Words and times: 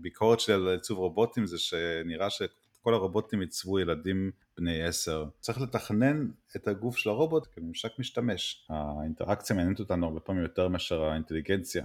הביקורת 0.00 0.40
שלי 0.40 0.54
על 0.54 0.68
עיצוב 0.68 0.98
רובוטים 0.98 1.46
זה 1.46 1.58
שנראה 1.58 2.30
שכל 2.30 2.94
הרובוטים 2.94 3.40
עיצבו 3.40 3.78
ילדים 3.78 4.30
בני 4.58 4.82
עשר. 4.82 5.24
צריך 5.40 5.60
לתכנן 5.60 6.28
את 6.56 6.68
הגוף 6.68 6.96
של 6.96 7.10
הרובוט 7.10 7.46
כממשק 7.54 7.98
משתמש. 7.98 8.66
האינטראקציה 8.68 9.56
מעניינת 9.56 9.80
אותנו 9.80 10.06
הרבה 10.06 10.20
פעמים 10.20 10.42
יותר 10.42 10.68
מאשר 10.68 11.04
האינטליגנציה. 11.04 11.84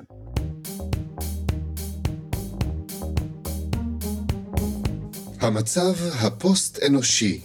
המצב 5.41 5.93
הפוסט-אנושי 6.25 7.41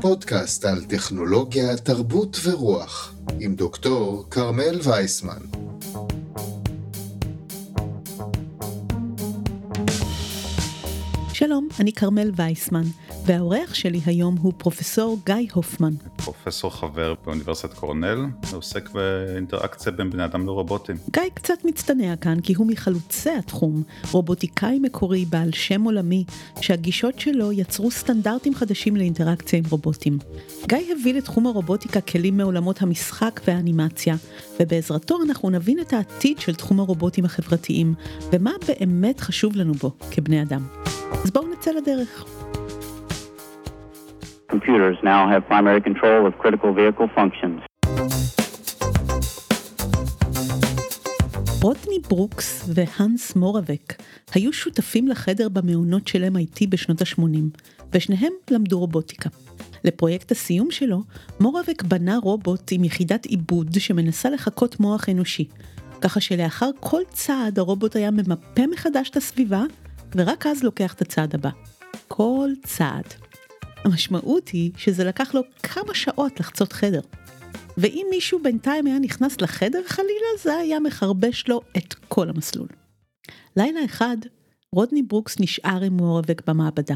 פודקאסט 0.00 0.64
על 0.64 0.84
טכנולוגיה, 0.84 1.76
תרבות 1.76 2.36
ורוח 2.44 3.14
עם 3.40 3.54
דוקטור 3.54 4.30
כרמל 4.30 4.80
וייסמן. 4.84 5.55
אני 11.80 11.92
כרמל 11.92 12.30
וייסמן, 12.36 12.84
והאורח 13.26 13.74
שלי 13.74 14.00
היום 14.06 14.36
הוא 14.40 14.52
פרופסור 14.56 15.18
גיא 15.26 15.34
הופמן. 15.52 15.92
פרופסור 16.16 16.70
חבר 16.70 17.14
באוניברסיטת 17.24 17.74
קורנל, 17.74 18.26
ועוסק 18.50 18.90
באינטראקציה 18.90 19.92
בין 19.92 20.10
בני 20.10 20.24
אדם 20.24 20.46
לרובוטים. 20.46 20.96
גיא 21.10 21.22
קצת 21.34 21.64
מצטנע 21.64 22.16
כאן 22.16 22.40
כי 22.40 22.54
הוא 22.54 22.66
מחלוצי 22.66 23.30
התחום, 23.30 23.82
רובוטיקאי 24.10 24.78
מקורי 24.78 25.24
בעל 25.24 25.52
שם 25.52 25.82
עולמי, 25.82 26.24
שהגישות 26.60 27.20
שלו 27.20 27.52
יצרו 27.52 27.90
סטנדרטים 27.90 28.54
חדשים 28.54 28.96
לאינטראקציה 28.96 29.58
עם 29.58 29.64
רובוטים. 29.70 30.18
גיא 30.68 30.94
הביא 31.00 31.14
לתחום 31.14 31.46
הרובוטיקה 31.46 32.00
כלים 32.00 32.36
מעולמות 32.36 32.82
המשחק 32.82 33.40
והאנימציה, 33.46 34.16
ובעזרתו 34.60 35.18
אנחנו 35.22 35.50
נבין 35.50 35.80
את 35.80 35.92
העתיד 35.92 36.38
של 36.38 36.54
תחום 36.54 36.80
הרובוטים 36.80 37.24
החברתיים, 37.24 37.94
ומה 38.32 38.52
באמת 38.68 39.20
חשוב 39.20 39.56
לנו 39.56 39.74
בו 39.74 39.90
כבני 40.10 40.42
אדם. 40.42 40.62
אז 41.24 41.30
בואו 41.30 41.44
נצא 41.52 41.65
לדרך. 41.72 42.24
Computers 44.52 44.98
now 45.02 45.22
have 45.32 45.42
primary 45.48 45.80
control 45.80 46.20
of 46.28 46.32
critical 46.42 46.72
vehicle 46.72 47.08
functions. 47.18 47.60
רוטני 51.62 51.98
ברוקס 52.08 52.68
והנס 52.74 53.36
מורבק 53.36 53.94
היו 54.34 54.52
שותפים 54.52 55.08
לחדר 55.08 55.48
במעונות 55.48 56.08
של 56.08 56.24
MIT 56.24 56.66
בשנות 56.68 57.02
ה-80, 57.02 57.60
ושניהם 57.92 58.32
למדו 58.50 58.78
רובוטיקה. 58.78 59.28
לפרויקט 59.84 60.32
הסיום 60.32 60.70
שלו, 60.70 61.02
מורבק 61.40 61.82
בנה 61.82 62.16
רובוט 62.16 62.68
עם 62.70 62.84
יחידת 62.84 63.26
עיבוד 63.26 63.68
שמנסה 63.78 64.30
לחקות 64.30 64.80
מוח 64.80 65.08
אנושי, 65.08 65.44
ככה 66.00 66.20
שלאחר 66.20 66.70
כל 66.80 67.00
צעד 67.10 67.58
הרובוט 67.58 67.96
היה 67.96 68.10
ממפה 68.10 68.66
מחדש 68.72 69.10
את 69.10 69.16
הסביבה 69.16 69.62
ורק 70.14 70.46
אז 70.46 70.62
לוקח 70.62 70.94
את 70.94 71.02
הצעד 71.02 71.34
הבא. 71.34 71.50
כל 72.08 72.50
צעד. 72.64 73.04
המשמעות 73.84 74.48
היא 74.48 74.72
שזה 74.76 75.04
לקח 75.04 75.34
לו 75.34 75.42
כמה 75.62 75.94
שעות 75.94 76.40
לחצות 76.40 76.72
חדר. 76.72 77.00
ואם 77.76 78.06
מישהו 78.10 78.42
בינתיים 78.42 78.86
היה 78.86 78.98
נכנס 78.98 79.40
לחדר 79.40 79.80
חלילה, 79.86 80.28
זה 80.42 80.54
היה 80.54 80.80
מחרבש 80.80 81.48
לו 81.48 81.60
את 81.76 81.94
כל 81.94 82.28
המסלול. 82.28 82.68
לילה 83.56 83.84
אחד, 83.84 84.16
רודני 84.72 85.02
ברוקס 85.02 85.40
נשאר 85.40 85.82
עם 85.82 85.92
מורבק 85.92 86.42
במעבדה. 86.46 86.94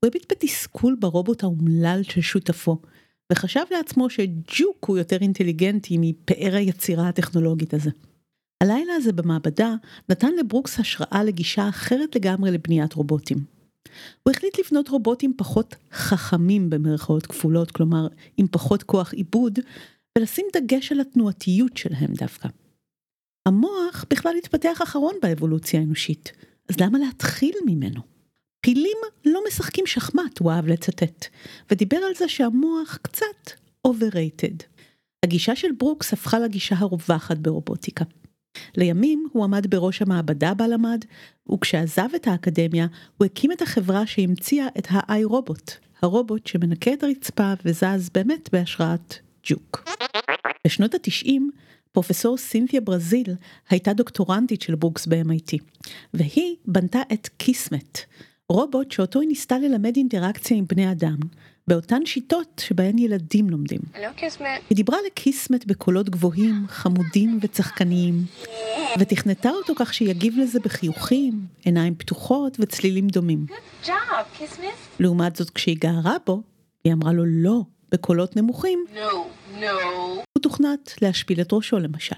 הוא 0.00 0.08
הביט 0.08 0.32
בתסכול 0.32 0.96
ברובוט 1.00 1.42
האומלל 1.42 2.00
של 2.02 2.20
שותפו, 2.20 2.78
וחשב 3.32 3.60
לעצמו 3.70 4.10
שג'וק 4.10 4.84
הוא 4.86 4.98
יותר 4.98 5.16
אינטליגנטי 5.20 5.96
מפאר 6.00 6.54
היצירה 6.54 7.08
הטכנולוגית 7.08 7.74
הזה. 7.74 7.90
הלילה 8.62 8.94
הזה 8.94 9.12
במעבדה 9.12 9.74
נתן 10.08 10.32
לברוקס 10.40 10.80
השראה 10.80 11.24
לגישה 11.24 11.68
אחרת 11.68 12.16
לגמרי 12.16 12.50
לבניית 12.50 12.92
רובוטים. 12.92 13.38
הוא 14.22 14.30
החליט 14.30 14.58
לבנות 14.58 14.88
רובוטים 14.88 15.34
פחות 15.36 15.74
חכמים 15.92 16.70
במרכאות 16.70 17.26
כפולות, 17.26 17.70
כלומר 17.70 18.08
עם 18.36 18.46
פחות 18.50 18.82
כוח 18.82 19.12
עיבוד, 19.12 19.58
ולשים 20.18 20.46
דגש 20.56 20.92
על 20.92 21.00
התנועתיות 21.00 21.76
שלהם 21.76 22.12
דווקא. 22.12 22.48
המוח 23.48 24.04
בכלל 24.10 24.32
התפתח 24.38 24.78
אחרון 24.82 25.14
באבולוציה 25.22 25.80
האנושית, 25.80 26.32
אז 26.68 26.80
למה 26.80 26.98
להתחיל 26.98 27.54
ממנו? 27.66 28.00
פילים 28.60 28.98
לא 29.24 29.40
משחקים 29.48 29.86
שחמט, 29.86 30.38
הוא 30.38 30.52
אהב 30.52 30.66
לצטט, 30.66 31.26
ודיבר 31.70 31.96
על 31.96 32.14
זה 32.14 32.28
שהמוח 32.28 32.98
קצת 33.02 33.50
overrated. 33.88 34.62
הגישה 35.24 35.56
של 35.56 35.72
ברוקס 35.78 36.12
הפכה 36.12 36.38
לגישה 36.38 36.74
הרווחת 36.78 37.38
ברובוטיקה. 37.38 38.04
לימים 38.76 39.28
הוא 39.32 39.44
עמד 39.44 39.74
בראש 39.74 40.02
המעבדה 40.02 40.54
בה 40.54 40.68
למד, 40.68 41.04
וכשעזב 41.52 42.08
את 42.16 42.26
האקדמיה 42.26 42.86
הוא 43.18 43.24
הקים 43.24 43.52
את 43.52 43.62
החברה 43.62 44.06
שהמציאה 44.06 44.66
את 44.78 44.86
ה-i 44.90 45.24
רובוט, 45.24 45.70
הרובוט 46.02 46.46
שמנקה 46.46 46.92
את 46.92 47.02
הרצפה 47.02 47.52
וזז 47.64 48.10
באמת 48.14 48.48
בהשראת 48.52 49.14
ג'וק. 49.46 49.84
בשנות 50.66 50.94
התשעים 50.94 51.50
פרופסור 51.92 52.36
סינתיה 52.36 52.80
ברזיל 52.80 53.34
הייתה 53.70 53.92
דוקטורנטית 53.92 54.62
של 54.62 54.74
ברוקס 54.74 55.06
ב-MIT, 55.06 55.58
והיא 56.14 56.56
בנתה 56.66 57.00
את 57.12 57.28
קיסמט, 57.36 57.98
רובוט 58.48 58.90
שאותו 58.90 59.20
היא 59.20 59.28
ניסתה 59.28 59.58
ללמד 59.58 59.96
אינטראקציה 59.96 60.56
עם 60.56 60.64
בני 60.68 60.92
אדם, 60.92 61.16
באותן 61.68 62.06
שיטות 62.06 62.62
שבהן 62.64 62.98
ילדים 62.98 63.50
לומדים. 63.50 63.80
היא 64.70 64.76
דיברה 64.76 64.96
לקיסמט 65.06 65.64
בקולות 65.66 66.08
גבוהים, 66.10 66.54
חמודים 66.68 67.38
וצחקניים, 67.42 68.14
ותכנתה 68.98 69.50
אותו 69.50 69.72
כך 69.76 69.94
שיגיב 69.94 70.38
לזה 70.38 70.60
בחיוכים, 70.60 71.46
עיניים 71.64 71.94
פתוחות 71.94 72.56
וצלילים 72.60 73.08
דומים. 73.08 73.46
Job, 73.84 73.90
לעומת 75.00 75.36
זאת, 75.36 75.50
כשהיא 75.50 75.76
גערה 75.80 76.16
בו, 76.26 76.42
היא 76.84 76.92
אמרה 76.92 77.12
לו 77.12 77.24
לא, 77.26 77.60
בקולות 77.92 78.36
נמוכים, 78.36 78.84
No, 78.94 78.98
no. 79.60 79.64
הוא 80.32 80.42
תוכנת 80.42 80.94
להשפיל 81.02 81.40
את 81.40 81.52
ראשו 81.52 81.78
למשל. 81.78 82.16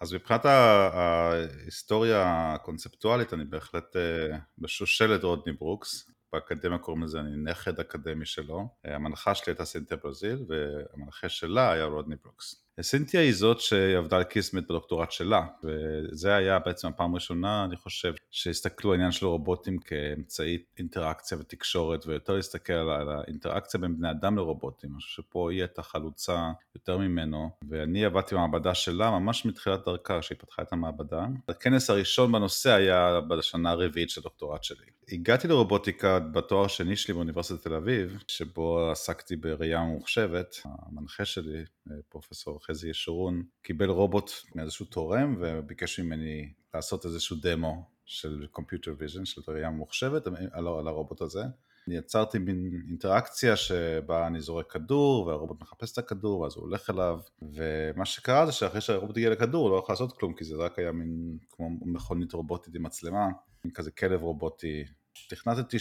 אז 0.00 0.12
מבחינת 0.12 0.44
ההיסטוריה 0.44 2.22
הקונספטואלית 2.26 3.34
אני 3.34 3.44
בהחלט 3.44 3.96
אה, 3.96 4.38
בשושלת 4.58 5.24
רודני 5.24 5.52
ברוקס, 5.52 6.10
באקדמיה 6.36 6.78
קוראים 6.78 7.02
לזה 7.02 7.20
אני 7.20 7.36
נכד 7.36 7.80
אקדמי 7.80 8.26
שלו, 8.26 8.68
המנחה 8.84 9.34
שלי 9.34 9.50
הייתה 9.52 9.64
סינתיה 9.64 9.96
ברזיל 9.96 10.44
והמנחה 10.48 11.28
שלה 11.28 11.72
היה 11.72 11.84
רודני 11.84 12.16
ברוקס. 12.24 12.65
סינתיה 12.82 13.20
היא 13.20 13.34
זאת 13.34 13.60
שעבדה 13.60 14.16
על 14.16 14.24
קיסמט 14.24 14.64
בדוקטורט 14.64 15.12
שלה 15.12 15.46
וזה 15.64 16.34
היה 16.34 16.58
בעצם 16.58 16.88
הפעם 16.88 17.12
הראשונה 17.12 17.64
אני 17.64 17.76
חושב 17.76 18.14
שהסתכלו 18.30 18.90
על 18.90 18.94
העניין 18.94 19.12
של 19.12 19.26
רובוטים 19.26 19.78
כאמצעי 19.78 20.58
אינטראקציה 20.78 21.38
ותקשורת 21.38 22.06
ויותר 22.06 22.32
להסתכל 22.32 22.72
על 22.72 23.08
האינטראקציה 23.08 23.80
בין 23.80 23.96
בני 23.98 24.10
אדם 24.10 24.36
לרובוטים, 24.36 24.90
אני 24.90 25.00
חושב 25.00 25.22
שפה 25.22 25.50
היא 25.50 25.60
הייתה 25.60 25.82
חלוצה 25.82 26.52
יותר 26.74 26.98
ממנו 26.98 27.50
ואני 27.68 28.04
עבדתי 28.04 28.34
במעבדה 28.34 28.74
שלה 28.74 29.10
ממש 29.10 29.46
מתחילת 29.46 29.84
דרכה 29.84 30.22
שהיא 30.22 30.38
פתחה 30.38 30.62
את 30.62 30.72
המעבדה. 30.72 31.26
הכנס 31.48 31.90
הראשון 31.90 32.32
בנושא 32.32 32.70
היה 32.70 33.20
בשנה 33.20 33.70
הרביעית 33.70 34.10
של 34.10 34.20
הדוקטורט 34.20 34.64
שלי. 34.64 34.86
הגעתי 35.12 35.48
לרובוטיקה 35.48 36.18
בתואר 36.18 36.66
שני 36.66 36.96
שלי 36.96 37.14
באוניברסיטת 37.14 37.62
תל 37.62 37.74
אביב 37.74 38.22
שבו 38.28 38.90
עסקתי 38.90 39.36
בראייה 39.36 39.80
ממוחשבת, 39.80 40.56
המנחה 40.64 41.24
שלי 41.24 41.64
פרופסור 42.08 42.56
חזי 42.66 42.90
ישורון 42.90 43.42
קיבל 43.62 43.90
רובוט 43.90 44.30
מאיזשהו 44.54 44.86
תורם 44.86 45.36
וביקש 45.40 46.00
ממני 46.00 46.52
לעשות 46.74 47.04
איזשהו 47.04 47.36
דמו 47.42 47.84
של 48.04 48.46
Computer 48.58 49.00
Vision, 49.00 49.24
של 49.24 49.40
ראייה 49.48 49.70
ממוחשבת 49.70 50.26
על, 50.26 50.34
על 50.52 50.88
הרובוט 50.88 51.20
הזה. 51.20 51.42
אני 51.88 51.96
יצרתי 51.96 52.38
מין 52.38 52.82
אינטראקציה 52.88 53.56
שבה 53.56 54.26
אני 54.26 54.40
זורק 54.40 54.72
כדור 54.72 55.26
והרובוט 55.26 55.60
מחפש 55.60 55.92
את 55.92 55.98
הכדור 55.98 56.40
ואז 56.40 56.56
הוא 56.56 56.62
הולך 56.62 56.90
אליו 56.90 57.18
ומה 57.42 58.04
שקרה 58.04 58.46
זה 58.46 58.52
שאחרי 58.52 58.80
שהרובוט 58.80 59.16
הגיע 59.16 59.30
לכדור 59.30 59.68
הוא 59.68 59.76
לא 59.76 59.78
יכול 59.78 59.92
לעשות 59.92 60.18
כלום 60.18 60.34
כי 60.34 60.44
זה 60.44 60.56
רק 60.56 60.78
היה 60.78 60.92
מין 60.92 61.38
כמו 61.50 61.70
מכונית 61.80 62.32
רובוטית 62.32 62.74
עם 62.74 62.82
מצלמה, 62.82 63.26
מין 63.64 63.72
כזה 63.74 63.90
כלב 63.90 64.22
רובוטי 64.22 64.84
תכנתתי 65.28 65.76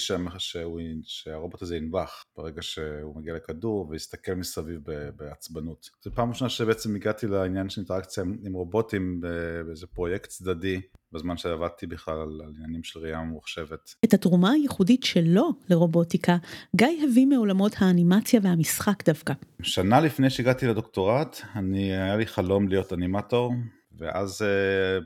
שהרובוט 1.04 1.62
הזה 1.62 1.75
ינבח 1.75 2.24
ברגע 2.38 2.62
שהוא 2.62 3.15
מגיע 3.15 3.33
לכדור 3.36 3.88
ויסתכל 3.89 4.33
מסביב 4.33 4.81
בעצבנות. 5.15 5.89
זו 6.04 6.12
פעם 6.12 6.30
ראשונה 6.30 6.50
שבעצם 6.50 6.95
הגעתי 6.95 7.27
לעניין 7.27 7.69
של 7.69 7.81
אינטראקציה 7.81 8.24
עם, 8.24 8.54
רובוטים 8.54 9.21
באיזה 9.65 9.88
פרויקט 9.88 10.30
צדדי 10.30 10.81
בזמן 11.12 11.38
שעבדתי 11.38 11.88
בכלל 11.88 12.21
על 12.21 12.42
עניינים 12.56 12.83
של 12.83 13.00
ראייה 13.00 13.21
ממוחשבת. 13.21 13.95
את 14.06 14.13
התרומה 14.13 14.51
הייחודית 14.51 15.04
שלו 15.04 15.54
לרובוטיקה, 15.69 16.38
גיא 16.75 17.04
הביא 17.04 17.25
מעולמות 17.25 17.75
האנימציה 17.77 18.39
והמשחק 18.44 19.06
דווקא. 19.06 19.33
שנה 19.62 20.00
לפני 20.01 20.30
שהגעתי 20.30 20.68
לדוקטורט, 20.68 21.42
אני, 21.56 21.98
היה 21.98 22.18
לי 22.18 22.25
חלום 22.25 22.68
להיות 22.68 22.94
אנימטור, 22.94 23.54
ואז 23.97 24.45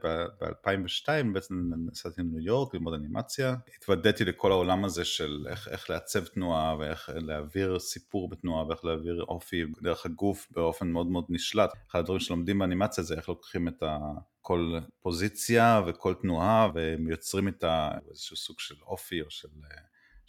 ב-2002 0.04 1.08
בעצם 1.34 1.72
נסעתי 1.88 2.22
לניו 2.22 2.40
יורק 2.40 2.74
ללמוד 2.74 2.94
אנימציה, 2.94 3.56
התוודעתי 3.78 4.26
לכל 4.26 4.52
העולם 4.52 4.86
הזה 4.86 5.06
של 5.06 5.46
איך, 5.50 5.68
איך 5.68 5.90
לעצב 5.90 6.26
תנועה 6.26 6.78
ואיך 6.80 7.10
להעביר 7.16 7.80
סיפור 7.80 8.30
בתנועה 8.30 8.68
ואיך 8.68 8.86
להעביר 8.86 9.26
אופי 9.28 9.64
דרך 9.82 10.06
הגוף 10.06 10.48
באופן 10.52 10.88
מאוד 10.88 11.08
מאוד 11.08 11.26
נשלט. 11.30 11.74
אחד 11.92 12.00
הדברים 12.00 12.20
שלומדים 12.20 12.60
באנימציה 12.60 13.04
זה 13.04 13.16
איך 13.16 13.30
לוקחים 13.30 13.68
את 13.68 13.84
ה... 13.84 13.98
כל 14.42 14.80
פוזיציה 15.02 15.82
וכל 15.88 16.14
תנועה 16.14 16.70
ויוצרים 16.74 17.48
איתה 17.48 17.92
איזשהו 18.10 18.36
סוג 18.36 18.60
של 18.60 18.76
אופי 18.82 19.22
או 19.22 19.30
של 19.30 19.48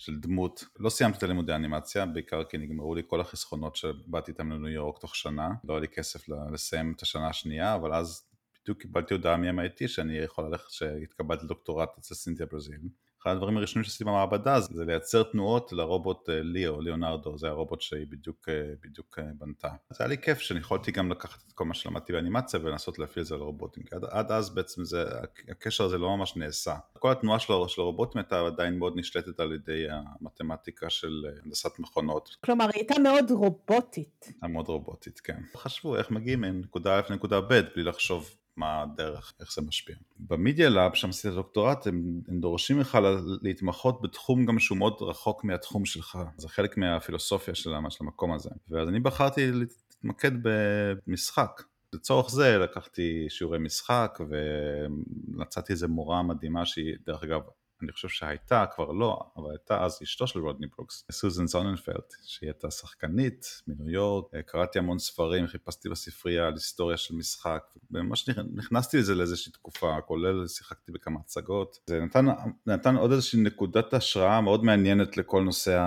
של 0.01 0.21
דמות. 0.21 0.65
לא 0.79 0.91
סיימתי 0.91 1.19
את 1.19 1.23
הלימודי 1.23 1.53
האנימציה, 1.53 2.07
בעיקר 2.07 2.45
כי 2.45 2.59
נגמרו 2.59 2.95
לי 2.95 3.03
כל 3.07 3.21
החסכונות 3.21 3.77
שבאתי 3.77 4.31
איתם 4.31 4.53
לניו 4.53 4.69
יורק 4.69 4.99
תוך 4.99 5.17
שנה. 5.17 5.49
לא 5.65 5.75
היה 5.75 5.81
לי 5.81 5.89
כסף 5.89 6.29
לסיים 6.53 6.93
את 6.97 7.03
השנה 7.03 7.29
השנייה, 7.29 7.75
אבל 7.75 7.95
אז 7.95 8.30
בדיוק 8.62 8.83
קיבלתי 8.83 9.15
הודעה 9.15 9.37
מ-MIT 9.37 9.89
שאני 9.89 10.19
יכול 10.19 10.45
ללכת, 10.45 10.71
שהתקבלתי 10.71 11.45
לדוקטורט 11.45 11.99
אצל 11.99 12.15
סינתיה 12.15 12.47
ברזיל. 12.47 12.81
אחד 13.23 13.31
הדברים 13.31 13.57
הראשונים 13.57 13.85
שעשיתי 13.85 14.05
במעבדה 14.05 14.61
זה 14.61 14.85
לייצר 14.85 15.23
תנועות 15.23 15.73
לרובוט 15.73 16.29
אה, 16.29 16.43
ליאו, 16.43 16.81
ליאונרדו, 16.81 17.39
זה 17.39 17.49
הרובוט 17.49 17.81
שהיא 17.81 18.07
בדיוק, 18.11 18.49
אה, 18.49 18.73
בדיוק 18.83 19.19
אה, 19.19 19.25
בנתה. 19.39 19.69
זה 19.91 20.05
היה 20.05 20.09
לי 20.09 20.19
כיף 20.19 20.39
שאני 20.39 20.61
יכולתי 20.61 20.93
גם 20.93 21.11
לקחת 21.11 21.43
את 21.47 21.53
כל 21.53 21.65
מה 21.65 21.75
שלמדתי 21.75 22.12
באנימציה 22.12 22.61
ולנסות 22.62 22.99
להפעיל 22.99 23.23
את 23.23 23.27
זה 23.27 23.37
לרובוטים, 23.37 23.83
כי 23.83 23.95
עד, 23.95 24.05
עד 24.05 24.33
אז 24.33 24.55
בעצם 24.55 24.85
זה, 24.85 25.05
הקשר 25.49 25.85
הזה 25.85 25.99
לא 25.99 26.17
ממש 26.17 26.37
נעשה. 26.37 26.77
כל 26.99 27.12
התנועה 27.12 27.39
של, 27.39 27.53
של 27.69 27.83
הרובוטים 27.83 28.19
הייתה 28.19 28.41
עדיין 28.41 28.79
מאוד 28.79 28.93
נשלטת 28.97 29.41
על 29.41 29.53
ידי 29.53 29.87
המתמטיקה 29.91 30.91
של 30.91 31.27
הנדסת 31.45 31.79
מכונות. 31.79 32.37
כלומר, 32.45 32.65
היא 32.65 32.73
הייתה 32.75 32.95
מאוד 32.99 33.31
רובוטית. 33.31 34.27
הייתה 34.29 34.49
מאוד 34.49 34.69
רובוטית, 34.69 35.21
כן. 35.21 35.43
חשבו 35.57 35.97
איך 35.97 36.11
מגיעים 36.11 36.41
מנקודה 36.41 36.99
א' 36.99 37.03
לנקודה 37.11 37.41
ב' 37.41 37.61
בלי 37.75 37.83
לחשוב 37.83 38.31
מה 38.56 38.82
הדרך, 38.82 39.32
איך 39.41 39.52
זה 39.55 39.62
משפיע. 39.62 39.97
ב 40.19 40.27
Media 40.27 40.69
Lab, 40.69 40.95
שם 40.94 41.08
עשיתי 41.08 41.29
את 41.29 41.32
הדוקטורט, 41.32 41.87
הם, 41.87 42.20
הם 42.29 42.41
דורשים 42.41 42.76
ממך 42.76 42.99
להתמחות 43.43 44.02
בתחום 44.02 44.47
גם 44.47 44.58
שהוא 44.58 44.79
מאוד 44.79 44.97
רחוק 45.00 45.44
מהתחום 45.44 45.85
שלך. 45.85 46.19
זה 46.37 46.49
חלק 46.49 46.76
מהפילוסופיה 46.76 47.55
של 47.55 47.70
המקום 48.00 48.32
הזה. 48.32 48.50
ואז 48.69 48.88
אני 48.88 49.00
בחרתי 49.00 49.50
להתמקד 49.52 50.31
במשחק. 50.43 51.62
לצורך 51.93 52.31
זה 52.31 52.58
לקחתי 52.58 53.26
שיעורי 53.29 53.58
משחק 53.58 54.19
ומצאתי 54.29 55.73
איזה 55.73 55.88
מורה 55.88 56.23
מדהימה 56.23 56.67
שהיא, 56.67 56.97
דרך 57.06 57.23
אגב, 57.23 57.41
אני 57.82 57.93
חושב 57.93 58.09
שהייתה, 58.09 58.65
כבר 58.75 58.93
לא, 58.93 59.19
אבל 59.37 59.50
הייתה 59.50 59.85
אז 59.85 59.99
אשתו 60.03 60.27
של 60.27 60.38
רודני 60.38 60.67
ברוקס, 60.67 61.05
סוזן 61.12 61.47
זוננפלד, 61.47 61.94
שהיא 62.25 62.49
הייתה 62.49 62.71
שחקנית 62.71 63.62
מניו 63.67 63.91
יורק, 63.91 64.25
קראתי 64.47 64.79
המון 64.79 64.99
ספרים, 64.99 65.47
חיפשתי 65.47 65.88
בספרייה 65.88 66.47
על 66.47 66.55
היסטוריה 66.55 66.97
של 66.97 67.15
משחק, 67.15 67.62
וממש 67.91 68.29
נכנסתי 68.55 68.99
לזה 68.99 69.15
לאיזושהי 69.15 69.53
תקופה, 69.53 70.00
כולל 70.06 70.47
שיחקתי 70.47 70.93
בכמה 70.93 71.21
הצגות, 71.21 71.79
זה 71.87 72.00
נתן, 72.00 72.27
נתן 72.67 72.97
עוד 72.97 73.12
איזושהי 73.12 73.41
נקודת 73.41 73.94
השראה 73.94 74.41
מאוד 74.41 74.65
מעניינת 74.65 75.17
לכל 75.17 75.43
נושא, 75.43 75.83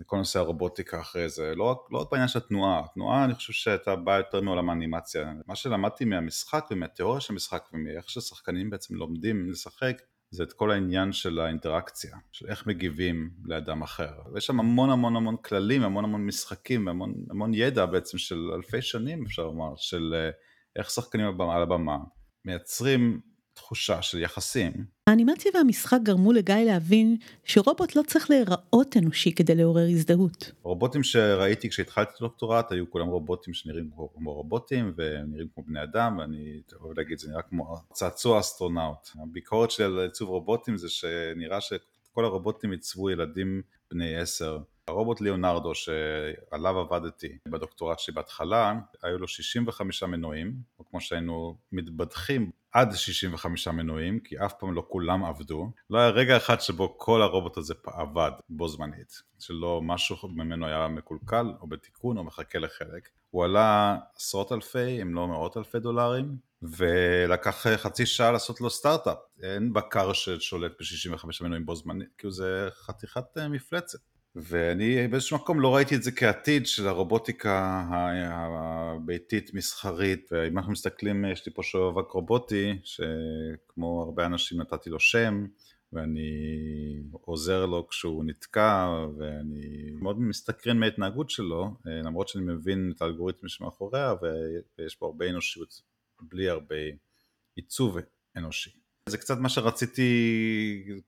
לכל 0.00 0.16
נושא 0.16 0.38
הרובוטיקה 0.38 1.00
אחרי 1.00 1.28
זה, 1.28 1.52
לא 1.56 1.64
רק, 1.64 1.78
לא 1.90 1.98
רק 1.98 2.08
בעניין 2.10 2.28
של 2.28 2.38
התנועה, 2.38 2.82
התנועה 2.84 3.24
אני 3.24 3.34
חושב 3.34 3.52
שהייתה 3.52 3.96
באה 3.96 4.16
יותר 4.16 4.40
מעולם 4.40 4.70
האנימציה, 4.70 5.32
מה 5.46 5.56
שלמדתי 5.56 6.04
מהמשחק 6.04 6.66
ומהתיאוריה 6.70 7.20
של 7.20 7.32
המשחק 7.32 7.68
ומאיך 7.72 8.10
ששחקנים 8.10 8.70
בעצם 8.70 8.94
לומדים 8.94 9.50
לשחק, 9.50 10.02
זה 10.30 10.42
את 10.42 10.52
כל 10.52 10.70
העניין 10.70 11.12
של 11.12 11.38
האינטראקציה, 11.38 12.16
של 12.32 12.46
איך 12.48 12.66
מגיבים 12.66 13.30
לאדם 13.44 13.82
אחר. 13.82 14.12
ויש 14.32 14.46
שם 14.46 14.60
המון 14.60 14.90
המון 14.90 15.16
המון 15.16 15.36
כללים, 15.36 15.82
המון 15.82 16.04
המון 16.04 16.26
משחקים, 16.26 16.88
המון, 16.88 17.14
המון 17.30 17.54
ידע 17.54 17.86
בעצם 17.86 18.18
של 18.18 18.50
אלפי 18.54 18.82
שנים 18.82 19.24
אפשר 19.26 19.42
לומר, 19.42 19.72
של 19.76 20.14
אה, 20.14 20.30
איך 20.76 20.90
שחקנים 20.90 21.40
על 21.40 21.62
הבמה 21.62 21.96
מייצרים 22.44 23.20
תחושה 23.60 24.02
של 24.02 24.18
יחסים. 24.18 24.72
האנימציה 25.06 25.50
והמשחק 25.54 25.98
גרמו 26.02 26.32
לגיא 26.32 26.54
להבין 26.54 27.16
שרובוט 27.44 27.96
לא 27.96 28.02
צריך 28.06 28.30
להיראות 28.30 28.96
אנושי 28.96 29.34
כדי 29.34 29.54
לעורר 29.54 29.86
הזדהות. 29.90 30.52
רובוטים 30.62 31.02
שראיתי 31.02 31.70
כשהתחלתי 31.70 32.10
את 32.14 32.16
הדוקטורט 32.20 32.72
היו 32.72 32.90
כולם 32.90 33.06
רובוטים 33.06 33.54
שנראים 33.54 33.90
כמו 34.14 34.32
רובוטים 34.32 34.92
ונראים 34.96 35.48
כמו 35.54 35.64
בני 35.66 35.82
אדם 35.82 36.18
ואני 36.18 36.60
אוהב 36.80 36.98
להגיד 36.98 37.18
זה 37.18 37.30
נראה 37.30 37.42
כמו 37.42 37.76
צעצוע 37.92 38.40
אסטרונאוט. 38.40 39.08
הביקורת 39.22 39.70
של 39.70 39.98
עיצוב 39.98 40.28
רובוטים 40.28 40.76
זה 40.76 40.88
שנראה 40.88 41.60
שכל 41.60 42.24
הרובוטים 42.24 42.70
עיצבו 42.70 43.10
ילדים 43.10 43.62
בני 43.90 44.16
עשר. 44.16 44.58
הרובוט 44.90 45.20
ליאונרדו 45.20 45.74
שעליו 45.74 46.78
עבדתי 46.78 47.38
בדוקטורט 47.48 47.98
שלי 47.98 48.14
בהתחלה, 48.14 48.74
היו 49.02 49.18
לו 49.18 49.28
65 49.28 50.02
מנועים, 50.02 50.54
או 50.78 50.84
כמו 50.90 51.00
שהיינו 51.00 51.56
מתבדחים 51.72 52.50
עד 52.72 52.94
65 52.94 53.68
מנועים, 53.68 54.20
כי 54.20 54.38
אף 54.38 54.54
פעם 54.58 54.74
לא 54.74 54.86
כולם 54.88 55.24
עבדו. 55.24 55.70
לא 55.90 55.98
היה 55.98 56.08
רגע 56.08 56.36
אחד 56.36 56.60
שבו 56.60 56.98
כל 56.98 57.22
הרובוט 57.22 57.56
הזה 57.56 57.74
עבד 57.86 58.30
בו 58.48 58.68
זמנית, 58.68 59.22
שלא 59.38 59.80
משהו 59.82 60.28
ממנו 60.28 60.66
היה 60.66 60.88
מקולקל 60.88 61.46
או 61.60 61.66
בתיקון 61.66 62.18
או 62.18 62.24
מחכה 62.24 62.58
לחלק. 62.58 63.08
הוא 63.30 63.44
עלה 63.44 63.96
עשרות 64.16 64.52
אלפי, 64.52 65.02
אם 65.02 65.14
לא 65.14 65.28
מאות 65.28 65.56
אלפי 65.56 65.78
דולרים, 65.78 66.36
ולקח 66.62 67.66
חצי 67.76 68.06
שעה 68.06 68.32
לעשות 68.32 68.60
לו 68.60 68.70
סטארט-אפ. 68.70 69.18
אין 69.42 69.72
בקר 69.72 70.12
ששולט 70.12 70.72
ב-65 70.72 71.24
מנועים 71.40 71.66
בו 71.66 71.76
זמנית, 71.76 72.08
כי 72.18 72.30
זה 72.30 72.68
חתיכת 72.72 73.38
אה, 73.38 73.48
מפלצת. 73.48 73.98
ואני 74.34 75.08
באיזשהו 75.08 75.36
מקום 75.36 75.60
לא 75.60 75.74
ראיתי 75.74 75.96
את 75.96 76.02
זה 76.02 76.12
כעתיד 76.12 76.66
של 76.66 76.88
הרובוטיקה 76.88 77.84
הביתית 77.90 79.54
מסחרית 79.54 80.28
ואם 80.32 80.58
אנחנו 80.58 80.72
מסתכלים 80.72 81.24
יש 81.24 81.46
לי 81.46 81.52
פה 81.52 81.62
שובק 81.62 82.10
רובוטי 82.10 82.78
שכמו 82.84 84.02
הרבה 84.02 84.26
אנשים 84.26 84.60
נתתי 84.60 84.90
לו 84.90 85.00
שם 85.00 85.46
ואני 85.92 86.30
עוזר 87.10 87.66
לו 87.66 87.88
כשהוא 87.88 88.24
נתקע 88.24 89.04
ואני 89.18 89.90
מאוד 90.00 90.20
מסתקרן 90.20 90.78
מההתנהגות 90.78 91.30
שלו 91.30 91.74
למרות 91.84 92.28
שאני 92.28 92.44
מבין 92.44 92.92
את 92.96 93.02
האלגוריתמים 93.02 93.48
שמאחוריה 93.48 94.14
ויש 94.78 94.96
פה 94.96 95.06
הרבה 95.06 95.30
אנושיות 95.30 95.82
בלי 96.20 96.48
הרבה 96.48 96.76
עיצוב 97.56 97.96
אנושי 98.36 98.79
זה 99.08 99.18
קצת 99.18 99.38
מה 99.38 99.48
שרציתי 99.48 100.08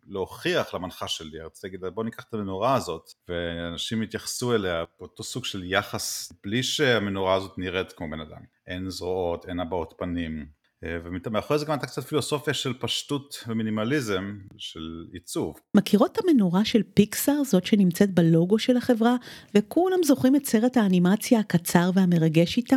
להוכיח 0.07 0.75
למנחה 0.75 1.09
שלי, 1.09 1.41
רציתי 1.41 1.67
להגיד 1.67 1.95
בוא 1.95 2.05
ניקח 2.05 2.25
את 2.29 2.35
המנורה 2.35 2.75
הזאת 2.75 3.13
ואנשים 3.29 4.03
יתייחסו 4.03 4.55
אליה 4.55 4.85
באותו 4.99 5.23
סוג 5.23 5.45
של 5.45 5.63
יחס 5.65 6.33
בלי 6.45 6.63
שהמנורה 6.63 7.35
הזאת 7.35 7.59
נראית 7.59 7.93
כמו 7.93 8.11
בן 8.11 8.21
אדם, 8.21 8.41
אין 8.67 8.91
זרועות, 8.91 9.49
אין 9.49 9.61
הבעות 9.61 9.95
פנים 9.99 10.47
ומאחורי 10.85 11.59
זה 11.59 11.65
גם 11.65 11.73
הייתה 11.73 11.87
קצת 11.87 12.03
פילוסופיה 12.03 12.55
של 12.55 12.75
פשטות 12.81 13.45
ומינימליזם 13.49 14.39
של 14.57 15.07
עיצוב. 15.13 15.57
מכירות 15.77 16.13
את 16.13 16.25
המנורה 16.25 16.65
של 16.65 16.83
פיקסאר, 16.95 17.45
זאת 17.45 17.67
שנמצאת 17.67 18.11
בלוגו 18.15 18.59
של 18.59 18.77
החברה, 18.77 19.17
וכולם 19.55 20.03
זוכרים 20.05 20.37
את 20.37 20.47
סרט 20.47 20.77
האנימציה 20.77 21.41
הקצר 21.41 21.91
והמרגש 21.95 22.57
איתה? 22.57 22.77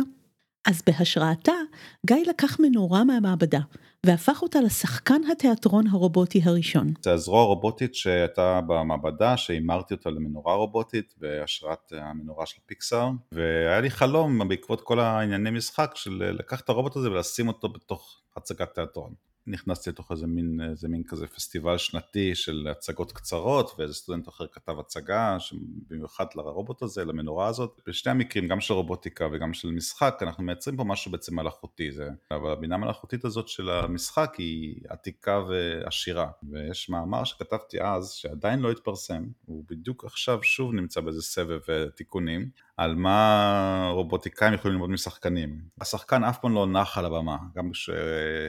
אז 0.66 0.82
בהשראתה, 0.86 1.52
גיא 2.06 2.24
לקח 2.28 2.60
מנורה 2.60 3.04
מהמעבדה, 3.04 3.60
והפך 4.06 4.42
אותה 4.42 4.60
לשחקן 4.60 5.20
התיאטרון 5.32 5.86
הרובוטי 5.86 6.40
הראשון. 6.44 6.92
זה 7.02 7.12
הזרוע 7.12 7.40
הרובוטית 7.40 7.94
שהייתה 7.94 8.60
במעבדה, 8.66 9.36
שהימרתי 9.36 9.94
אותה 9.94 10.10
למנורה 10.10 10.54
רובוטית 10.54 11.14
בהשראת 11.16 11.92
המנורה 11.92 12.46
של 12.46 12.60
פיקסאר, 12.66 13.10
והיה 13.32 13.80
לי 13.80 13.90
חלום 13.90 14.48
בעקבות 14.48 14.80
כל 14.80 15.00
הענייני 15.00 15.50
משחק 15.50 15.92
של 15.94 16.32
לקחת 16.38 16.64
את 16.64 16.68
הרובוט 16.68 16.96
הזה 16.96 17.10
ולשים 17.10 17.48
אותו 17.48 17.68
בתוך 17.68 18.20
הצגת 18.36 18.74
תיאטרון. 18.74 19.14
נכנסתי 19.46 19.90
לתוך 19.90 20.12
איזה 20.12 20.26
מין, 20.26 20.60
איזה 20.70 20.88
מין 20.88 21.02
כזה 21.06 21.26
פסטיבל 21.26 21.78
שנתי 21.78 22.34
של 22.34 22.68
הצגות 22.70 23.12
קצרות 23.12 23.74
ואיזה 23.78 23.94
סטודנט 23.94 24.28
אחר 24.28 24.46
כתב 24.46 24.78
הצגה 24.78 25.36
במיוחד 25.88 26.26
לרובוט 26.34 26.82
הזה, 26.82 27.04
למנורה 27.04 27.46
הזאת. 27.46 27.80
בשני 27.86 28.12
המקרים, 28.12 28.48
גם 28.48 28.60
של 28.60 28.74
רובוטיקה 28.74 29.28
וגם 29.32 29.54
של 29.54 29.70
משחק, 29.70 30.18
אנחנו 30.22 30.44
מייצרים 30.44 30.76
פה 30.76 30.84
משהו 30.84 31.12
בעצם 31.12 31.36
מלאכותי. 31.36 31.92
זה, 31.92 32.08
אבל 32.30 32.52
הבינה 32.52 32.74
המלאכותית 32.74 33.24
הזאת 33.24 33.48
של 33.48 33.70
המשחק 33.70 34.34
היא 34.38 34.80
עתיקה 34.88 35.42
ועשירה. 35.48 36.26
ויש 36.50 36.88
מאמר 36.88 37.24
שכתבתי 37.24 37.80
אז, 37.80 38.10
שעדיין 38.10 38.60
לא 38.60 38.70
התפרסם, 38.70 39.24
הוא 39.46 39.64
בדיוק 39.70 40.04
עכשיו 40.04 40.42
שוב 40.42 40.72
נמצא 40.72 41.00
באיזה 41.00 41.22
סבב 41.22 41.60
תיקונים, 41.94 42.50
על 42.76 42.94
מה 42.94 43.90
רובוטיקאים 43.92 44.54
יכולים 44.54 44.74
ללמוד 44.74 44.90
משחקנים. 44.90 45.60
השחקן 45.80 46.24
אף 46.24 46.38
פעם 46.38 46.54
לא 46.54 46.66
נח 46.66 46.98
על 46.98 47.04
הבמה, 47.04 47.36
גם 47.54 47.74
ש... 47.74 47.90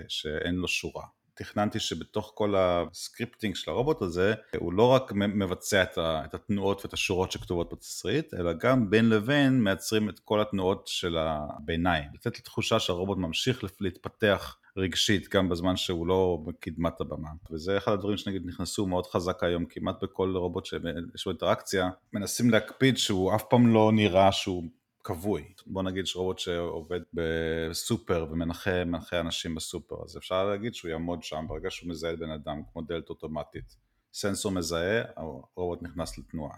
שאין 0.07 0.55
לו 0.55 0.67
שורה. 0.87 1.05
תכננתי 1.33 1.79
שבתוך 1.79 2.31
כל 2.35 2.55
ה 2.57 2.67
scripting 2.67 3.55
של 3.55 3.71
הרובוט 3.71 4.01
הזה, 4.01 4.33
הוא 4.57 4.73
לא 4.73 4.87
רק 4.87 5.11
מבצע 5.13 5.83
את 5.97 6.33
התנועות 6.33 6.85
ואת 6.85 6.93
השורות 6.93 7.31
שכתובות 7.31 7.73
בתסריט, 7.73 8.33
אלא 8.33 8.53
גם 8.53 8.89
בין 8.89 9.09
לבין 9.09 9.63
מייצרים 9.63 10.09
את 10.09 10.19
כל 10.19 10.41
התנועות 10.41 10.87
של 10.87 11.17
הביניים. 11.17 12.09
לתת 12.13 12.35
לי 12.35 12.41
תחושה 12.41 12.79
שהרובוט 12.79 13.17
ממשיך 13.17 13.63
להתפתח 13.79 14.57
רגשית 14.77 15.29
גם 15.33 15.49
בזמן 15.49 15.75
שהוא 15.75 16.07
לא 16.07 16.39
בקדמת 16.45 17.01
הבמה 17.01 17.29
וזה 17.51 17.77
אחד 17.77 17.91
הדברים 17.91 18.17
שנגיד 18.17 18.45
נכנסו 18.45 18.85
מאוד 18.85 19.05
חזק 19.05 19.43
היום 19.43 19.65
כמעט 19.65 20.03
בכל 20.03 20.33
רובוט 20.35 20.65
שיש 20.65 21.25
לו 21.25 21.31
אינטראקציה 21.31 21.89
מנסים 22.13 22.49
להקפיד 22.49 22.97
שהוא 22.97 23.35
אף 23.35 23.43
פעם 23.49 23.73
לא 23.73 23.91
נראה 23.93 24.31
שהוא 24.31 24.63
כבוי. 25.07 25.43
בוא 25.65 25.83
נגיד 25.83 26.07
שרובוט 26.07 26.39
שעובד 26.39 26.99
בסופר 27.13 28.25
ומנחה 28.31 28.81
אנשים 29.13 29.55
בסופר, 29.55 29.95
אז 30.03 30.17
אפשר 30.17 30.45
להגיד 30.45 30.73
שהוא 30.75 30.91
יעמוד 30.91 31.23
שם 31.23 31.45
ברגע 31.47 31.71
שהוא 31.71 31.89
מזהה 31.89 32.15
בן 32.15 32.31
אדם 32.31 32.61
כמו 32.73 32.81
דלת 32.81 33.09
אוטומטית. 33.09 33.75
סנסור 34.13 34.51
מזהה, 34.51 35.01
הרובוט 35.15 35.81
נכנס 35.81 36.17
לתנועה. 36.17 36.57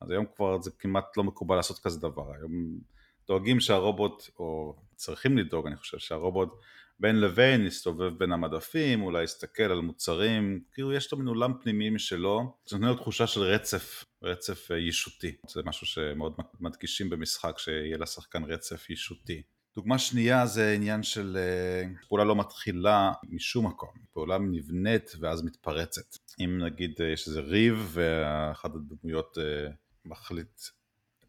אז 0.00 0.10
היום 0.10 0.24
כבר 0.36 0.62
זה 0.62 0.70
כמעט 0.78 1.16
לא 1.16 1.24
מקובל 1.24 1.56
לעשות 1.56 1.78
כזה 1.78 2.00
דבר. 2.00 2.32
היום 2.32 2.78
דואגים 3.26 3.60
שהרובוט, 3.60 4.30
או 4.38 4.76
צריכים 4.96 5.38
לדאוג, 5.38 5.66
אני 5.66 5.76
חושב 5.76 5.98
שהרובוט 5.98 6.48
בין 6.98 7.20
לבין 7.20 7.66
יסתובב 7.66 8.18
בין 8.18 8.32
המדפים, 8.32 9.02
אולי 9.02 9.22
יסתכל 9.22 9.62
על 9.62 9.80
מוצרים, 9.80 10.60
כאילו 10.72 10.92
יש 10.92 11.12
לו 11.12 11.18
מין 11.18 11.26
עולם 11.26 11.52
פנימי 11.62 11.90
משלו, 11.90 12.56
זה 12.66 12.76
נותן 12.76 12.88
לו 12.88 12.94
תחושה 12.94 13.26
של 13.26 13.40
רצף, 13.40 14.04
רצף 14.22 14.70
אה, 14.70 14.78
ישותי. 14.78 15.36
זה 15.48 15.62
משהו 15.64 15.86
שמאוד 15.86 16.34
מדגישים 16.60 17.10
במשחק, 17.10 17.58
שיהיה 17.58 17.98
לשחקן 17.98 18.44
רצף 18.44 18.90
ישותי. 18.90 19.42
דוגמה 19.76 19.98
שנייה 19.98 20.46
זה 20.46 20.72
עניין 20.72 21.02
של 21.02 21.36
אה, 21.36 21.88
פעולה 22.08 22.24
לא 22.24 22.36
מתחילה 22.36 23.12
משום 23.28 23.66
מקום, 23.66 23.90
פעולה 24.12 24.38
נבנית 24.38 25.12
ואז 25.20 25.42
מתפרצת. 25.42 26.16
אם 26.40 26.58
נגיד 26.64 26.94
אה, 27.00 27.06
יש 27.06 27.28
איזה 27.28 27.40
ריב 27.40 27.90
ואחת 27.92 28.70
הדמויות 28.74 29.38
מחליט 30.04 30.60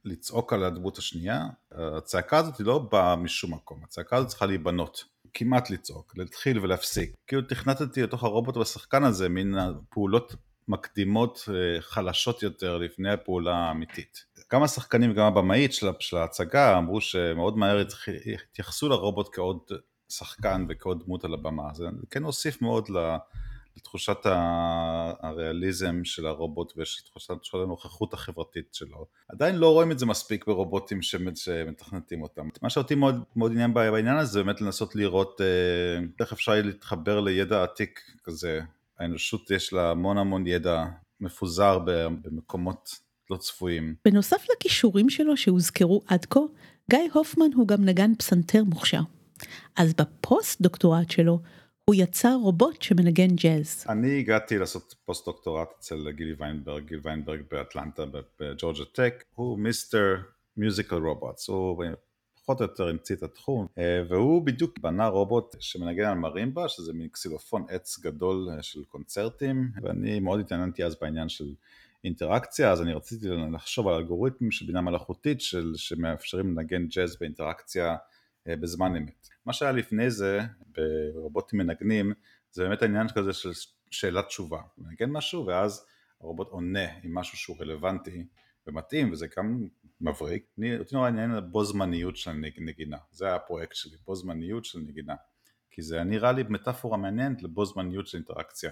לצעוק 0.05 0.53
על 0.53 0.63
הדמות 0.63 0.97
השנייה, 0.97 1.45
הצעקה 1.71 2.37
הזאת 2.37 2.57
היא 2.57 2.65
לא 2.65 2.79
באה 2.91 3.15
משום 3.15 3.53
מקום, 3.53 3.83
הצעקה 3.83 4.15
הזאת 4.15 4.29
צריכה 4.29 4.45
להיבנות. 4.45 5.03
כמעט 5.33 5.69
לצעוק, 5.69 6.13
להתחיל 6.17 6.59
ולהפסיק. 6.59 7.15
כאילו 7.27 7.41
תכנתתי 7.41 8.03
לתוך 8.03 8.23
הרובוט 8.23 8.57
בשחקן 8.57 9.03
הזה 9.03 9.29
מין 9.29 9.55
פעולות 9.89 10.35
מקדימות 10.71 11.49
אה, 11.49 11.81
חלשות 11.81 12.43
יותר 12.43 12.77
לפני 12.77 13.11
הפעולה 13.11 13.55
האמיתית. 13.55 14.25
גם 14.53 14.63
השחקנים 14.63 15.11
וגם 15.11 15.25
הבמאית 15.25 15.73
של, 15.73 16.17
ההצגה 16.17 16.77
אמרו 16.77 17.01
שמאוד 17.01 17.57
מהר 17.57 17.83
התייחסו 18.51 18.89
לרובוט 18.89 19.29
כעוד 19.35 19.59
שחקן 20.09 20.65
וכעוד 20.69 21.03
דמות 21.05 21.23
על 21.25 21.33
הבמה. 21.33 21.73
זה 21.73 21.85
כן 22.09 22.23
הוסיף 22.23 22.61
מאוד 22.61 22.89
לתחושת 23.77 24.17
הריאליזם 25.21 26.03
של 26.03 26.27
הרובוט 26.27 26.73
ותחושת 26.77 27.29
הנוכחות 27.53 28.13
החברתית 28.13 28.73
שלו. 28.73 29.05
עדיין 29.29 29.55
לא 29.55 29.73
רואים 29.73 29.91
את 29.91 29.99
זה 29.99 30.05
מספיק 30.05 30.47
ברובוטים 30.47 31.01
שמתכנתים 31.01 32.21
אותם. 32.21 32.49
מה 32.61 32.69
שאותי 32.69 32.95
מאוד, 32.95 33.23
מאוד 33.35 33.51
עניין 33.51 33.73
בעניין 33.73 34.17
הזה 34.17 34.31
זה 34.31 34.43
באמת 34.43 34.61
לנסות 34.61 34.95
לראות 34.95 35.41
אה, 35.41 36.05
איך 36.19 36.33
אפשר 36.33 36.51
להתחבר 36.55 37.19
לידע 37.19 37.63
עתיק 37.63 37.99
כזה. 38.23 38.61
האנושות 39.01 39.51
יש 39.51 39.73
לה 39.73 39.91
המון 39.91 40.17
המון 40.17 40.47
ידע 40.47 40.85
מפוזר 41.19 41.79
במקומות 42.21 42.89
לא 43.29 43.37
צפויים. 43.37 43.95
בנוסף 44.05 44.45
לכישורים 44.53 45.09
שלו 45.09 45.37
שהוזכרו 45.37 46.01
עד 46.07 46.25
כה, 46.25 46.39
גיא 46.91 46.99
הופמן 47.13 47.53
הוא 47.55 47.67
גם 47.67 47.85
נגן 47.85 48.15
פסנתר 48.15 48.63
מוכשר. 48.63 49.01
אז 49.77 49.93
בפוסט 49.93 50.61
דוקטורט 50.61 51.11
שלו 51.11 51.39
הוא 51.85 51.95
יצר 51.95 52.35
רובוט 52.35 52.81
שמנגן 52.81 53.35
ג'אז. 53.35 53.85
אני 53.89 54.19
הגעתי 54.19 54.57
לעשות 54.57 54.95
פוסט 55.05 55.25
דוקטורט 55.25 55.67
אצל 55.79 56.11
גילי 56.11 56.33
ויינברג, 56.39 56.83
גילי 56.87 57.01
ויינברג 57.03 57.41
באטלנטה 57.51 58.03
ב 58.39 58.45
Georgia 58.45 58.85
Tech, 58.85 59.23
הוא 59.35 59.59
Mister 59.59 60.15
Musical 60.57 60.95
Robots, 60.95 61.47
הוא 61.47 61.83
פחות 62.43 62.59
או 62.59 62.65
יותר 62.65 62.87
המציא 62.87 63.15
את 63.15 63.23
התחום, 63.23 63.67
אה, 63.77 64.03
והוא 64.09 64.45
בדיוק 64.45 64.79
בנה 64.79 65.07
רובוט 65.07 65.55
שמנגן 65.59 66.05
על 66.05 66.17
מרימבה, 66.17 66.67
שזה 66.67 66.93
מין 66.93 67.07
קסילופון 67.07 67.65
עץ 67.69 67.99
גדול 67.99 68.49
אה, 68.49 68.63
של 68.63 68.83
קונצרטים, 68.83 69.71
ואני 69.81 70.19
מאוד 70.19 70.39
התעניינתי 70.39 70.83
אז 70.83 70.95
בעניין 71.01 71.29
של 71.29 71.53
אינטראקציה, 72.03 72.71
אז 72.71 72.81
אני 72.81 72.93
רציתי 72.93 73.27
לחשוב 73.53 73.87
על 73.87 73.93
אלגוריתמים 73.93 74.51
של 74.51 74.65
בינה 74.65 74.81
מלאכותית 74.81 75.41
של, 75.41 75.71
שמאפשרים 75.75 76.57
לנגן 76.57 76.87
ג'אז 76.87 77.17
באינטראקציה 77.19 77.95
אה, 78.47 78.55
בזמן 78.55 78.95
אמת. 78.95 79.27
מה 79.45 79.53
שהיה 79.53 79.71
לפני 79.71 80.11
זה 80.11 80.39
ברובוטים 80.67 81.59
מנגנים 81.59 82.13
זה 82.51 82.63
באמת 82.63 82.81
העניין 82.81 83.07
כזה 83.07 83.33
של 83.33 83.51
שאלת 83.91 84.25
תשובה, 84.25 84.61
מנגן 84.77 85.09
משהו 85.09 85.45
ואז 85.45 85.85
הרובוט 86.21 86.47
עונה 86.49 86.87
עם 87.03 87.15
משהו 87.15 87.37
שהוא 87.37 87.57
רלוונטי 87.59 88.25
ומתאים 88.67 89.11
וזה 89.11 89.27
גם 89.37 89.67
מבריק, 90.01 90.45
אותי 90.79 90.95
נורא 90.95 91.07
עניין 91.07 91.31
בו 91.51 91.63
זמניות 91.63 92.17
של 92.17 92.31
נגינה, 92.57 92.97
זה 93.11 93.35
הפרויקט 93.35 93.75
שלי, 93.75 93.97
בו 94.05 94.15
זמניות 94.15 94.65
של 94.65 94.79
נגינה, 94.79 95.15
כי 95.71 95.81
זה 95.81 96.03
נראה 96.03 96.31
לי 96.31 96.43
מטאפורה 96.49 96.97
מעניינת 96.97 97.43
לבו 97.43 97.65
זמניות 97.65 98.07
של 98.07 98.17
אינטראקציה. 98.17 98.71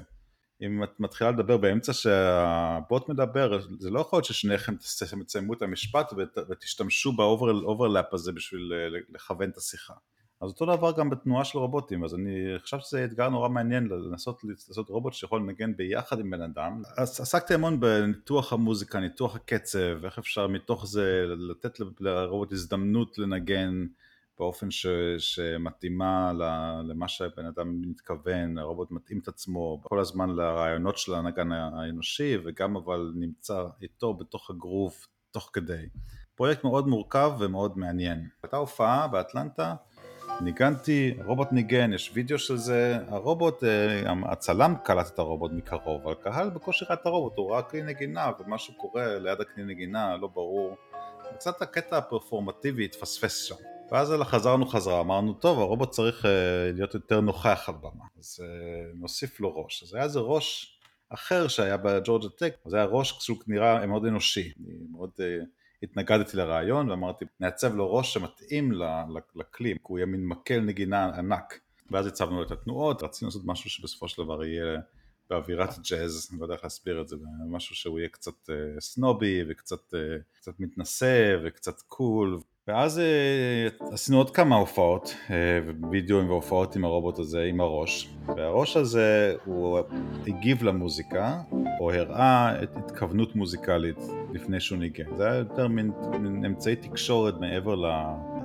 אם 0.61 0.83
את 0.83 0.99
מתחילה 0.99 1.31
לדבר 1.31 1.57
באמצע 1.57 1.93
שהבוט 1.93 3.09
מדבר, 3.09 3.59
זה 3.79 3.89
לא 3.89 3.99
יכול 3.99 4.17
להיות 4.17 4.25
ששניכם 4.25 4.75
תסיימו 5.25 5.53
את 5.53 5.61
המשפט 5.61 6.13
ותשתמשו 6.49 7.11
ב 7.15 7.28
overlap 7.28 8.13
הזה 8.13 8.31
בשביל 8.31 8.73
אה, 8.73 8.99
לכוון 9.09 9.49
את 9.49 9.57
השיחה. 9.57 9.93
אז 10.41 10.49
אותו 10.49 10.65
דבר 10.65 10.91
גם 10.97 11.09
בתנועה 11.09 11.45
של 11.45 11.57
רובוטים, 11.57 12.03
אז 12.03 12.15
אני 12.15 12.59
חושב 12.59 12.79
שזה 12.79 13.05
אתגר 13.05 13.29
נורא 13.29 13.49
מעניין 13.49 13.87
לנסות 13.87 14.43
לעשות 14.43 14.89
רובוט 14.89 15.13
שיכול 15.13 15.41
לנגן 15.41 15.75
ביחד 15.77 16.19
עם 16.19 16.29
בן 16.29 16.41
אדם. 16.41 16.81
אז 16.97 17.21
עסקתי 17.21 17.53
המון 17.53 17.79
בניתוח 17.79 18.53
המוזיקה, 18.53 18.99
ניתוח 18.99 19.35
הקצב, 19.35 20.05
איך 20.05 20.17
אפשר 20.17 20.47
מתוך 20.47 20.87
זה 20.87 21.25
לתת 21.27 21.79
לרובוט 21.99 22.51
הזדמנות 22.51 23.17
לנגן 23.17 23.85
באופן 24.37 24.71
ש, 24.71 24.87
שמתאימה 25.17 26.31
למה 26.83 27.07
שהבן 27.07 27.45
אדם 27.45 27.81
מתכוון, 27.81 28.57
הרובוט 28.57 28.91
מתאים 28.91 29.19
את 29.19 29.27
עצמו 29.27 29.81
כל 29.83 29.99
הזמן 29.99 30.29
לרעיונות 30.29 30.97
של 30.97 31.13
הנגן 31.13 31.51
האנושי 31.51 32.37
וגם 32.43 32.75
אבל 32.75 33.11
נמצא 33.15 33.63
איתו 33.81 34.13
בתוך 34.13 34.49
הגרוב 34.49 34.95
תוך 35.31 35.49
כדי. 35.53 35.85
פרויקט 36.35 36.63
מאוד 36.63 36.87
מורכב 36.87 37.31
ומאוד 37.39 37.77
מעניין. 37.77 38.27
הייתה 38.43 38.57
הופעה 38.57 39.07
באטלנטה 39.07 39.75
ניגנתי, 40.41 41.13
הרובוט 41.19 41.51
ניגן, 41.51 41.93
יש 41.93 42.11
וידאו 42.13 42.39
של 42.39 42.57
זה, 42.57 42.97
הרובוט, 43.07 43.63
אה, 43.63 44.13
הצלם 44.25 44.75
קלט 44.83 45.07
את 45.07 45.19
הרובוט 45.19 45.51
מקרוב, 45.51 46.01
אבל 46.01 46.11
הקהל 46.11 46.49
בקושי 46.49 46.85
ראה 46.85 46.93
את 46.93 47.05
הרובוט, 47.05 47.37
הוא 47.37 47.51
ראה 47.51 47.61
כלי 47.61 47.81
נגינה 47.81 48.31
ומשהו 48.39 48.73
קורה 48.73 49.19
ליד 49.19 49.41
הכלי 49.41 49.63
נגינה, 49.63 50.17
לא 50.17 50.27
ברור. 50.27 50.77
קצת 51.35 51.61
הקטע 51.61 51.97
הפרפורמטיבי 51.97 52.85
התפספס 52.85 53.43
שם. 53.43 53.55
ואז 53.91 54.13
אלא 54.13 54.23
חזרנו 54.23 54.65
חזרה, 54.65 54.99
אמרנו 55.01 55.33
טוב 55.33 55.59
הרובוט 55.59 55.91
צריך 55.91 56.25
uh, 56.25 56.27
להיות 56.73 56.93
יותר 56.93 57.21
נוכח 57.21 57.65
על 57.67 57.75
במה, 57.81 58.05
אז 58.19 58.39
uh, 58.39 58.97
נוסיף 58.99 59.39
לו 59.39 59.63
ראש, 59.63 59.83
אז 59.83 59.93
היה 59.93 60.03
איזה 60.03 60.19
ראש 60.19 60.79
אחר 61.09 61.47
שהיה 61.47 61.77
בג'ורג'ה 61.77 62.29
טק, 62.29 62.53
זה 62.65 62.77
היה 62.77 62.85
ראש 62.85 63.15
שהוא 63.19 63.37
נראה 63.47 63.85
מאוד 63.85 64.05
אנושי, 64.05 64.51
מאוד 64.91 65.11
התנגדתי 65.83 66.37
לרעיון 66.37 66.89
ואמרתי 66.89 67.25
נעצב 67.39 67.75
לו 67.75 67.93
ראש 67.93 68.13
שמתאים 68.13 68.71
לכלי, 69.35 69.73
כי 69.73 69.79
הוא 69.83 69.97
יהיה 69.97 70.05
מין 70.05 70.25
מקל 70.25 70.59
נגינה 70.59 71.05
ענק, 71.17 71.59
ואז 71.91 72.07
הצבנו 72.07 72.37
לו 72.37 72.43
את 72.43 72.51
התנועות, 72.51 73.03
רצינו 73.03 73.29
לעשות 73.29 73.41
משהו 73.45 73.69
שבסופו 73.69 74.07
של 74.07 74.23
דבר 74.23 74.45
יהיה 74.45 74.79
באווירת 75.29 75.69
ג'אז, 75.89 76.29
אני 76.31 76.39
לא 76.39 76.45
יודע 76.45 76.55
איך 76.55 76.63
להסביר 76.63 77.01
את 77.01 77.07
זה, 77.07 77.15
משהו 77.49 77.75
שהוא 77.75 77.99
יהיה 77.99 78.09
קצת 78.09 78.49
uh, 78.49 78.79
סנובי 78.79 79.43
וקצת 79.49 79.93
uh, 79.93 80.51
מתנשא 80.59 81.37
וקצת 81.43 81.81
קול 81.81 82.39
ואז 82.69 82.99
אה, 82.99 83.67
עשינו 83.91 84.17
עוד 84.17 84.29
כמה 84.29 84.55
הופעות, 84.55 85.15
אה, 85.29 85.35
וידאוים 85.91 86.29
והופעות 86.29 86.75
עם 86.75 86.85
הרובוט 86.85 87.19
הזה, 87.19 87.43
עם 87.43 87.61
הראש, 87.61 88.09
והראש 88.27 88.77
הזה 88.77 89.35
הוא 89.45 89.79
הגיב 90.27 90.63
למוזיקה, 90.63 91.41
או 91.79 91.91
הראה 91.91 92.63
את 92.63 92.77
התכוונות 92.77 93.35
מוזיקלית 93.35 93.97
לפני 94.33 94.59
שהוא 94.59 94.79
ניגן. 94.79 95.17
זה 95.17 95.27
היה 95.27 95.35
יותר 95.35 95.67
מין, 95.67 95.91
מין 96.19 96.45
אמצעי 96.45 96.75
תקשורת 96.75 97.33
מעבר, 97.39 97.75
ל, 97.75 97.85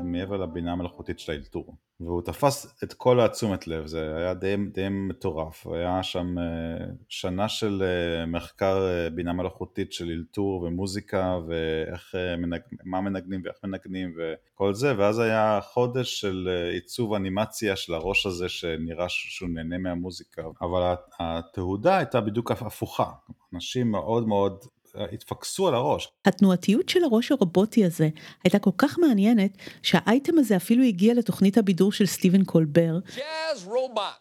מעבר 0.02 0.36
לבינה 0.36 0.72
המלאכותית 0.72 1.18
של 1.18 1.32
האלתור. 1.32 1.76
והוא 2.04 2.22
תפס 2.22 2.82
את 2.84 2.92
כל 2.92 3.20
התשומת 3.20 3.66
לב, 3.66 3.86
זה 3.86 4.16
היה 4.16 4.34
די, 4.34 4.56
די 4.72 4.88
מטורף, 4.90 5.66
היה 5.66 6.02
שם 6.02 6.38
אה, 6.38 6.84
שנה 7.08 7.48
של 7.48 7.82
אה, 7.82 8.26
מחקר 8.26 8.86
אה, 8.86 9.10
בינה 9.10 9.32
מלאכותית 9.32 9.92
של 9.92 10.10
אלתור 10.10 10.62
ומוזיקה 10.62 11.38
ואיך, 11.48 12.14
מנג... 12.38 12.60
מה 12.84 13.00
מנגנים 13.00 13.40
ואיך 13.44 13.56
מנגנים 13.64 14.14
וכל 14.16 14.74
זה, 14.74 14.98
ואז 14.98 15.18
היה 15.18 15.60
חודש 15.62 16.20
של 16.20 16.48
עיצוב 16.72 17.14
אנימציה 17.14 17.76
של 17.76 17.94
הראש 17.94 18.26
הזה 18.26 18.48
שנראה 18.48 19.08
שהוא 19.08 19.48
נהנה 19.48 19.78
מהמוזיקה, 19.78 20.42
אבל 20.60 20.94
התהודה 21.20 21.96
הייתה 21.96 22.20
בדיוק 22.20 22.50
הפוכה, 22.50 23.10
אנשים 23.54 23.90
מאוד 23.90 24.28
מאוד 24.28 24.64
התפקסו 25.12 25.68
על 25.68 25.74
הראש. 25.74 26.08
התנועתיות 26.24 26.88
של 26.88 27.04
הראש 27.04 27.32
הרובוטי 27.32 27.84
הזה 27.84 28.08
הייתה 28.44 28.58
כל 28.58 28.70
כך 28.78 28.98
מעניינת 28.98 29.56
שהאייטם 29.82 30.38
הזה 30.38 30.56
אפילו 30.56 30.84
הגיע 30.84 31.14
לתוכנית 31.14 31.58
הבידור 31.58 31.92
של 31.92 32.06
סטיבן 32.06 32.44
קולבר, 32.44 32.98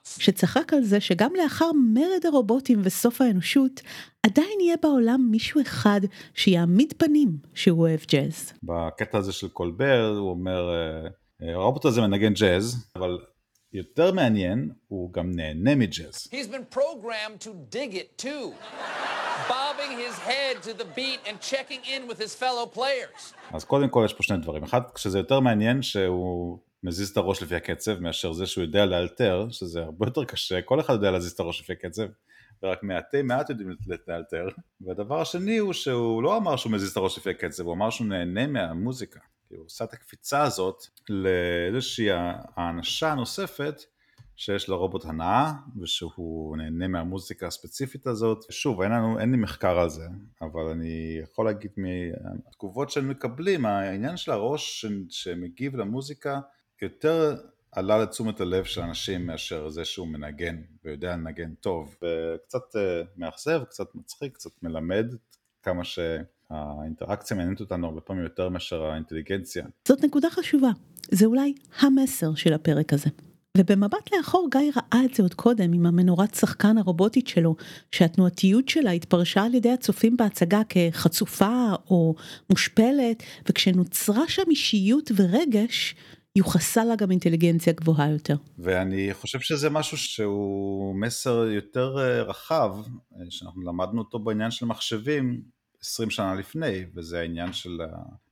שצחק 0.03 0.73
על 0.73 0.83
זה 0.83 0.99
שגם 0.99 1.31
לאחר 1.43 1.71
מרד 1.93 2.25
הרובוטים 2.25 2.81
וסוף 2.83 3.21
האנושות, 3.21 3.81
עדיין 4.23 4.59
יהיה 4.59 4.75
בעולם 4.81 5.27
מישהו 5.31 5.61
אחד 5.61 6.01
שיעמיד 6.33 6.93
פנים 6.97 7.37
שהוא 7.53 7.79
אוהב 7.79 7.99
ג'אז. 8.11 8.53
בקטע 8.63 9.17
הזה 9.17 9.31
של 9.31 9.47
קולבר 9.47 10.15
הוא 10.19 10.29
אומר, 10.29 10.69
אה, 10.69 11.07
אה, 11.47 11.53
הרובוט 11.53 11.85
הזה 11.85 12.01
מנגן 12.01 12.33
ג'אז, 12.33 12.85
אבל 12.95 13.17
יותר 13.73 14.11
מעניין, 14.11 14.69
הוא 14.87 15.13
גם 15.13 15.31
נהנה 15.35 15.75
מג'אז. 15.75 16.27
He's 16.31 16.47
been 16.47 16.75
programmed 16.75 17.41
to 17.45 17.75
dig 17.75 17.93
it 17.93 18.23
too. 18.25 18.53
bobbing 19.49 19.97
his 19.97 20.15
head 20.29 20.55
to 20.67 20.73
the 20.73 20.87
beat 20.97 21.19
and 21.27 21.35
checking 21.41 21.81
in 21.95 22.07
with 22.07 22.19
his 22.19 22.33
fellow 22.35 22.65
players. 22.77 23.33
אז 23.51 23.63
קודם 23.63 23.89
כל 23.89 24.03
יש 24.05 24.13
פה 24.13 24.23
שני 24.23 24.37
דברים. 24.37 24.63
אחד, 24.63 24.81
כשזה 24.95 25.17
יותר 25.17 25.39
מעניין 25.39 25.81
שהוא 25.81 26.59
מזיז 26.83 27.09
את 27.09 27.17
הראש 27.17 27.43
לפי 27.43 27.55
הקצב, 27.55 27.99
מאשר 27.99 28.33
זה 28.33 28.45
שהוא 28.45 28.63
יודע 28.63 28.85
לאלתר, 28.85 29.47
שזה 29.51 29.81
הרבה 29.81 30.07
יותר 30.07 30.25
קשה, 30.25 30.61
כל 30.61 30.79
אחד 30.79 30.93
יודע 30.93 31.11
להזיז 31.11 31.31
את 31.31 31.39
הראש 31.39 31.61
לפי 31.61 31.73
הקצב, 31.73 32.03
ורק 32.63 32.83
מעטי 32.83 33.21
מעט 33.21 33.49
יודעים 33.49 33.75
לאלתר. 34.07 34.47
והדבר 34.81 35.21
השני 35.21 35.57
הוא 35.57 35.73
שהוא 35.73 36.23
לא 36.23 36.37
אמר 36.37 36.55
שהוא 36.55 36.71
מזיז 36.71 36.91
את 36.91 36.97
הראש 36.97 37.17
לפי 37.17 37.29
הקצב, 37.29 37.63
הוא 37.63 37.73
אמר 37.73 37.89
שהוא 37.89 38.07
נהנה 38.07 38.47
מהמוזיקה. 38.47 39.19
הוא 39.49 39.65
עושה 39.65 39.83
את 39.83 39.93
הקפיצה 39.93 40.43
הזאת 40.43 40.83
לאיזושהי 41.09 42.07
האנשה 42.55 43.15
נוספת, 43.15 43.83
שיש 44.35 44.69
לרובוט 44.69 45.05
הנאה 45.05 45.51
ושהוא 45.81 46.57
נהנה 46.57 46.87
מהמוזיקה 46.87 47.47
הספציפית 47.47 48.07
הזאת. 48.07 48.45
שוב, 48.49 48.81
אין, 48.81 48.91
לנו, 48.91 49.19
אין 49.19 49.31
לי 49.31 49.37
מחקר 49.37 49.79
על 49.79 49.89
זה, 49.89 50.07
אבל 50.41 50.61
אני 50.61 51.19
יכול 51.23 51.45
להגיד 51.45 51.71
מהתגובות 51.77 52.89
שהם 52.89 53.09
מקבלים, 53.09 53.65
העניין 53.65 54.17
של 54.17 54.31
הראש 54.31 54.85
שמגיב 55.09 55.75
למוזיקה 55.75 56.39
יותר 56.81 57.35
עלה 57.71 57.97
לתשומת 57.97 58.41
הלב 58.41 58.63
של 58.63 58.81
אנשים 58.81 59.27
מאשר 59.27 59.69
זה 59.69 59.85
שהוא 59.85 60.07
מנגן 60.07 60.61
ויודע 60.83 61.11
לנגן 61.11 61.53
טוב 61.53 61.95
וקצת 61.95 62.75
אה, 62.75 63.01
מאכזב, 63.17 63.63
קצת 63.63 63.95
מצחיק, 63.95 64.33
קצת 64.33 64.63
מלמד 64.63 65.15
כמה 65.63 65.83
שהאינטראקציה 66.53 67.37
מעניינת 67.37 67.59
אותנו 67.59 67.87
הרבה 67.87 68.01
פעמים 68.01 68.23
יותר 68.23 68.49
מאשר 68.49 68.83
האינטליגנציה. 68.83 69.65
זאת 69.87 70.03
נקודה 70.03 70.29
חשובה, 70.29 70.69
זה 71.11 71.25
אולי 71.25 71.53
המסר 71.79 72.35
של 72.35 72.53
הפרק 72.53 72.93
הזה. 72.93 73.09
ובמבט 73.57 74.13
לאחור 74.17 74.47
גיא 74.51 74.71
ראה 74.75 75.05
את 75.05 75.13
זה 75.13 75.23
עוד 75.23 75.33
קודם 75.33 75.73
עם 75.73 75.85
המנורת 75.85 76.35
שחקן 76.35 76.77
הרובוטית 76.77 77.27
שלו, 77.27 77.55
שהתנועתיות 77.91 78.69
שלה 78.69 78.91
התפרשה 78.91 79.43
על 79.43 79.53
ידי 79.53 79.71
הצופים 79.71 80.17
בהצגה 80.17 80.61
כחצופה 80.69 81.73
או 81.89 82.15
מושפלת, 82.49 83.23
וכשנוצרה 83.49 84.27
שם 84.27 84.43
אישיות 84.49 85.11
ורגש, 85.15 85.95
יוחסה 86.35 86.85
לה 86.85 86.95
גם 86.95 87.11
אינטליגנציה 87.11 87.73
גבוהה 87.73 88.11
יותר. 88.11 88.35
ואני 88.59 89.13
חושב 89.13 89.39
שזה 89.39 89.69
משהו 89.69 89.97
שהוא 89.97 90.95
מסר 90.95 91.45
יותר 91.45 91.95
אה, 91.99 92.21
רחב, 92.21 92.75
אה, 93.15 93.25
שאנחנו 93.29 93.61
למדנו 93.61 94.01
אותו 94.01 94.19
בעניין 94.19 94.51
של 94.51 94.65
מחשבים 94.65 95.41
20 95.83 96.09
שנה 96.09 96.35
לפני, 96.35 96.85
וזה 96.93 97.19
העניין 97.19 97.53
של 97.53 97.81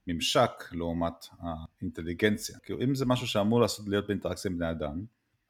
הממשק 0.06 0.50
לעומת 0.72 1.26
האינטליגנציה. 1.40 2.58
כאילו 2.62 2.82
אם 2.82 2.94
זה 2.94 3.06
משהו 3.06 3.26
שאמור 3.26 3.60
לעשות 3.60 3.88
להיות 3.88 4.06
באינטראקציה 4.06 4.50
עם 4.50 4.58
בני 4.58 4.70
אדם, 4.70 5.04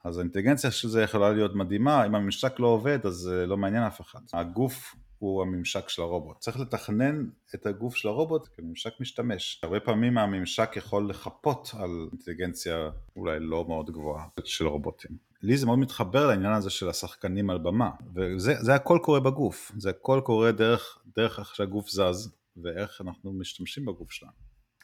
אז 0.05 0.19
האינטליגנציה 0.19 0.71
של 0.71 0.89
זה 0.89 1.03
יכולה 1.03 1.33
להיות 1.33 1.55
מדהימה, 1.55 2.07
אם 2.07 2.15
הממשק 2.15 2.61
לא 2.61 2.67
עובד 2.67 3.07
אז 3.07 3.15
זה 3.15 3.47
לא 3.47 3.57
מעניין 3.57 3.83
אף 3.83 4.01
אחד. 4.01 4.21
הגוף 4.33 4.95
הוא 5.19 5.43
הממשק 5.43 5.89
של 5.89 6.03
הרובוט. 6.03 6.39
צריך 6.39 6.61
לתכנן 6.61 7.27
את 7.55 7.67
הגוף 7.67 7.97
של 7.97 8.09
הרובוט 8.09 8.49
כממשק 8.57 9.01
משתמש. 9.01 9.61
הרבה 9.63 9.81
פעמים 9.81 10.19
הממשק 10.19 10.73
יכול 10.77 11.11
לחפות 11.11 11.71
על 11.79 12.09
אינטליגנציה 12.13 12.91
אולי 13.17 13.41
לא 13.41 13.65
מאוד 13.69 13.91
גבוהה 13.91 14.27
של 14.45 14.67
רובוטים. 14.67 15.32
לי 15.43 15.57
זה 15.57 15.67
מאוד 15.67 15.79
מתחבר 15.79 16.27
לעניין 16.27 16.53
הזה 16.53 16.71
של 16.71 16.89
השחקנים 16.89 17.51
על 17.51 17.59
במה, 17.59 17.91
וזה 18.15 18.75
הכל 18.75 18.99
קורה 19.03 19.21
בגוף, 19.21 19.73
זה 19.79 19.91
הכל 19.91 20.21
קורה 20.25 20.53
דרך, 20.53 20.99
דרך 21.17 21.39
איך 21.39 21.55
שהגוף 21.55 21.89
זז 21.91 22.33
ואיך 22.57 23.01
אנחנו 23.01 23.33
משתמשים 23.33 23.85
בגוף 23.85 24.11
שלנו. 24.11 24.33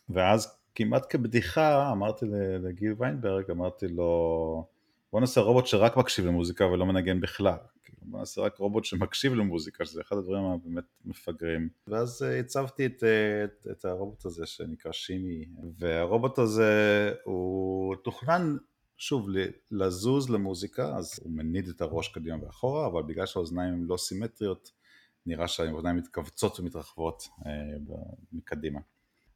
ואז 0.08 0.58
כמעט 0.74 1.06
כבדיחה 1.10 1.92
אמרתי 1.92 2.26
לגיל 2.62 2.94
ויינברג, 2.98 3.50
אמרתי 3.50 3.88
לו 3.88 4.66
בוא 5.12 5.20
נעשה 5.20 5.40
רובוט 5.40 5.66
שרק 5.66 5.96
מקשיב 5.96 6.26
למוזיקה 6.26 6.66
ולא 6.66 6.86
מנגן 6.86 7.20
בכלל. 7.20 7.56
בוא 8.02 8.18
נעשה 8.18 8.40
רק 8.40 8.58
רובוט 8.58 8.84
שמקשיב 8.84 9.34
למוזיקה, 9.34 9.84
שזה 9.84 10.00
אחד 10.00 10.16
הדברים 10.16 10.44
הבאמת 10.44 10.84
מפגרים. 11.04 11.68
ואז 11.88 12.22
אה, 12.22 12.38
הצבתי 12.38 12.86
את, 12.86 13.04
אה, 13.04 13.44
את, 13.44 13.66
את 13.70 13.84
הרובוט 13.84 14.24
הזה 14.24 14.46
שנקרא 14.46 14.92
שימי, 14.92 15.44
והרובוט 15.78 16.38
הזה 16.38 17.12
הוא 17.24 17.94
תוכנן 17.96 18.56
שוב 18.98 19.28
לזוז 19.70 20.30
למוזיקה, 20.30 20.96
אז 20.96 21.20
הוא 21.22 21.32
מניד 21.32 21.68
את 21.68 21.80
הראש 21.80 22.08
קדימה 22.08 22.44
ואחורה, 22.44 22.86
אבל 22.86 23.02
בגלל 23.02 23.26
שהאוזניים 23.26 23.74
הן 23.74 23.84
לא 23.88 23.96
סימטריות, 23.96 24.70
נראה 25.26 25.48
שהאוזניים 25.48 25.96
מתכווצות 25.96 26.60
ומתרחבות 26.60 27.28
אה, 27.46 27.52
מקדימה. 28.32 28.80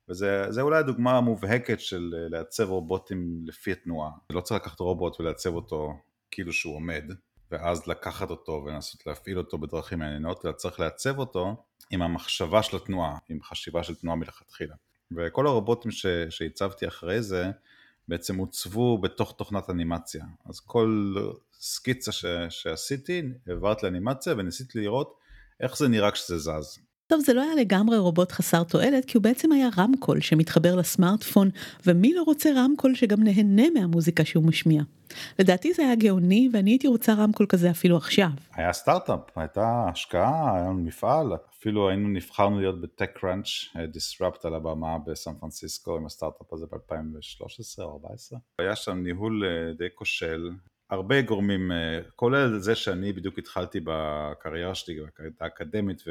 וזה 0.09 0.61
אולי 0.61 0.79
הדוגמה 0.79 1.19
המובהקת 1.19 1.81
של 1.81 2.15
אה, 2.17 2.29
לעצב 2.29 2.69
רובוטים 2.69 3.43
לפי 3.47 3.73
התנועה. 3.73 4.11
לא 4.31 4.41
צריך 4.41 4.61
לקחת 4.61 4.81
רובוט 4.81 5.21
ולעצב 5.21 5.55
אותו 5.55 5.93
כאילו 6.31 6.53
שהוא 6.53 6.77
עומד, 6.77 7.05
ואז 7.51 7.87
לקחת 7.87 8.31
אותו 8.31 8.63
ולנסות 8.67 9.07
להפעיל 9.07 9.39
אותו 9.39 9.59
בדרכים 9.59 9.99
מעניינות, 9.99 10.47
אלא 10.47 10.53
צריך 10.53 10.81
לעצב 10.81 11.19
אותו 11.19 11.65
עם 11.91 12.03
המחשבה 12.03 12.63
של 12.63 12.77
התנועה, 12.77 13.19
עם 13.29 13.43
חשיבה 13.43 13.83
של 13.83 13.95
תנועה 13.95 14.17
מלכתחילה. 14.17 14.75
וכל 15.17 15.47
הרובוטים 15.47 15.91
שהצבתי 16.31 16.89
אחרי 16.89 17.23
זה, 17.23 17.51
בעצם 18.13 18.39
עוצבו 18.39 18.99
בתוך 18.99 19.35
תוכנת 19.39 19.71
אנימציה. 19.71 20.25
אז 20.45 20.61
כל 20.61 21.15
סקיצה 21.61 22.13
ש, 22.13 22.25
שעשיתי, 22.49 23.23
העברת 23.47 23.83
לאנימציה 23.83 24.35
וניסיתי 24.39 24.81
לראות 24.81 25.19
איך 25.61 25.77
זה 25.77 25.89
נראה 25.89 26.11
כשזה 26.11 26.39
זז. 26.39 26.79
טוב, 27.13 27.21
זה 27.21 27.35
לא 27.35 27.43
היה 27.43 27.55
לגמרי 27.55 27.99
רובוט 27.99 28.33
חסר 28.33 28.65
תועלת, 28.65 29.05
כי 29.05 29.17
הוא 29.17 29.23
בעצם 29.23 29.53
היה 29.53 29.69
רמקול 29.79 30.21
שמתחבר 30.21 30.77
לסמארטפון, 30.77 31.51
ומי 31.87 32.15
לא 32.15 32.23
רוצה 32.23 32.51
רמקול 32.57 32.95
שגם 32.95 33.23
נהנה 33.23 33.63
מהמוזיקה 33.75 34.25
שהוא 34.25 34.45
משמיע. 34.45 34.83
לדעתי 35.39 35.73
זה 35.73 35.83
היה 35.83 35.95
גאוני, 35.95 36.49
ואני 36.53 36.71
הייתי 36.71 36.89
רוצה 36.89 37.15
רמקול 37.15 37.47
כזה 37.49 37.71
אפילו 37.71 37.97
עכשיו. 37.97 38.29
היה 38.55 38.73
סטארט-אפ, 38.73 39.39
הייתה 39.39 39.87
השקעה, 39.93 40.57
היה 40.57 40.71
מפעל, 40.71 41.27
אפילו 41.59 41.89
היינו 41.89 42.09
נבחרנו 42.09 42.61
להיות 42.61 42.81
בטק 42.81 43.11
קראנץ', 43.21 43.49
דיסרפט 43.89 44.45
על 44.45 44.55
הבמה 44.55 44.99
בסן 45.07 45.35
פרנסיסקו 45.41 45.97
עם 45.97 46.07
הסטארט-אפ 46.07 46.53
הזה 46.53 46.67
ב-2013 46.67 46.75
או 47.79 48.01
2014. 48.01 48.39
היה 48.59 48.77
שם 48.77 49.03
ניהול 49.03 49.45
אה, 49.45 49.73
די 49.73 49.89
כושל, 49.95 50.51
הרבה 50.91 51.23
גורמים, 51.23 51.73
אה, 51.73 52.01
כולל 52.17 52.59
זה 52.59 52.75
שאני 52.75 53.13
בדיוק 53.13 53.39
התחלתי 53.39 53.81
בקריירה 53.85 54.75
שלי, 54.75 55.01
בקריירה 55.01 55.35
האקדמית, 55.41 56.03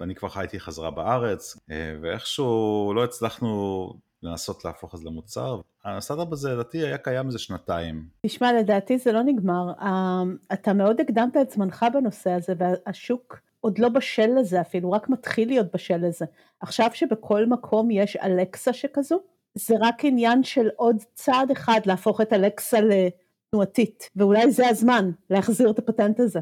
ואני 0.00 0.14
כבר 0.14 0.28
חייתי 0.28 0.60
חזרה 0.60 0.90
בארץ, 0.90 1.56
אה, 1.70 1.96
ואיכשהו 2.02 2.92
לא 2.94 3.04
הצלחנו 3.04 3.92
לנסות 4.22 4.64
להפוך 4.64 4.94
את 4.94 5.00
זה 5.00 5.06
למוצר. 5.06 5.60
הסטארט-אפ 5.84 6.32
הזה 6.32 6.52
לדעתי 6.52 6.78
היה 6.78 6.98
קיים 6.98 7.26
איזה 7.26 7.38
שנתיים. 7.38 8.04
תשמע, 8.26 8.52
לדעתי 8.52 8.98
זה 8.98 9.12
לא 9.12 9.22
נגמר. 9.22 9.72
אה, 9.80 10.22
אתה 10.52 10.72
מאוד 10.72 11.00
הקדמת 11.00 11.36
את 11.36 11.50
זמנך 11.50 11.86
בנושא 11.92 12.30
הזה, 12.30 12.52
והשוק 12.58 13.40
עוד 13.60 13.78
לא 13.78 13.88
בשל 13.88 14.30
לזה 14.38 14.60
אפילו, 14.60 14.92
רק 14.92 15.08
מתחיל 15.08 15.48
להיות 15.48 15.66
בשל 15.74 16.06
לזה. 16.06 16.24
עכשיו 16.60 16.90
שבכל 16.92 17.46
מקום 17.46 17.90
יש 17.90 18.16
אלקסה 18.16 18.72
שכזו, 18.72 19.20
זה 19.54 19.74
רק 19.80 20.04
עניין 20.04 20.42
של 20.42 20.68
עוד 20.76 20.96
צעד 21.14 21.50
אחד 21.50 21.80
להפוך 21.86 22.20
את 22.20 22.32
אלקסה 22.32 22.78
לתנועתית, 22.80 24.10
ואולי 24.16 24.50
זה 24.50 24.68
הזמן 24.68 25.10
להחזיר 25.30 25.70
את 25.70 25.78
הפטנט 25.78 26.20
הזה. 26.20 26.40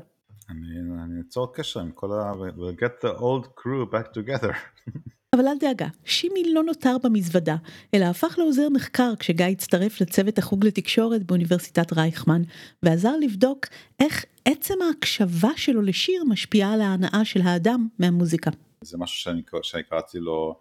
אני, 0.51 1.21
אצור 1.29 1.55
קשר 1.55 1.81
עם 1.81 1.91
כל 1.91 2.13
ה... 2.13 2.33
we'll 2.33 2.81
get 2.81 3.05
the 3.05 3.21
old 3.21 3.47
crew 3.61 3.93
back 3.93 4.15
together. 4.15 4.53
אבל 5.35 5.49
אל 5.49 5.59
דאגה, 5.61 5.87
שימי 6.05 6.53
לא 6.55 6.63
נותר 6.63 6.97
במזוודה, 7.03 7.57
אלא 7.95 8.05
הפך 8.05 8.39
לעוזר 8.39 8.69
מחקר 8.69 9.13
כשגיא 9.19 9.47
הצטרף 9.47 10.01
לצוות 10.01 10.39
החוג 10.39 10.67
לתקשורת 10.67 11.23
באוניברסיטת 11.23 11.93
רייכמן, 11.93 12.43
ועזר 12.83 13.17
לבדוק 13.17 13.67
איך 14.01 14.25
עצם 14.45 14.75
ההקשבה 14.83 15.51
שלו 15.57 15.83
לשיר 15.83 16.25
משפיעה 16.25 16.73
על 16.73 16.81
ההנאה 16.81 17.25
של 17.25 17.41
האדם 17.41 17.89
מהמוזיקה. 17.99 18.51
זה 18.81 18.99
משהו 18.99 19.21
שאני, 19.21 19.43
שאני 19.63 19.83
קראתי 19.83 20.19
לו 20.19 20.61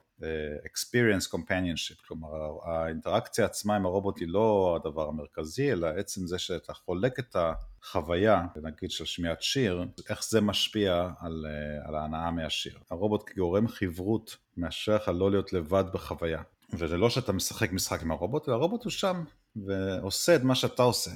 experience 0.65 1.33
companionship, 1.35 2.07
כלומר 2.07 2.29
האינטראקציה 2.63 3.45
עצמה 3.45 3.75
עם 3.75 3.85
הרובוט 3.85 4.19
היא 4.19 4.27
לא 4.27 4.79
הדבר 4.81 5.07
המרכזי, 5.07 5.71
אלא 5.71 5.87
עצם 5.87 6.27
זה 6.27 6.39
שאתה 6.39 6.73
חולק 6.73 7.19
את 7.19 7.35
החוויה, 7.35 8.45
נגיד 8.63 8.91
של 8.91 9.05
שמיעת 9.05 9.41
שיר, 9.41 9.85
איך 10.09 10.23
זה 10.29 10.41
משפיע 10.41 11.09
על, 11.19 11.45
על 11.83 11.95
ההנאה 11.95 12.31
מהשיר. 12.31 12.79
הרובוט 12.89 13.23
כגורם 13.25 13.67
חברות 13.67 14.37
מאשר 14.57 14.95
לך 14.95 15.11
לא 15.13 15.31
להיות 15.31 15.53
לבד 15.53 15.83
בחוויה. 15.93 16.41
וזה 16.73 16.97
לא 16.97 17.09
שאתה 17.09 17.31
משחק 17.31 17.71
משחק 17.71 18.01
עם 18.01 18.11
הרובוט, 18.11 18.49
אלא 18.49 18.55
הרובוט 18.55 18.83
הוא 18.83 18.91
שם 18.91 19.23
ועושה 19.55 20.35
את 20.35 20.43
מה 20.43 20.55
שאתה 20.55 20.83
עושה, 20.83 21.11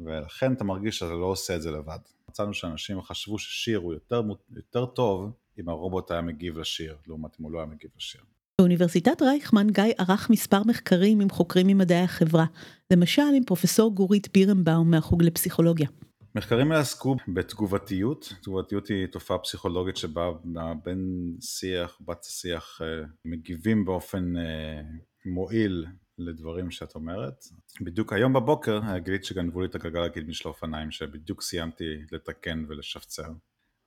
ולכן 0.00 0.52
אתה 0.52 0.64
מרגיש 0.64 0.98
שאתה 0.98 1.12
לא 1.12 1.26
עושה 1.26 1.56
את 1.56 1.62
זה 1.62 1.70
לבד. 1.70 1.98
מצאנו 2.28 2.54
שאנשים 2.54 3.02
חשבו 3.02 3.38
ששיר 3.38 3.78
הוא 3.78 3.94
יותר, 3.94 4.22
יותר 4.56 4.86
טוב 4.86 5.32
אם 5.58 5.68
הרובוט 5.68 6.10
היה 6.10 6.20
מגיב 6.20 6.58
לשיר, 6.58 6.96
לעומת 7.06 7.40
אם 7.40 7.44
הוא 7.44 7.52
לא 7.52 7.58
היה 7.58 7.66
מגיב 7.66 7.90
לשיר. 7.96 8.20
באוניברסיטת 8.60 9.22
רייכמן 9.22 9.70
גיא 9.70 9.84
ערך 9.98 10.30
מספר 10.30 10.62
מחקרים 10.66 11.20
עם 11.20 11.30
חוקרים 11.30 11.66
ממדעי 11.66 12.02
החברה, 12.02 12.44
למשל 12.92 13.22
עם 13.36 13.44
פרופסור 13.44 13.94
גורית 13.94 14.28
בירנבאום 14.32 14.90
מהחוג 14.90 15.22
לפסיכולוגיה. 15.22 15.88
מחקרים 16.34 16.70
האלה 16.72 16.80
עסקו 16.80 17.16
בתגובתיות, 17.28 18.32
תגובתיות 18.42 18.88
היא 18.88 19.06
תופעה 19.06 19.38
פסיכולוגית 19.38 19.96
שבה 19.96 20.30
בין 20.84 21.32
שיח, 21.40 21.98
בת 22.00 22.24
שיח 22.24 22.80
אה, 22.82 23.06
מגיבים 23.24 23.84
באופן 23.84 24.36
אה, 24.36 24.82
מועיל 25.26 25.86
לדברים 26.18 26.70
שאת 26.70 26.94
אומרת. 26.94 27.44
בדיוק 27.80 28.12
היום 28.12 28.32
בבוקר 28.32 28.98
גילית 28.98 29.24
שגנבו 29.24 29.60
לי 29.60 29.66
את 29.66 29.74
הגלגל 29.74 30.02
הקדמי 30.02 30.34
של 30.34 30.48
האופניים 30.48 30.90
שבדיוק 30.90 31.42
סיימתי 31.42 31.96
לתקן 32.12 32.64
ולשפצר. 32.68 33.28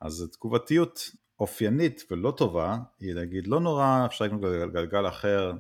אז 0.02 0.30
תגובתיות 0.32 1.00
אופיינית 1.40 2.04
ולא 2.12 2.32
טובה 2.32 2.78
היא 3.00 3.14
להגיד 3.14 3.48
לא 3.48 3.60
נורא 3.60 4.06
אפשר 4.06 4.26
לקנות 4.26 4.42
גלגל, 4.74 5.08
אחר 5.08 5.54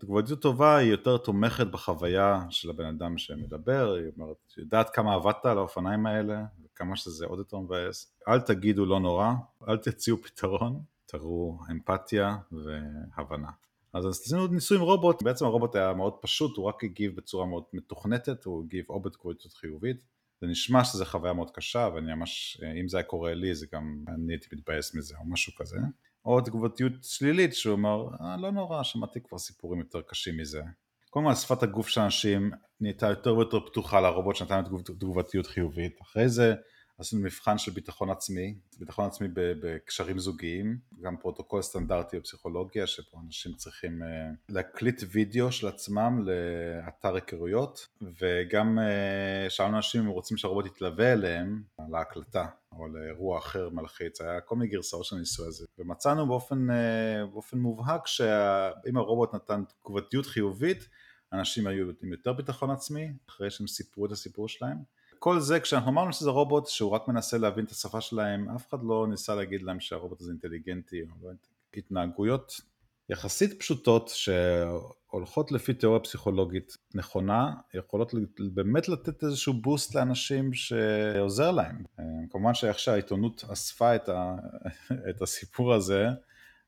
תגובתיות 0.00 0.42
טובה 0.42 0.76
היא 0.76 0.90
יותר 0.90 1.16
תומכת 1.16 1.66
בחוויה 1.66 2.42
של 2.50 2.70
הבן 2.70 2.84
אדם 2.84 3.18
שמדבר, 3.18 3.94
היא 3.94 4.06
אומרת, 4.16 4.36
יודעת 4.58 4.90
כמה 4.90 5.14
עבדת 5.14 5.46
על 5.46 5.58
האופניים 5.58 6.06
האלה, 6.06 6.44
וכמה 6.64 6.96
שזה 6.96 7.26
עוד 7.26 7.38
יותר 7.38 7.58
מבאס, 7.58 8.14
אל 8.28 8.40
תגידו 8.40 8.86
לא 8.86 9.00
נורא, 9.00 9.32
אל 9.68 9.76
תציעו 9.76 10.16
פתרון, 10.16 10.82
תראו 11.06 11.58
אמפתיה 11.70 12.36
והבנה. 12.52 13.50
אז 13.92 14.06
עשינו 14.06 14.46
ניסוי 14.46 14.76
עם 14.76 14.82
רובוט, 14.82 15.22
בעצם 15.22 15.44
הרובוט 15.44 15.76
היה 15.76 15.92
מאוד 15.92 16.14
פשוט, 16.20 16.56
הוא 16.56 16.66
רק 16.66 16.84
הגיב 16.84 17.16
בצורה 17.16 17.46
מאוד 17.46 17.64
מתוכנתת, 17.72 18.44
הוא 18.44 18.64
הגיב 18.64 18.84
או 18.88 19.00
בתגובתיות 19.00 19.52
חיובית, 19.52 20.04
זה 20.40 20.46
נשמע 20.46 20.84
שזו 20.84 21.04
חוויה 21.04 21.32
מאוד 21.32 21.50
קשה, 21.50 21.88
ואני 21.94 22.14
ממש, 22.14 22.60
אם 22.80 22.88
זה 22.88 22.96
היה 22.96 23.04
קורה 23.04 23.34
לי, 23.34 23.54
זה 23.54 23.66
גם, 23.72 24.04
אני 24.08 24.32
הייתי 24.32 24.46
מתבאס 24.52 24.94
מזה, 24.94 25.14
או 25.18 25.24
משהו 25.30 25.54
כזה. 25.54 25.76
או 26.24 26.40
תגובתיות 26.40 26.92
שלילית, 27.02 27.54
שהוא 27.54 27.72
אומר, 27.72 28.08
אה, 28.20 28.36
לא 28.36 28.50
נורא, 28.50 28.82
שמעתי 28.82 29.20
כבר 29.20 29.38
סיפורים 29.38 29.80
יותר 29.80 30.00
קשים 30.00 30.36
מזה. 30.36 30.62
קודם 31.10 31.26
כל 31.26 31.34
שפת 31.34 31.62
הגוף 31.62 31.88
של 31.88 32.00
אנשים 32.00 32.50
נהייתה 32.80 33.06
יותר 33.06 33.36
ויותר 33.36 33.60
פתוחה 33.60 34.00
לרובוט 34.00 34.36
שנתן 34.36 34.62
תגובתיות 34.98 35.46
חיובית. 35.46 36.02
אחרי 36.02 36.28
זה 36.28 36.54
עשינו 37.00 37.22
מבחן 37.22 37.58
של 37.58 37.70
ביטחון 37.70 38.10
עצמי, 38.10 38.54
ביטחון 38.78 39.06
עצמי 39.06 39.28
בקשרים 39.34 40.18
זוגיים, 40.18 40.78
גם 41.00 41.16
פרוטוקול 41.16 41.62
סטנדרטי 41.62 42.18
בפסיכולוגיה, 42.18 42.86
שפה 42.86 43.18
אנשים 43.26 43.52
צריכים 43.54 44.02
uh, 44.02 44.06
להקליט 44.48 45.02
וידאו 45.10 45.52
של 45.52 45.68
עצמם 45.68 46.24
לאתר 46.28 47.14
היכרויות, 47.14 47.88
וגם 48.20 48.78
uh, 48.78 49.50
שאלנו 49.50 49.76
אנשים 49.76 50.00
אם 50.00 50.06
רוצים 50.06 50.36
שהרובוט 50.36 50.66
יתלווה 50.66 51.12
אליהם 51.12 51.62
להקלטה. 51.90 52.46
או 52.72 52.88
לאירוע 52.88 53.38
אחר 53.38 53.68
מלחיץ, 53.70 54.20
היה 54.20 54.40
כל 54.40 54.56
מיני 54.56 54.70
גרסאות 54.70 55.04
של 55.04 55.16
הניסוי 55.16 55.46
הזה. 55.46 55.66
ומצאנו 55.78 56.26
באופן, 56.26 56.70
אה, 56.70 57.26
באופן 57.32 57.58
מובהק 57.58 58.06
שאם 58.06 58.96
הרובוט 58.96 59.34
נתן 59.34 59.62
תגובתיות 59.80 60.26
חיובית, 60.26 60.88
אנשים 61.32 61.66
היו 61.66 61.86
עם 62.02 62.12
יותר 62.12 62.32
ביטחון 62.32 62.70
עצמי, 62.70 63.12
אחרי 63.28 63.50
שהם 63.50 63.66
סיפרו 63.66 64.06
את 64.06 64.12
הסיפור 64.12 64.48
שלהם. 64.48 64.76
כל 65.22 65.40
זה 65.40 65.60
כשאנחנו 65.60 65.90
אמרנו 65.90 66.12
שזה 66.12 66.30
רובוט 66.30 66.66
שהוא 66.66 66.90
רק 66.90 67.08
מנסה 67.08 67.38
להבין 67.38 67.64
את 67.64 67.70
השפה 67.70 68.00
שלהם, 68.00 68.50
אף 68.50 68.68
אחד 68.68 68.78
לא 68.82 69.06
ניסה 69.10 69.34
להגיד 69.34 69.62
להם 69.62 69.80
שהרובוט 69.80 70.20
הזה 70.20 70.30
אינטליגנטי 70.30 71.02
לא 71.22 71.30
התנהגויות 71.76 72.60
יחסית 73.08 73.60
פשוטות 73.60 74.08
שהולכות 74.14 75.52
לפי 75.52 75.74
תיאוריה 75.74 76.00
פסיכולוגית 76.00 76.76
נכונה, 76.94 77.52
יכולות 77.74 78.14
באמת 78.38 78.88
לתת 78.88 79.24
איזשהו 79.24 79.54
boost 79.54 79.94
לאנשים 79.94 80.54
שעוזר 80.54 81.50
להם. 81.50 81.84
כמובן 82.30 82.54
שאיך 82.54 82.78
שהעיתונות 82.78 83.44
אספה 83.52 83.94
את, 83.96 84.08
ה, 84.08 84.34
את 85.10 85.22
הסיפור 85.22 85.74
הזה, 85.74 86.08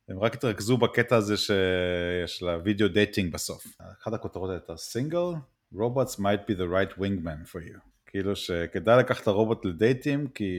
הם 0.09 0.19
רק 0.19 0.35
התרכזו 0.35 0.77
בקטע 0.77 1.17
הזה 1.17 1.37
של 1.37 2.43
ה 2.43 2.59
video 2.65 2.89
dating 2.89 3.33
בסוף. 3.33 3.67
אחת 4.03 4.13
הכותרות 4.13 4.51
הייתה 4.51 4.77
Single, 4.77 5.33
robots 5.75 6.19
might 6.19 6.49
be 6.49 6.55
the 6.55 6.69
right 6.69 6.99
wingman 6.99 7.53
for 7.53 7.61
you. 7.61 7.92
כאילו 8.13 8.37
שכדאי 8.37 8.99
לקחת 8.99 9.23
את 9.23 9.27
הרובוט 9.27 9.65
לדייטים 9.65 10.29
כי 10.29 10.55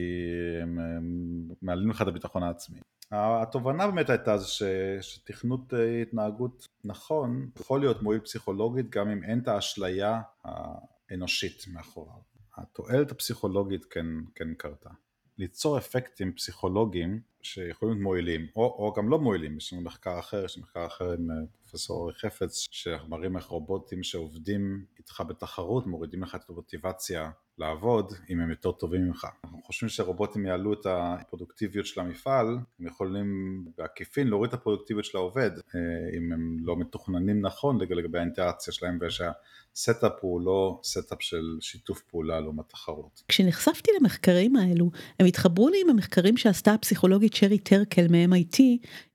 הם, 0.62 0.78
הם 0.78 1.48
מעלים 1.62 1.90
לך 1.90 2.02
את 2.02 2.06
הביטחון 2.06 2.42
העצמי. 2.42 2.78
התובנה 3.12 3.86
באמת 3.86 4.10
הייתה 4.10 4.40
ש, 4.40 4.62
שתכנות 5.00 5.74
אה, 5.74 6.02
התנהגות 6.02 6.68
נכון 6.84 7.50
יכול 7.60 7.80
להיות 7.80 8.02
מועיל 8.02 8.20
פסיכולוגית 8.20 8.90
גם 8.90 9.10
אם 9.10 9.24
אין 9.24 9.38
את 9.38 9.48
האשליה 9.48 10.20
האנושית 10.44 11.64
מאחוריו. 11.72 12.18
התועלת 12.56 13.10
הפסיכולוגית 13.10 13.84
כן, 13.84 14.06
כן 14.34 14.54
קרתה. 14.54 14.90
ליצור 15.38 15.78
אפקטים 15.78 16.32
פסיכולוגיים 16.32 17.20
שיכולים 17.44 17.94
להיות 17.94 18.02
מועילים, 18.02 18.46
או, 18.56 18.62
או 18.62 18.94
גם 18.96 19.08
לא 19.08 19.18
מועילים, 19.18 19.56
יש 19.56 19.72
לנו 19.72 19.82
מחקר 19.82 20.18
אחר, 20.18 20.44
יש 20.44 20.58
מחקר 20.58 20.86
אחר 20.86 21.12
עם 21.12 21.30
אה, 21.30 21.36
פרופסור 21.60 22.00
אורי 22.00 22.14
חפץ, 22.14 22.66
שמראים 22.70 23.36
איך 23.36 23.46
רובוטים 23.46 24.02
שעובדים 24.02 24.84
איתך 24.98 25.22
בתחרות 25.28 25.86
מורידים 25.86 26.22
לך 26.22 26.34
את 26.34 26.50
המוטיבציה 26.50 27.30
לעבוד 27.58 28.12
אם 28.30 28.40
הם 28.40 28.50
יותר 28.50 28.72
טובים 28.72 29.04
ממך. 29.04 29.26
אנחנו 29.44 29.62
חושבים 29.62 29.88
שרובוטים 29.88 30.46
יעלו 30.46 30.72
את 30.72 30.86
הפרודוקטיביות 30.86 31.86
של 31.86 32.00
המפעל, 32.00 32.46
הם 32.80 32.86
יכולים 32.86 33.60
בעקיפין 33.78 34.28
להוריד 34.28 34.48
את 34.48 34.54
הפרודוקטיביות 34.54 35.04
של 35.04 35.18
העובד 35.18 35.50
אה, 35.50 36.18
אם 36.18 36.32
הם 36.32 36.56
לא 36.60 36.76
מתוכננים 36.76 37.40
נכון 37.40 37.80
לגבי 37.80 38.18
האינטראקציה 38.18 38.72
שלהם 38.72 38.98
ושה 39.00 39.50
setup 39.50 40.12
הוא 40.20 40.40
לא 40.40 40.80
setup 40.84 41.22
של 41.22 41.56
שיתוף 41.60 42.02
פעולה 42.02 42.40
לעומת 42.40 42.68
תחרות. 42.68 43.22
כשנחשפתי 43.28 43.90
למחקרים 44.00 44.56
האלו, 44.56 44.90
הם 45.20 45.26
התחברו 45.26 45.68
לי 45.68 45.80
עם 45.84 45.90
המחקרים 45.90 46.36
שעשתה 46.36 46.74
הפסיכולוגית 46.74 47.33
שרי 47.34 47.58
טרקל 47.58 48.06
מ-MIT 48.08 48.58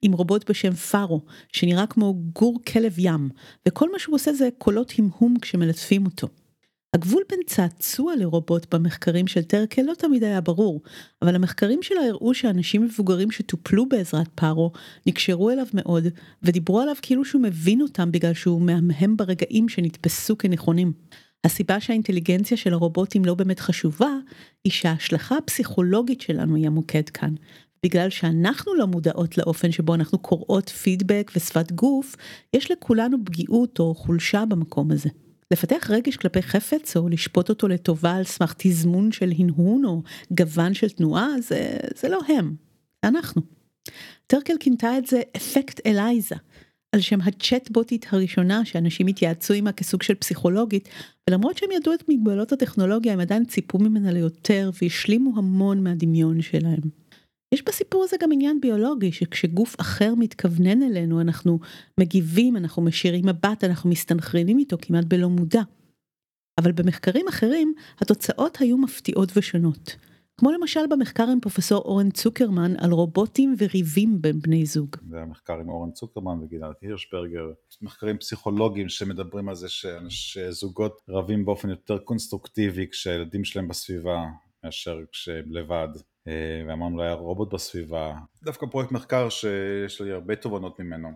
עם 0.01 0.11
רובוט 0.11 0.49
בשם 0.49 0.73
פארו, 0.73 1.21
שנראה 1.53 1.87
כמו 1.87 2.13
גור 2.33 2.59
כלב 2.73 2.93
ים, 2.97 3.29
וכל 3.67 3.91
מה 3.91 3.99
שהוא 3.99 4.15
עושה 4.15 4.33
זה 4.33 4.49
קולות 4.57 4.93
המהום 4.97 5.35
כשמלטפים 5.41 6.05
אותו. 6.05 6.27
הגבול 6.95 7.23
בין 7.29 7.39
צעצוע 7.45 8.15
לרובוט 8.15 8.73
במחקרים 8.73 9.27
של 9.27 9.43
טרקל 9.43 9.81
לא 9.81 9.93
תמיד 9.93 10.23
היה 10.23 10.41
ברור, 10.41 10.81
אבל 11.21 11.35
המחקרים 11.35 11.83
שלה 11.83 12.01
הראו 12.09 12.33
שאנשים 12.33 12.83
מבוגרים 12.83 13.31
שטופלו 13.31 13.89
בעזרת 13.89 14.27
פארו 14.35 14.71
נקשרו 15.05 15.49
אליו 15.49 15.65
מאוד, 15.73 16.03
ודיברו 16.43 16.79
עליו 16.79 16.95
כאילו 17.01 17.25
שהוא 17.25 17.41
מבין 17.41 17.81
אותם 17.81 18.11
בגלל 18.11 18.33
שהוא 18.33 18.61
מהמהם 18.61 19.17
ברגעים 19.17 19.69
שנתפסו 19.69 20.37
כנכונים. 20.37 20.93
הסיבה 21.43 21.79
שהאינטליגנציה 21.79 22.57
של 22.57 22.73
הרובוטים 22.73 23.25
לא 23.25 23.33
באמת 23.33 23.59
חשובה, 23.59 24.11
היא 24.63 24.71
שההשלכה 24.71 25.37
הפסיכולוגית 25.37 26.21
שלנו 26.21 26.55
היא 26.55 26.67
המוקד 26.67 27.09
כאן. 27.09 27.33
בגלל 27.83 28.09
שאנחנו 28.09 28.75
לא 28.75 28.87
מודעות 28.87 29.37
לאופן 29.37 29.71
שבו 29.71 29.95
אנחנו 29.95 30.17
קוראות 30.19 30.69
פידבק 30.69 31.31
ושפת 31.35 31.71
גוף, 31.71 32.15
יש 32.53 32.71
לכולנו 32.71 33.17
פגיעות 33.25 33.79
או 33.79 33.95
חולשה 33.95 34.45
במקום 34.45 34.91
הזה. 34.91 35.09
לפתח 35.51 35.87
רגש 35.89 36.15
כלפי 36.15 36.41
חפץ 36.41 36.97
או 36.97 37.09
לשפוט 37.09 37.49
אותו 37.49 37.67
לטובה 37.67 38.15
על 38.15 38.23
סמך 38.23 38.53
תזמון 38.57 39.11
של 39.11 39.31
הנהון 39.37 39.85
או 39.85 40.01
גוון 40.31 40.73
של 40.73 40.89
תנועה, 40.89 41.27
זה, 41.41 41.77
זה 41.95 42.09
לא 42.09 42.19
הם, 42.27 42.55
זה 43.01 43.09
אנחנו. 43.09 43.41
טרקל 44.27 44.53
כינתה 44.59 44.97
את 44.97 45.07
זה 45.07 45.21
אפקט 45.37 45.87
אלייזה, 45.87 46.35
על 46.91 47.01
שם 47.01 47.21
הצ'טבוטית 47.21 48.05
הראשונה 48.11 48.65
שאנשים 48.65 49.07
התייעצו 49.07 49.53
עימה 49.53 49.71
כסוג 49.71 50.03
של 50.03 50.15
פסיכולוגית, 50.15 50.89
ולמרות 51.29 51.57
שהם 51.57 51.71
ידעו 51.71 51.93
את 51.93 52.03
מגבלות 52.09 52.51
הטכנולוגיה 52.51 53.13
הם 53.13 53.19
עדיין 53.19 53.45
ציפו 53.45 53.77
ממנה 53.77 54.11
ליותר 54.11 54.69
והשלימו 54.81 55.33
המון 55.37 55.83
מהדמיון 55.83 56.41
שלהם. 56.41 56.98
יש 57.53 57.63
בסיפור 57.65 58.03
הזה 58.03 58.17
גם 58.21 58.31
עניין 58.31 58.61
ביולוגי, 58.61 59.11
שכשגוף 59.11 59.75
אחר 59.81 60.13
מתכוונן 60.17 60.83
אלינו, 60.83 61.21
אנחנו 61.21 61.59
מגיבים, 61.99 62.57
אנחנו 62.57 62.81
משאירים 62.81 63.25
מבט, 63.25 63.63
אנחנו 63.63 63.89
מסתנכרנים 63.89 64.59
איתו 64.59 64.77
כמעט 64.81 65.05
בלא 65.05 65.29
מודע. 65.29 65.61
אבל 66.59 66.71
במחקרים 66.71 67.27
אחרים, 67.27 67.73
התוצאות 67.99 68.57
היו 68.59 68.77
מפתיעות 68.77 69.31
ושונות. 69.35 69.95
כמו 70.37 70.51
למשל 70.51 70.79
במחקר 70.89 71.23
עם 71.23 71.39
פרופסור 71.39 71.77
אורן 71.77 72.11
צוקרמן 72.11 72.73
על 72.77 72.91
רובוטים 72.91 73.55
וריבים 73.57 74.21
בין 74.21 74.39
בני 74.39 74.65
זוג. 74.65 74.95
זה 75.09 75.21
המחקר 75.21 75.53
עם 75.53 75.69
אורן 75.69 75.91
צוקרמן 75.91 76.43
וגלעד 76.43 76.73
הירשברגר, 76.81 77.51
מחקרים 77.81 78.17
פסיכולוגיים 78.17 78.89
שמדברים 78.89 79.49
על 79.49 79.55
זה 79.55 79.67
שזוגות 80.09 81.01
רבים 81.09 81.45
באופן 81.45 81.69
יותר 81.69 81.97
קונסטרוקטיבי 81.97 82.87
כשהילדים 82.91 83.43
שלהם 83.43 83.67
בסביבה 83.67 84.25
מאשר 84.63 84.99
כשהם 85.11 85.45
לבד. 85.51 85.87
אה, 86.29 86.63
ואמרנו 86.67 86.97
לא 86.97 87.03
היה 87.03 87.13
רובוט 87.13 87.53
בסביבה, 87.53 88.13
דווקא 88.43 88.65
פרויקט 88.65 88.91
מחקר 88.91 89.29
שיש 89.29 90.01
לי 90.01 90.11
הרבה 90.11 90.35
תובנות 90.35 90.79
ממנו. 90.79 91.09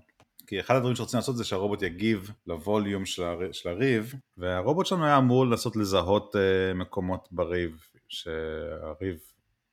כי 0.48 0.60
אחד 0.60 0.76
הדברים 0.76 0.96
שרצינו 0.96 1.20
לעשות 1.20 1.38
זה 1.38 1.44
שהרובוט 1.44 1.82
יגיב 1.82 2.32
לווליום 2.48 3.06
של, 3.06 3.24
הר... 3.24 3.52
של 3.52 3.70
הריב 3.70 4.14
והרובוט 4.38 4.86
שלנו 4.86 5.06
היה 5.06 5.18
אמור 5.18 5.46
לנסות 5.46 5.76
לזהות 5.76 6.36
uh, 6.36 6.78
מקומות 6.78 7.28
בריב 7.32 7.82
שהריב 8.08 9.20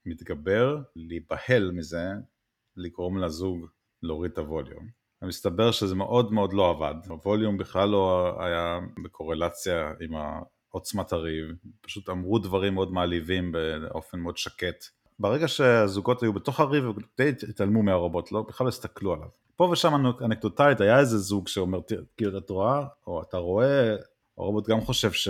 מתגבר, 0.06 0.78
להיבהל 0.96 1.70
מזה, 1.70 2.04
לגרום 2.76 3.18
לזוג 3.18 3.66
להוריד 4.02 4.32
את 4.32 4.38
הווליום. 4.38 4.88
מסתבר 5.22 5.70
שזה 5.70 5.94
מאוד 5.94 6.32
מאוד 6.32 6.52
לא 6.52 6.70
עבד, 6.70 6.94
הווליום 7.08 7.58
בכלל 7.58 7.88
לא 7.88 8.36
היה 8.40 8.78
בקורלציה 9.04 9.92
עם 10.00 10.10
עוצמת 10.68 11.12
הריב, 11.12 11.46
פשוט 11.80 12.08
אמרו 12.08 12.38
דברים 12.38 12.74
מאוד 12.74 12.92
מעליבים 12.92 13.52
באופן 13.52 14.18
מאוד 14.18 14.36
שקט 14.36 14.84
ברגע 15.20 15.48
שהזוגות 15.48 16.22
היו 16.22 16.32
בתוך 16.32 16.60
הריב, 16.60 16.84
די 17.18 17.32
התעלמו 17.48 17.82
מהרובוט, 17.82 18.32
לא, 18.32 18.42
בכלל 18.42 18.64
לא 18.64 18.68
הסתכלו 18.68 19.12
עליו. 19.12 19.28
פה 19.56 19.68
ושם 19.72 19.94
אנקדוטלית 20.24 20.80
היה 20.80 20.98
איזה 20.98 21.18
זוג 21.18 21.48
שאומר, 21.48 21.80
כאילו 22.16 22.38
את 22.38 22.50
רואה, 22.50 22.84
או 23.06 23.22
אתה 23.22 23.36
רואה, 23.36 23.96
הרובוט 24.38 24.68
גם 24.68 24.80
חושב 24.80 25.12
ש... 25.12 25.28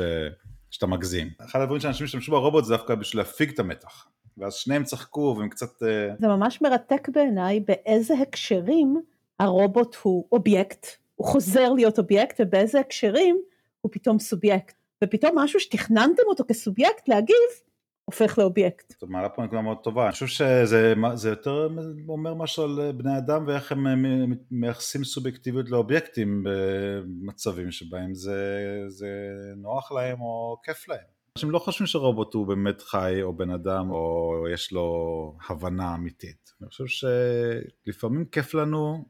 שאתה 0.70 0.87
מגזים. 0.87 1.31
אחד 1.44 1.61
הדברים 1.61 1.81
שאנשים 1.81 2.05
השתמשו 2.05 2.33
ברובוט 2.33 2.64
זה 2.64 2.76
דווקא 2.76 2.94
בשביל 2.94 3.20
להפיג 3.20 3.50
את 3.50 3.59
המתח. 3.59 4.07
ואז 4.38 4.55
שניהם 4.55 4.85
צחקו 4.85 5.35
והם 5.38 5.48
קצת... 5.48 5.83
אה, 5.83 6.14
זה 6.18 6.29
ממש 6.29 6.62
מרתק 6.62 7.09
בעיניי 7.09 7.61
באיזה 7.61 8.14
הקשרים 8.22 9.03
הרובוט 9.40 9.96
הוא 10.03 10.29
אובייקט, 10.33 10.87
הוא 11.14 11.26
חוזר 11.26 11.72
להיות 11.72 11.98
אובייקט, 11.98 12.40
ובאיזה 12.40 12.81
הקשרים 12.81 13.40
הוא 13.81 13.92
פתאום 13.92 14.18
סובייקט. 14.18 14.74
ופתאום 15.05 15.38
משהו 15.38 15.61
שתכננתם 15.61 16.22
אותו 16.29 16.44
כסובייקט 16.48 17.09
להגיב, 17.09 17.37
הופך 18.11 18.38
לאובייקט. 18.38 18.92
את 18.92 19.03
מעלה 19.09 19.29
פה 19.29 19.42
נקודה 19.42 19.62
מאוד 19.62 19.77
טובה, 19.83 20.05
אני 20.05 20.12
חושב 20.12 20.27
שזה 20.27 20.94
זה 21.14 21.29
יותר 21.29 21.68
אומר 22.09 22.35
משהו 22.35 22.62
על 22.62 22.92
בני 22.92 23.18
אדם 23.18 23.44
ואיך 23.46 23.73
הם 23.73 23.87
מייחסים 24.51 25.05
סובייקטיביות 25.05 25.70
לאובייקטים 25.70 26.44
במצבים 26.44 27.70
שבהם 27.70 28.14
זה, 28.14 28.59
זה 28.88 29.09
נוח 29.57 29.92
להם 29.92 30.20
או 30.20 30.57
כיף 30.62 30.88
להם. 30.88 31.20
אנשים 31.37 31.51
לא 31.51 31.59
חושבים 31.59 31.87
שרובוט 31.87 32.35
הוא 32.35 32.46
באמת 32.46 32.83
חי 32.83 33.23
או 33.23 33.37
בן 33.37 33.51
אדם 33.51 33.90
או 33.90 34.35
יש 34.55 34.73
לו 34.73 35.37
הבנה 35.49 35.94
אמיתית. 35.94 36.53
אני 36.61 36.68
חושב 36.68 37.07
שלפעמים 37.87 38.25
כיף 38.25 38.55
לנו 38.55 39.05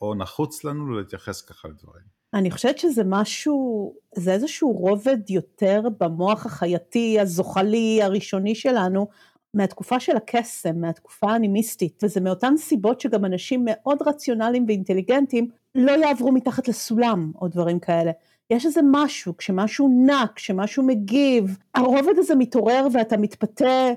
או 0.00 0.14
נחוץ 0.14 0.64
לנו 0.64 0.98
להתייחס 0.98 1.42
ככה 1.42 1.68
לדברים. 1.68 2.17
אני 2.34 2.50
חושבת 2.50 2.78
שזה 2.78 3.02
משהו, 3.06 3.94
זה 4.14 4.32
איזשהו 4.32 4.72
רובד 4.72 5.30
יותר 5.30 5.82
במוח 6.00 6.46
החייתי, 6.46 7.20
הזוחלי, 7.20 8.02
הראשוני 8.02 8.54
שלנו, 8.54 9.08
מהתקופה 9.54 10.00
של 10.00 10.16
הקסם, 10.16 10.80
מהתקופה 10.80 11.32
האנימיסטית, 11.32 12.00
וזה 12.02 12.20
מאותן 12.20 12.56
סיבות 12.56 13.00
שגם 13.00 13.24
אנשים 13.24 13.62
מאוד 13.64 13.98
רציונליים 14.06 14.64
ואינטליגנטים 14.68 15.48
לא 15.74 15.92
יעברו 15.92 16.32
מתחת 16.32 16.68
לסולם 16.68 17.32
או 17.40 17.48
דברים 17.48 17.80
כאלה. 17.80 18.10
יש 18.50 18.66
איזה 18.66 18.80
משהו, 18.92 19.36
כשמשהו 19.36 20.04
נע, 20.06 20.24
כשמשהו 20.34 20.82
מגיב, 20.82 21.58
הרובד 21.74 22.14
הזה 22.16 22.34
מתעורר 22.34 22.86
ואתה 22.92 23.16
מתפתה 23.16 23.92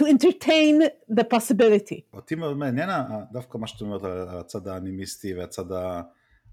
to 0.00 0.04
entertain 0.04 0.82
the 1.10 1.22
possibility. 1.34 2.00
אותי 2.14 2.34
מאוד 2.34 2.56
מעניין 2.56 2.90
דווקא 3.32 3.58
מה 3.58 3.66
שאת 3.66 3.80
אומרת 3.80 4.04
על 4.04 4.38
הצד 4.38 4.68
האנימיסטי 4.68 5.34
והצד 5.34 5.64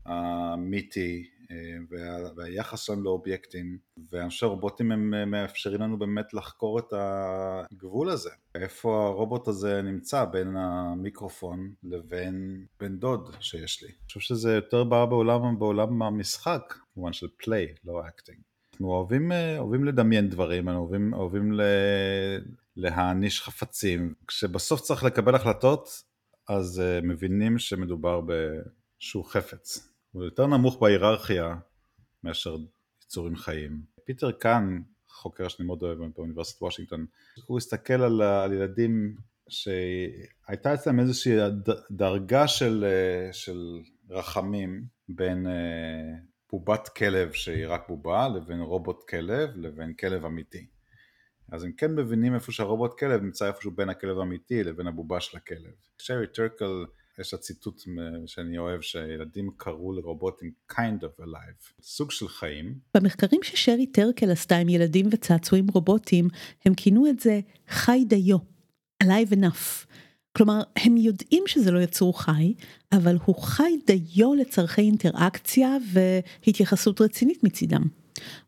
המיתי 0.05 1.29
אה, 1.51 2.27
והיחס 2.35 2.79
שלנו 2.79 3.03
לאובייקטים 3.03 3.77
ואני 4.11 4.29
חושב 4.29 4.39
שהרובוטים 4.39 4.91
הם 4.91 5.13
אה, 5.13 5.25
מאפשרים 5.25 5.81
לנו 5.81 5.99
באמת 5.99 6.33
לחקור 6.33 6.79
את 6.79 6.93
הגבול 6.93 8.09
הזה. 8.09 8.29
איפה 8.55 9.05
הרובוט 9.07 9.47
הזה 9.47 9.81
נמצא 9.81 10.25
בין 10.25 10.55
המיקרופון 10.57 11.73
לבין 11.83 12.65
בן 12.79 12.97
דוד 12.97 13.35
שיש 13.39 13.83
לי? 13.83 13.87
אני 13.89 14.05
חושב 14.07 14.19
שזה 14.19 14.53
יותר 14.53 14.83
בא 14.83 15.05
בעולם, 15.05 15.59
בעולם 15.59 16.01
המשחק 16.01 16.73
במובן 16.95 17.13
של 17.13 17.27
play 17.37 17.67
לא 17.85 18.07
acting 18.07 18.39
אנחנו 18.71 18.93
אוהבים, 18.93 19.31
אה, 19.31 19.59
אוהבים 19.59 19.85
לדמיין 19.85 20.29
דברים, 20.29 20.69
אנחנו 20.69 20.81
אוהבים, 20.81 21.13
אוהבים 21.13 21.51
להעניש 22.75 23.41
חפצים. 23.41 24.13
כשבסוף 24.27 24.81
צריך 24.81 25.03
לקבל 25.03 25.35
החלטות 25.35 25.89
אז 26.49 26.81
מבינים 27.03 27.59
שמדובר 27.59 28.21
באיזשהו 28.21 29.23
חפץ 29.23 29.90
הוא 30.11 30.23
יותר 30.23 30.47
נמוך 30.47 30.81
בהיררכיה 30.81 31.55
מאשר 32.23 32.55
יצורים 33.03 33.35
חיים. 33.35 33.81
פיטר 34.05 34.31
קאן, 34.31 34.81
חוקר 35.07 35.47
שאני 35.47 35.67
מאוד 35.67 35.83
אוהב 35.83 35.99
באוניברסיטת 36.15 36.61
וושינגטון, 36.61 37.05
הוא 37.45 37.57
הסתכל 37.57 38.01
על, 38.01 38.21
על 38.21 38.53
ילדים 38.53 39.15
שהייתה 39.49 40.73
אצלם 40.73 40.99
איזושהי 40.99 41.37
דרגה 41.91 42.47
של, 42.47 42.85
של 43.31 43.79
רחמים 44.09 44.85
בין 45.09 45.47
אה, 45.47 46.13
בובת 46.51 46.87
כלב 46.87 47.31
שהיא 47.31 47.67
רק 47.67 47.87
בובה 47.87 48.27
לבין 48.27 48.61
רובוט 48.61 49.09
כלב 49.09 49.49
לבין 49.55 49.93
כלב 49.93 50.25
אמיתי. 50.25 50.67
אז 51.51 51.63
הם 51.63 51.71
כן 51.71 51.95
מבינים 51.95 52.35
איפה 52.35 52.51
שהרובוט 52.51 52.99
כלב 52.99 53.21
נמצא 53.21 53.47
איפשהו 53.47 53.71
בין 53.71 53.89
הכלב 53.89 54.19
האמיתי 54.19 54.63
לבין 54.63 54.87
הבובה 54.87 55.19
של 55.19 55.37
הכלב. 55.37 55.71
שרי 55.97 56.27
טרקל 56.27 56.85
יש 57.19 57.33
הציטוט 57.33 57.81
שאני 58.25 58.57
אוהב 58.57 58.81
שילדים 58.81 59.51
קראו 59.57 59.93
לרובוטים 59.93 60.51
kind 60.71 61.01
of 61.01 61.23
alive, 61.23 61.81
סוג 61.81 62.11
של 62.11 62.27
חיים. 62.27 62.79
במחקרים 62.93 63.43
ששרי 63.43 63.85
טרקל 63.85 64.31
עשתה 64.31 64.57
עם 64.57 64.69
ילדים 64.69 65.05
וצעצועים 65.11 65.67
רובוטים, 65.67 66.27
הם 66.65 66.73
כינו 66.73 67.07
את 67.09 67.19
זה 67.19 67.39
חי 67.69 68.03
דיו, 68.07 68.37
alive 69.03 69.33
enough. 69.33 69.85
כלומר, 70.37 70.61
הם 70.75 70.97
יודעים 70.97 71.43
שזה 71.47 71.71
לא 71.71 71.79
יצור 71.79 72.21
חי, 72.21 72.53
אבל 72.91 73.17
הוא 73.25 73.35
חי 73.35 73.71
דיו 73.87 74.33
לצורכי 74.33 74.81
אינטראקציה 74.81 75.77
והתייחסות 75.93 77.01
רצינית 77.01 77.43
מצידם. 77.43 78.00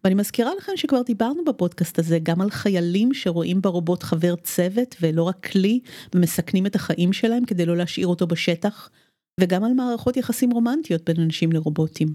ואני 0.04 0.16
מזכירה 0.16 0.52
לכם 0.58 0.72
שכבר 0.76 1.02
דיברנו 1.02 1.46
בפודקאסט 1.46 2.00
הזה 2.00 2.20
גם 2.24 2.42
על 2.42 2.50
חיילים 2.50 3.14
שרואים 3.14 3.62
ברובוט 3.62 4.04
חבר 4.04 4.36
צוות 4.36 4.96
ולא 5.02 5.24
רק 5.24 5.46
כלי 5.52 5.80
ומסכנים 6.16 6.66
את 6.66 6.76
החיים 6.76 7.14
שלהם 7.14 7.46
כדי 7.46 7.66
לא 7.66 7.78
להשאיר 7.78 8.08
אותו 8.08 8.28
בשטח, 8.28 8.90
וגם 9.40 9.64
על 9.64 9.74
מערכות 9.74 10.18
יחסים 10.18 10.52
רומנטיות 10.52 11.10
בין 11.10 11.20
אנשים 11.20 11.52
לרובוטים. 11.52 12.08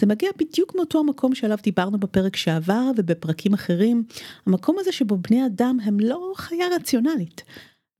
זה 0.00 0.06
מגיע 0.06 0.30
בדיוק 0.38 0.74
מאותו 0.74 1.00
המקום 1.00 1.34
שעליו 1.34 1.58
דיברנו 1.62 1.98
בפרק 1.98 2.36
שעבר 2.36 2.90
ובפרקים 2.96 3.54
אחרים, 3.54 4.04
המקום 4.46 4.76
הזה 4.78 4.92
שבו 4.92 5.16
בני 5.16 5.46
אדם 5.46 5.78
הם 5.82 6.00
לא 6.00 6.32
חיה 6.36 6.66
רציונלית. 6.74 7.42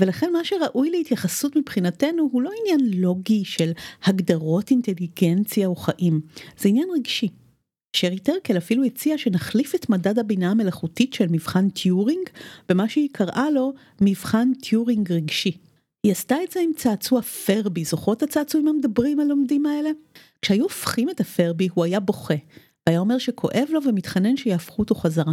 ולכן 0.01 0.33
מה 0.33 0.45
שראוי 0.45 0.91
להתייחסות 0.91 1.57
מבחינתנו 1.57 2.29
הוא 2.33 2.43
לא 2.43 2.51
עניין 2.61 3.01
לוגי 3.01 3.45
של 3.45 3.73
הגדרות 4.05 4.71
אינטליגנציה 4.71 5.67
או 5.67 5.77
חיים, 5.77 6.21
זה 6.59 6.69
עניין 6.69 6.89
רגשי. 6.95 7.29
שרי 7.93 8.19
טרקל 8.19 8.59
אפילו 8.59 8.85
הציעה 8.85 9.19
שנחליף 9.19 9.75
את 9.75 9.89
מדד 9.89 10.19
הבינה 10.19 10.51
המלאכותית 10.51 11.13
של 11.13 11.27
מבחן 11.31 11.71
טיורינג 11.71 12.29
במה 12.69 12.89
שהיא 12.89 13.09
קראה 13.13 13.51
לו 13.51 13.73
מבחן 14.01 14.53
טיורינג 14.63 15.13
רגשי. 15.13 15.59
היא 16.05 16.13
עשתה 16.13 16.37
את 16.45 16.53
זה 16.53 16.61
עם 16.61 16.71
צעצוע 16.77 17.23
פרבי, 17.23 17.85
זוכרות 17.85 18.23
הצעצועים 18.23 18.69
המדברים 18.69 19.21
הלומדים 19.21 19.67
האלה? 19.67 19.91
כשהיו 20.43 20.63
הופכים 20.63 21.11
את 21.11 21.21
הפרבי 21.21 21.69
הוא 21.75 21.85
היה 21.85 22.01
בוכה, 22.01 22.35
והיה 22.87 23.01
אומר 23.01 23.19
שכואב 23.19 23.69
לו 23.71 23.81
ומתחנן 23.85 24.37
שיהפכו 24.37 24.83
אותו 24.83 24.95
חזרה. 24.95 25.33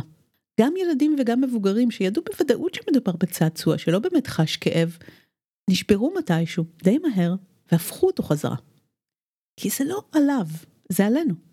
גם 0.61 0.73
ילדים 0.77 1.15
וגם 1.19 1.41
מבוגרים 1.41 1.91
שידעו 1.91 2.23
בוודאות 2.23 2.73
שמדובר 2.73 3.11
בצעצוע 3.11 3.77
שלא 3.77 3.99
באמת 3.99 4.27
חש 4.27 4.57
כאב, 4.57 4.97
נשברו 5.69 6.13
מתישהו, 6.17 6.63
די 6.83 6.97
מהר, 6.97 7.35
והפכו 7.71 8.07
אותו 8.07 8.23
חזרה. 8.23 8.55
כי 9.57 9.69
זה 9.69 9.83
לא 9.85 10.01
עליו, 10.11 10.47
זה 10.89 11.05
עלינו. 11.05 11.46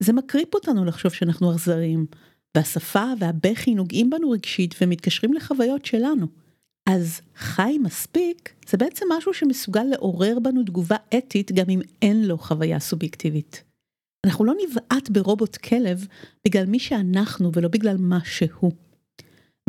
זה 0.00 0.12
מקריפ 0.12 0.54
אותנו 0.54 0.84
לחשוב 0.84 1.12
שאנחנו 1.12 1.52
אכזריים, 1.52 2.06
והשפה 2.56 3.04
והבכי 3.18 3.74
נוגעים 3.74 4.10
בנו 4.10 4.30
רגשית 4.30 4.74
ומתקשרים 4.80 5.34
לחוויות 5.34 5.84
שלנו. 5.84 6.26
אז 6.86 7.20
חי 7.36 7.78
מספיק 7.82 8.54
זה 8.68 8.76
בעצם 8.76 9.06
משהו 9.18 9.34
שמסוגל 9.34 9.84
לעורר 9.84 10.38
בנו 10.38 10.62
תגובה 10.62 10.96
אתית 11.18 11.52
גם 11.52 11.66
אם 11.68 11.80
אין 12.02 12.28
לו 12.28 12.38
חוויה 12.38 12.80
סובייקטיבית. 12.80 13.62
אנחנו 14.26 14.44
לא 14.44 14.54
נבעט 14.64 15.10
ברובוט 15.10 15.56
כלב 15.56 16.06
בגלל 16.44 16.66
מי 16.66 16.78
שאנחנו 16.78 17.50
ולא 17.54 17.68
בגלל 17.68 17.96
מה 17.98 18.18
שהוא. 18.24 18.72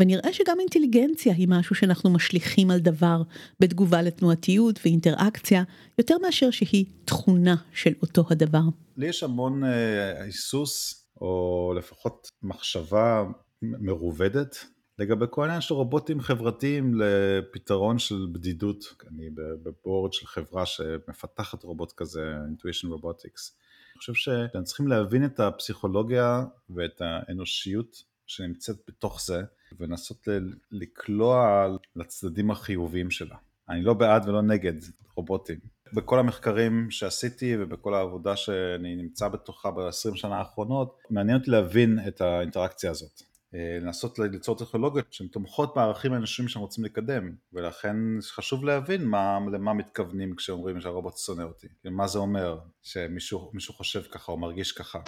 ונראה 0.01 0.33
שגם 0.33 0.59
אינטליגנציה 0.59 1.33
היא 1.33 1.47
משהו 1.49 1.75
שאנחנו 1.75 2.09
משליכים 2.09 2.71
על 2.71 2.79
דבר 2.79 3.21
בתגובה 3.59 4.01
לתנועתיות 4.01 4.79
ואינטראקציה, 4.85 5.63
יותר 5.97 6.17
מאשר 6.17 6.51
שהיא 6.51 6.85
תכונה 7.05 7.55
של 7.73 7.93
אותו 8.01 8.25
הדבר. 8.29 8.61
לי 8.97 9.07
יש 9.07 9.23
המון 9.23 9.63
אה, 9.63 10.23
היסוס, 10.23 11.05
או 11.21 11.73
לפחות 11.77 12.31
מחשבה 12.43 13.23
מרובדת, 13.61 14.65
לגבי 14.99 15.25
כל 15.29 15.41
העניין 15.41 15.61
של 15.61 15.73
רובוטים 15.73 16.21
חברתיים 16.21 17.01
לפתרון 17.01 17.99
של 17.99 18.27
בדידות. 18.31 18.83
אני 19.09 19.29
בבורד 19.63 20.13
של 20.13 20.27
חברה 20.27 20.65
שמפתחת 20.65 21.63
רובוט 21.63 21.93
כזה, 21.97 22.33
Intuition 22.35 22.87
Robotics. 22.87 23.51
אני 23.93 23.97
חושב 23.97 24.13
שאתם 24.13 24.63
צריכים 24.63 24.87
להבין 24.87 25.25
את 25.25 25.39
הפסיכולוגיה 25.39 26.43
ואת 26.69 27.01
האנושיות 27.01 28.03
שנמצאת 28.27 28.75
בתוך 28.87 29.21
זה, 29.25 29.41
ולנסות 29.79 30.27
לקלוע 30.71 31.67
לצדדים 31.95 32.51
החיוביים 32.51 33.11
שלה. 33.11 33.35
אני 33.69 33.83
לא 33.83 33.93
בעד 33.93 34.29
ולא 34.29 34.41
נגד 34.41 34.73
רובוטים. 35.15 35.57
בכל 35.93 36.19
המחקרים 36.19 36.91
שעשיתי 36.91 37.55
ובכל 37.59 37.93
העבודה 37.93 38.35
שאני 38.35 38.95
נמצא 38.95 39.27
בתוכה 39.27 39.71
ב-20 39.71 40.15
שנה 40.15 40.37
האחרונות, 40.37 40.97
מעניין 41.09 41.37
אותי 41.37 41.51
להבין 41.51 41.99
את 42.07 42.21
האינטראקציה 42.21 42.91
הזאת. 42.91 43.21
אה, 43.55 43.77
לנסות 43.81 44.19
ליצור 44.19 44.57
טכנולוגיות 44.57 45.13
שהן 45.13 45.27
תומכות 45.27 45.75
בערכים 45.75 46.13
האנושיים 46.13 46.47
שאנחנו 46.47 46.65
רוצים 46.65 46.85
לקדם 46.85 47.31
ולכן 47.53 47.95
חשוב 48.21 48.65
להבין 48.65 49.05
מה, 49.05 49.39
למה 49.51 49.73
מתכוונים 49.73 50.35
כשאומרים 50.35 50.81
שהרובוט 50.81 51.17
שונא 51.17 51.43
אותי, 51.43 51.67
מה 51.85 52.07
זה 52.07 52.19
אומר 52.19 52.59
שמישהו 52.81 53.73
חושב 53.73 54.01
ככה 54.01 54.31
או 54.31 54.37
מרגיש 54.37 54.71
ככה. 54.71 54.99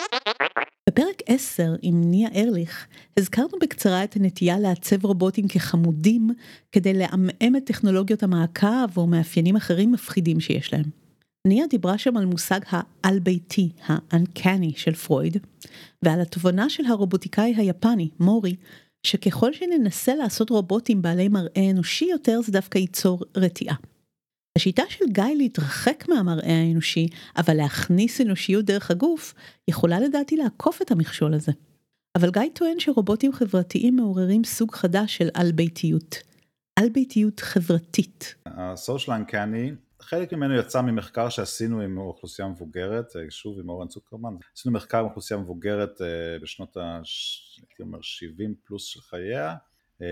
בפרק 0.94 1.22
10 1.26 1.76
עם 1.82 2.02
ניה 2.04 2.30
ארליך 2.36 2.88
הזכרנו 3.18 3.60
בקצרה 3.62 4.04
את 4.04 4.16
הנטייה 4.16 4.60
לעצב 4.60 5.06
רובוטים 5.06 5.48
כחמודים 5.48 6.30
כדי 6.72 6.94
לעמעם 6.94 7.56
את 7.58 7.66
טכנולוגיות 7.66 8.24
המעקב 8.24 8.98
או 8.98 9.08
מאפיינים 9.08 9.56
אחרים 9.56 9.92
מפחידים 9.92 10.40
שיש 10.40 10.74
להם. 10.74 10.84
ניה 11.48 11.68
דיברה 11.68 11.98
שם 11.98 12.18
על 12.18 12.26
מושג 12.26 12.60
העל-ביתי, 12.70 13.70
ה-uncanny 13.88 14.74
של 14.76 14.94
פרויד, 14.94 15.38
ועל 16.04 16.22
התובנה 16.22 16.70
של 16.70 16.86
הרובוטיקאי 16.86 17.54
היפני, 17.58 18.10
מורי, 18.20 18.56
שככל 19.04 19.54
שננסה 19.54 20.16
לעשות 20.16 20.50
רובוטים 20.50 21.02
בעלי 21.02 21.28
מראה 21.28 21.70
אנושי 21.72 22.06
יותר 22.06 22.42
זה 22.42 22.52
דווקא 22.52 22.78
ייצור 22.78 23.24
רתיעה. 23.38 23.76
השיטה 24.58 24.84
של 24.90 25.06
גיא 25.08 25.24
להתרחק 25.38 26.06
מהמראה 26.10 26.58
האנושי, 26.60 27.08
אבל 27.38 27.54
להכניס 27.54 28.22
אנושיות 28.22 28.66
דרך 28.66 28.92
הגוף, 28.92 29.34
יכולה 29.68 30.00
לדעתי 30.00 30.38
לעקוף 30.38 30.82
את 30.82 30.92
המכשול 30.92 31.34
הזה. 31.34 31.52
אבל 32.18 32.32
גיא 32.32 32.42
טוען 32.54 32.80
שרובוטים 32.80 33.34
חברתיים 33.34 33.96
מעוררים 33.96 34.44
סוג 34.44 34.76
חדש 34.76 35.18
של 35.18 35.30
על-ביתיות. 35.34 36.16
על-ביתיות 36.80 37.40
חברתית. 37.40 38.36
ה-social 38.46 39.10
uncanny, 39.10 39.76
חלק 40.02 40.34
ממנו 40.34 40.56
יצא 40.56 40.82
ממחקר 40.82 41.30
שעשינו 41.30 41.82
עם 41.82 41.98
אוכלוסייה 41.98 42.48
מבוגרת, 42.48 43.16
אה, 43.16 43.22
שוב 43.30 43.60
עם 43.60 43.70
אורן 43.70 43.88
צוקרמן, 43.88 44.36
עשינו 44.58 44.76
מחקר 44.76 45.00
עם 45.00 45.06
אוכלוסייה 45.06 45.40
מבוגרת 45.40 46.02
אה, 46.02 46.40
בשנות 46.42 46.78
ה... 46.78 47.02
הייתי 47.58 47.84
אומר 47.84 48.02
70 48.02 48.56
פלוס 48.64 48.86
של 48.86 49.02
חייה, 49.02 49.56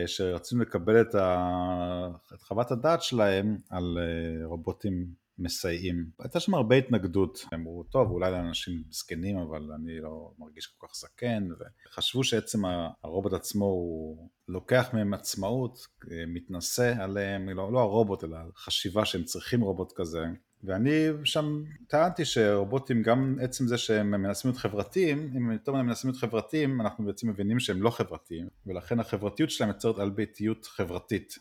שרצינו 0.05 0.61
לקבל 0.61 1.01
את, 1.01 1.15
ה... 1.15 2.07
את 2.33 2.41
חוות 2.41 2.71
הדעת 2.71 3.01
שלהם 3.01 3.57
על 3.69 3.97
רובוטים 4.43 5.21
מסייעים. 5.41 6.05
הייתה 6.19 6.39
שם 6.39 6.53
הרבה 6.53 6.75
התנגדות, 6.75 7.45
אמרו 7.53 7.83
טוב 7.83 8.11
אולי 8.11 8.31
לאנשים 8.31 8.83
זקנים 8.89 9.37
אבל 9.37 9.71
אני 9.75 9.99
לא 9.99 10.31
מרגיש 10.39 10.67
כל 10.67 10.87
כך 10.87 10.95
זקן 10.95 11.47
וחשבו 11.87 12.23
שעצם 12.23 12.65
הרובוט 13.03 13.33
עצמו 13.33 13.65
הוא 13.65 14.29
לוקח 14.47 14.89
מהם 14.93 15.13
עצמאות, 15.13 15.79
מתנשא 16.27 16.93
עליהם, 16.99 17.49
לא, 17.49 17.73
לא 17.73 17.79
הרובוט 17.79 18.23
אלא 18.23 18.37
חשיבה 18.55 19.05
שהם 19.05 19.23
צריכים 19.23 19.61
רובוט 19.61 19.93
כזה 19.95 20.25
ואני 20.63 21.07
שם 21.23 21.63
טענתי 21.87 22.25
שרובוטים 22.25 23.01
גם 23.03 23.37
עצם 23.41 23.67
זה 23.67 23.77
שהם 23.77 24.11
מנסים 24.11 24.51
להיות 24.51 24.59
חברתיים, 24.59 25.33
אם 25.37 25.51
יותר 25.51 25.71
מהם 25.71 25.85
מנסים 25.85 26.09
להיות 26.09 26.21
חברתיים 26.21 26.81
אנחנו 26.81 27.05
בעצם 27.05 27.29
מבינים 27.29 27.59
שהם 27.59 27.81
לא 27.81 27.89
חברתיים 27.89 28.47
ולכן 28.65 28.99
החברתיות 28.99 29.49
שלהם 29.49 29.69
יוצרת 29.69 29.97
על 29.99 30.09
ביתיות 30.09 30.65
חברתית 30.65 31.35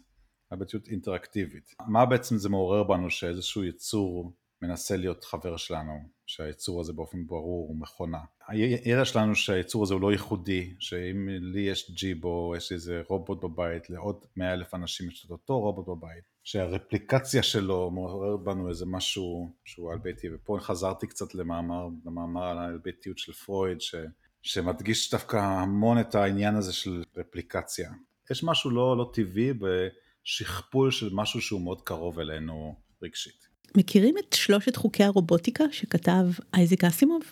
היבטיות 0.51 0.89
אינטראקטיבית. 0.89 1.75
מה 1.89 2.07
בעצם 2.07 2.39
זה 2.39 2.49
מעורר 2.49 2.83
בנו 2.83 3.11
שאיזשהו 3.11 3.65
יצור 3.65 4.33
מנסה 4.63 4.97
להיות 4.97 5.25
חבר 5.25 5.57
שלנו, 5.57 5.93
שהיצור 6.27 6.81
הזה 6.81 6.93
באופן 6.93 7.27
ברור 7.27 7.69
הוא 7.69 7.77
מכונה. 7.77 8.19
הידע 8.49 9.05
שלנו 9.05 9.35
שהיצור 9.35 9.83
הזה 9.83 9.95
הוא 9.95 10.03
לא 10.03 10.13
ייחודי, 10.13 10.75
שאם 10.79 11.29
לי 11.29 11.61
יש 11.61 11.91
ג'יבו, 11.91 12.55
יש 12.57 12.73
איזה 12.73 13.03
רובוט 13.09 13.45
בבית, 13.45 13.91
לעוד 13.91 14.25
מאה 14.37 14.53
אלף 14.53 14.75
אנשים 14.75 15.09
יש 15.09 15.25
את 15.27 15.31
אותו 15.31 15.61
רובוט 15.61 15.89
בבית, 15.89 16.25
שהרפליקציה 16.51 17.43
שלו 17.43 17.91
מעורר 17.91 18.37
בנו 18.37 18.69
איזה 18.69 18.87
משהו 18.87 19.53
שהוא 19.65 19.93
על 19.93 19.99
ביתי, 19.99 20.27
ופה 20.35 20.59
חזרתי 20.61 21.07
קצת 21.07 21.35
למאמר, 21.35 21.89
למאמר 22.07 22.45
על 22.45 22.75
הביתיות 22.75 23.19
של 23.19 23.33
פרויד, 23.33 23.81
ש, 23.81 23.95
שמדגיש 24.43 25.11
דווקא 25.11 25.37
המון 25.37 26.01
את 26.01 26.15
העניין 26.15 26.55
הזה 26.55 26.73
של 26.73 27.03
רפליקציה. 27.17 27.91
יש 28.31 28.45
משהו 28.45 28.71
לא, 28.71 28.97
לא 28.97 29.11
טבעי 29.15 29.53
ב... 29.53 29.89
שכפול 30.25 30.91
של 30.91 31.09
משהו 31.13 31.41
שהוא 31.41 31.61
מאוד 31.61 31.81
קרוב 31.83 32.19
אלינו 32.19 32.75
רגשית. 33.03 33.49
מכירים 33.77 34.15
את 34.19 34.33
שלושת 34.33 34.77
חוקי 34.77 35.05
הרובוטיקה 35.05 35.65
שכתב 35.73 36.27
אייזיק 36.55 36.85
אסימוב? 36.85 37.23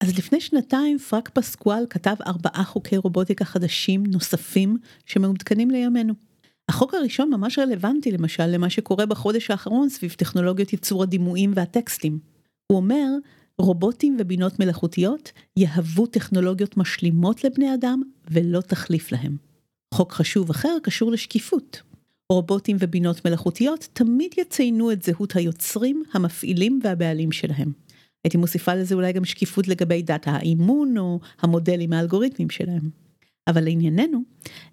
אז 0.00 0.18
לפני 0.18 0.40
שנתיים 0.40 0.98
פרק 0.98 1.28
פסקואל 1.28 1.84
כתב 1.90 2.14
ארבעה 2.26 2.64
חוקי 2.64 2.96
רובוטיקה 2.96 3.44
חדשים 3.44 4.02
נוספים 4.06 4.76
שמעודכנים 5.06 5.70
לימינו. 5.70 6.29
החוק 6.70 6.94
הראשון 6.94 7.30
ממש 7.30 7.58
רלוונטי 7.58 8.10
למשל 8.10 8.46
למה 8.46 8.70
שקורה 8.70 9.06
בחודש 9.06 9.50
האחרון 9.50 9.88
סביב 9.88 10.12
טכנולוגיות 10.12 10.72
ייצור 10.72 11.02
הדימויים 11.02 11.52
והטקסטים. 11.54 12.18
הוא 12.66 12.76
אומר, 12.76 13.06
רובוטים 13.58 14.16
ובינות 14.20 14.60
מלאכותיות 14.60 15.32
יהוו 15.56 16.06
טכנולוגיות 16.06 16.76
משלימות 16.76 17.44
לבני 17.44 17.74
אדם 17.74 18.02
ולא 18.30 18.60
תחליף 18.60 19.12
להם. 19.12 19.36
חוק 19.94 20.12
חשוב 20.12 20.50
אחר 20.50 20.76
קשור 20.82 21.12
לשקיפות. 21.12 21.82
רובוטים 22.32 22.76
ובינות 22.80 23.24
מלאכותיות 23.24 23.88
תמיד 23.92 24.34
יציינו 24.38 24.92
את 24.92 25.02
זהות 25.02 25.36
היוצרים, 25.36 26.02
המפעילים 26.12 26.80
והבעלים 26.84 27.32
שלהם. 27.32 27.72
הייתי 28.24 28.36
מוסיפה 28.36 28.74
לזה 28.74 28.94
אולי 28.94 29.12
גם 29.12 29.24
שקיפות 29.24 29.68
לגבי 29.68 30.02
דאטה 30.02 30.30
האימון 30.30 30.98
או 30.98 31.20
המודלים 31.40 31.92
האלגוריתמיים 31.92 32.50
שלהם. 32.50 33.09
אבל 33.50 33.64
לענייננו, 33.64 34.22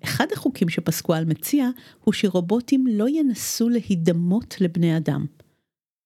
אחד 0.04 0.26
החוקים 0.34 0.70
שפסקואל 0.70 1.26
מציע 1.26 1.70
הוא 2.04 2.14
שרובוטים 2.14 2.88
לא 2.88 3.10
ינסו 3.10 3.70
להידמות 3.70 4.56
לבני 4.62 4.98
אדם. 4.98 5.26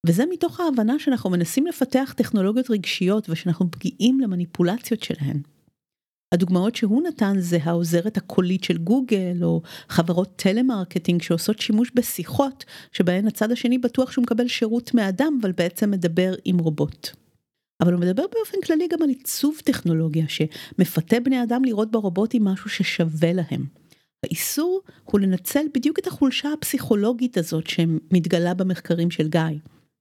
וזה 0.06 0.24
מתוך 0.30 0.60
ההבנה 0.60 0.98
שאנחנו 0.98 1.30
מנסים 1.30 1.66
לפתח 1.66 2.14
טכנולוגיות 2.16 2.70
רגשיות 2.70 3.30
ושאנחנו 3.30 3.70
פגיעים 3.70 4.20
למניפולציות 4.20 5.02
שלהן. 5.02 5.40
הדוגמאות 6.32 6.76
שהוא 6.76 7.02
נתן 7.02 7.34
זה 7.38 7.58
העוזרת 7.62 8.16
הקולית 8.16 8.64
של 8.64 8.78
גוגל, 8.78 9.38
או 9.42 9.62
חברות 9.88 10.32
טלמרקטינג 10.36 11.22
שעושות 11.22 11.58
שימוש 11.58 11.90
בשיחות, 11.94 12.64
שבהן 12.92 13.26
הצד 13.26 13.52
השני 13.52 13.78
בטוח 13.78 14.12
שהוא 14.12 14.22
מקבל 14.22 14.48
שירות 14.48 14.94
מאדם, 14.94 15.38
אבל 15.42 15.52
בעצם 15.52 15.90
מדבר 15.90 16.34
עם 16.44 16.58
רובוט. 16.58 17.21
אבל 17.80 17.92
הוא 17.92 18.00
מדבר 18.00 18.24
באופן 18.32 18.60
כללי 18.66 18.88
גם 18.88 19.02
על 19.02 19.08
עיצוב 19.08 19.60
טכנולוגיה, 19.64 20.24
שמפתה 20.28 21.20
בני 21.20 21.42
אדם 21.42 21.64
לראות 21.64 21.90
ברובוטים 21.90 22.44
משהו 22.44 22.70
ששווה 22.70 23.32
להם. 23.32 23.66
האיסור 24.24 24.80
הוא 25.04 25.20
לנצל 25.20 25.66
בדיוק 25.74 25.98
את 25.98 26.06
החולשה 26.06 26.52
הפסיכולוגית 26.52 27.36
הזאת 27.36 27.66
שמתגלה 27.66 28.54
במחקרים 28.54 29.10
של 29.10 29.28
גיא. 29.28 29.58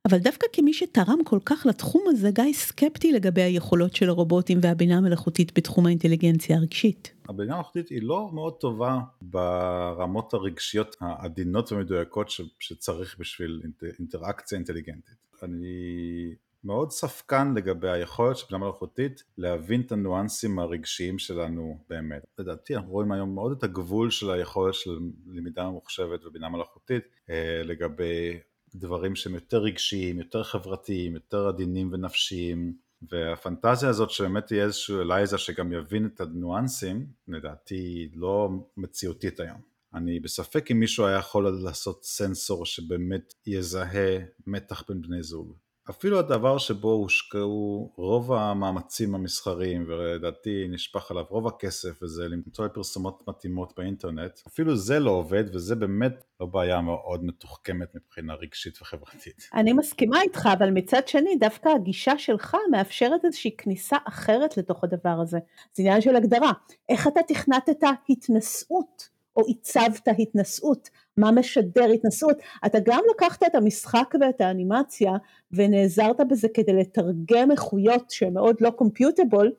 אבל 0.07 0.17
דווקא 0.17 0.47
כמי 0.53 0.73
שתרם 0.73 1.23
כל 1.25 1.39
כך 1.45 1.65
לתחום 1.65 2.03
הזה, 2.07 2.31
גיא 2.31 2.53
סקפטי 2.53 3.11
לגבי 3.11 3.41
היכולות 3.41 3.95
של 3.95 4.09
הרובוטים 4.09 4.59
והבינה 4.61 4.97
המלאכותית 4.97 5.57
בתחום 5.57 5.85
האינטליגנציה 5.85 6.57
הרגשית. 6.57 7.11
הבינה 7.29 7.53
המלאכותית 7.53 7.89
היא 7.89 7.99
לא 8.01 8.29
מאוד 8.33 8.53
טובה 8.53 8.99
ברמות 9.21 10.33
הרגשיות 10.33 10.95
העדינות 10.99 11.71
ומדויקות 11.71 12.31
שצריך 12.59 13.15
בשביל 13.19 13.61
אינטראקציה 13.99 14.55
אינטליגנטית. 14.55 15.15
אני 15.43 16.35
מאוד 16.63 16.91
ספקן 16.91 17.53
לגבי 17.55 17.89
היכולת 17.89 18.37
של 18.37 18.45
בינה 18.49 18.63
מלאכותית 18.63 19.23
להבין 19.37 19.81
את 19.81 19.91
הניואנסים 19.91 20.59
הרגשיים 20.59 21.19
שלנו 21.19 21.77
באמת. 21.89 22.23
לדעתי 22.39 22.75
אנחנו 22.75 22.91
רואים 22.91 23.11
היום 23.11 23.35
מאוד 23.35 23.51
את 23.51 23.63
הגבול 23.63 24.09
של 24.09 24.31
היכולת 24.31 24.73
של 24.73 24.99
למידה 25.27 25.69
ממוחשבת 25.69 26.25
ובינה 26.25 26.49
מלאכותית 26.49 27.03
אה, 27.29 27.61
לגבי 27.63 28.39
דברים 28.75 29.15
שהם 29.15 29.33
יותר 29.33 29.57
רגשיים, 29.57 30.19
יותר 30.19 30.43
חברתיים, 30.43 31.13
יותר 31.13 31.47
עדינים 31.47 31.89
ונפשיים, 31.93 32.73
והפנטזיה 33.09 33.89
הזאת 33.89 34.09
שבאמת 34.09 34.51
יהיה 34.51 34.63
איזשהו 34.63 35.01
אלייזה 35.01 35.37
שגם 35.37 35.73
יבין 35.73 36.05
את 36.05 36.21
הניואנסים, 36.21 37.07
לדעתי 37.27 38.09
לא 38.15 38.49
מציאותית 38.77 39.39
היום. 39.39 39.61
אני 39.93 40.19
בספק 40.19 40.71
אם 40.71 40.79
מישהו 40.79 41.05
היה 41.05 41.17
יכול 41.17 41.49
לעשות 41.63 42.03
סנסור 42.03 42.65
שבאמת 42.65 43.33
יזהה 43.45 44.17
מתח 44.47 44.83
בין 44.87 45.01
בני 45.01 45.23
זוג. 45.23 45.53
אפילו 45.91 46.19
הדבר 46.19 46.57
שבו 46.57 46.91
הושקעו 46.91 47.91
רוב 47.95 48.33
המאמצים 48.33 49.15
המסחריים 49.15 49.85
ולדעתי 49.87 50.67
נשפך 50.69 51.11
עליו 51.11 51.23
רוב 51.29 51.47
הכסף 51.47 52.03
וזה 52.03 52.27
למצוא 52.27 52.67
פרסומות 52.67 53.23
מתאימות 53.27 53.73
באינטרנט 53.77 54.39
אפילו 54.47 54.75
זה 54.75 54.99
לא 54.99 55.11
עובד 55.11 55.55
וזה 55.55 55.75
באמת 55.75 56.23
לא 56.39 56.45
בעיה 56.45 56.81
מאוד 56.81 57.25
מתוחכמת 57.25 57.95
מבחינה 57.95 58.33
רגשית 58.33 58.81
וחברתית. 58.81 59.49
אני 59.53 59.73
מסכימה 59.73 60.21
איתך 60.21 60.49
אבל 60.53 60.69
מצד 60.69 61.07
שני 61.07 61.35
דווקא 61.39 61.69
הגישה 61.69 62.17
שלך 62.17 62.57
מאפשרת 62.71 63.25
איזושהי 63.25 63.51
כניסה 63.57 63.97
אחרת 64.07 64.57
לתוך 64.57 64.83
הדבר 64.83 65.17
הזה. 65.21 65.39
זה 65.73 65.83
עניין 65.83 66.01
של 66.01 66.15
הגדרה 66.15 66.51
איך 66.89 67.07
אתה 67.07 67.19
תכנתת 67.27 67.83
התנשאות 68.09 69.09
או 69.41 69.45
עיצבת 69.45 70.07
התנשאות 70.19 70.89
מה 71.17 71.31
משדר 71.31 71.85
התנסות, 71.85 72.37
אתה 72.65 72.77
גם 72.85 73.03
לקחת 73.15 73.43
את 73.43 73.55
המשחק 73.55 74.13
ואת 74.21 74.41
האנימציה 74.41 75.11
ונעזרת 75.51 76.21
בזה 76.29 76.47
כדי 76.53 76.73
לתרגם 76.73 77.51
איכויות 77.51 78.11
שהן 78.11 78.33
מאוד 78.33 78.55
לא 78.61 78.69
קומפיוטבול 78.69 79.51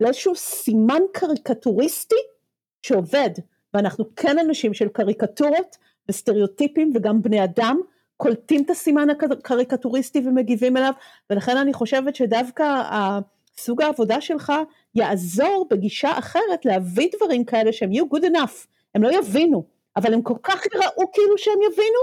לאיזשהו 0.00 0.36
סימן 0.36 1.02
קריקטוריסטי 1.12 2.14
שעובד. 2.82 3.30
ואנחנו 3.74 4.04
כן 4.16 4.38
אנשים 4.38 4.74
של 4.74 4.88
קריקטורות 4.88 5.76
וסטריאוטיפים 6.08 6.92
וגם 6.94 7.22
בני 7.22 7.44
אדם 7.44 7.80
קולטים 8.16 8.62
את 8.62 8.70
הסימן 8.70 9.10
הקריקטוריסטי 9.10 10.18
ומגיבים 10.24 10.76
אליו 10.76 10.92
ולכן 11.30 11.56
אני 11.56 11.72
חושבת 11.72 12.14
שדווקא 12.14 12.82
סוג 13.58 13.82
העבודה 13.82 14.20
שלך 14.20 14.52
יעזור 14.94 15.66
בגישה 15.70 16.18
אחרת 16.18 16.64
להביא 16.64 17.08
דברים 17.16 17.44
כאלה 17.44 17.72
שהם 17.72 17.92
יהיו 17.92 18.04
good 18.04 18.24
enough, 18.24 18.66
הם 18.94 19.02
לא 19.02 19.10
יבינו 19.18 19.78
אבל 19.98 20.14
הם 20.14 20.22
כל 20.22 20.34
כך 20.42 20.66
יראו 20.74 21.12
כאילו 21.12 21.38
שהם 21.38 21.58
יבינו, 21.72 22.00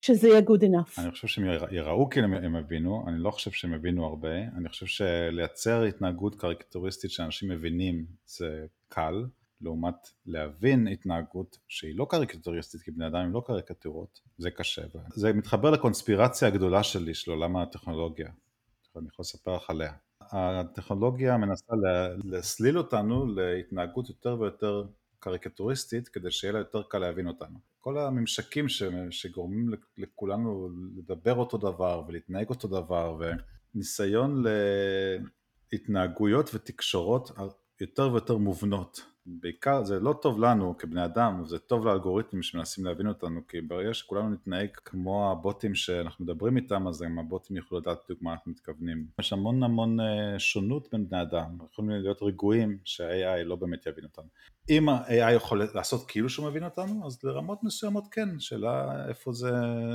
שזה 0.00 0.28
יהיה 0.28 0.40
good 0.40 0.62
enough. 0.62 1.00
אני 1.02 1.10
חושב 1.10 1.28
שהם 1.28 1.44
יראו 1.70 2.10
כאילו 2.10 2.26
הם 2.26 2.56
יבינו, 2.56 3.04
אני 3.08 3.18
לא 3.18 3.30
חושב 3.30 3.50
שהם 3.50 3.74
יבינו 3.74 4.06
הרבה, 4.06 4.38
אני 4.56 4.68
חושב 4.68 4.86
שלייצר 4.86 5.82
התנהגות 5.82 6.34
קריקטוריסטית 6.34 7.10
שאנשים 7.10 7.50
מבינים 7.50 8.06
זה 8.26 8.66
קל, 8.88 9.24
לעומת 9.60 9.94
להבין 10.26 10.88
התנהגות 10.88 11.58
שהיא 11.68 11.98
לא 11.98 12.06
קריקטוריסטית, 12.10 12.82
כי 12.82 12.90
בני 12.90 13.06
אדם 13.06 13.16
הם 13.16 13.32
לא 13.32 13.42
קריקטורות, 13.46 14.20
זה 14.38 14.50
קשה. 14.50 14.82
זה 15.14 15.32
מתחבר 15.32 15.70
לקונספירציה 15.70 16.48
הגדולה 16.48 16.82
שלי 16.82 17.14
של 17.14 17.30
עולם 17.30 17.56
הטכנולוגיה, 17.56 18.28
אני 18.96 19.06
יכול 19.08 19.22
לספר 19.22 19.56
לך 19.56 19.70
עליה. 19.70 19.92
הטכנולוגיה 20.20 21.36
מנסה 21.36 21.72
להסליל 22.24 22.78
אותנו 22.78 23.26
להתנהגות 23.26 24.08
יותר 24.08 24.36
ויותר 24.40 24.84
קריקטוריסטית 25.20 26.08
כדי 26.08 26.30
שיהיה 26.30 26.52
לה 26.52 26.58
יותר 26.58 26.82
קל 26.82 26.98
להבין 26.98 27.26
אותנו. 27.26 27.58
כל 27.80 27.98
הממשקים 27.98 28.68
ש, 28.68 28.82
שגורמים 29.10 29.70
לכולנו 29.98 30.68
לדבר 30.96 31.34
אותו 31.34 31.58
דבר 31.58 32.02
ולהתנהג 32.08 32.48
אותו 32.48 32.68
דבר 32.68 33.18
וניסיון 33.74 34.44
להתנהגויות 35.72 36.50
ותקשורות 36.54 37.30
יותר 37.80 38.12
ויותר 38.12 38.36
מובנות 38.36 39.15
בעיקר 39.26 39.84
זה 39.84 40.00
לא 40.00 40.12
טוב 40.22 40.40
לנו 40.40 40.78
כבני 40.78 41.04
אדם, 41.04 41.42
זה 41.44 41.58
טוב 41.58 41.86
לאלגוריתמים 41.86 42.42
שמנסים 42.42 42.84
להבין 42.84 43.08
אותנו, 43.08 43.40
כי 43.48 43.60
ברגע 43.60 43.94
שכולנו 43.94 44.30
נתנהג 44.30 44.68
כמו 44.84 45.30
הבוטים 45.30 45.74
שאנחנו 45.74 46.24
מדברים 46.24 46.56
איתם, 46.56 46.88
אז 46.88 47.02
גם 47.02 47.18
הבוטים 47.18 47.56
יוכלו 47.56 47.78
לדעת 47.78 47.98
בדיוק 48.04 48.22
מה 48.22 48.32
אנחנו 48.32 48.50
מתכוונים. 48.50 49.06
יש 49.20 49.32
המון 49.32 49.62
המון 49.62 50.00
אה, 50.00 50.38
שונות 50.38 50.88
בין 50.92 51.08
בני 51.08 51.22
אדם, 51.22 51.58
יכולים 51.72 51.90
להיות 51.90 52.22
רגועים 52.22 52.78
שה-AI 52.84 53.44
לא 53.44 53.56
באמת 53.56 53.86
יבין 53.86 54.04
אותנו. 54.04 54.28
אם 54.70 54.88
ה-AI 54.88 55.32
יכול 55.32 55.62
לעשות 55.74 56.08
כאילו 56.08 56.28
שהוא 56.28 56.46
מבין 56.46 56.64
אותנו, 56.64 57.06
אז 57.06 57.24
לרמות 57.24 57.64
מסוימות 57.64 58.04
כן, 58.10 58.28
שאלה 58.38 59.04
איפה 59.08 59.32
זה, 59.32 59.50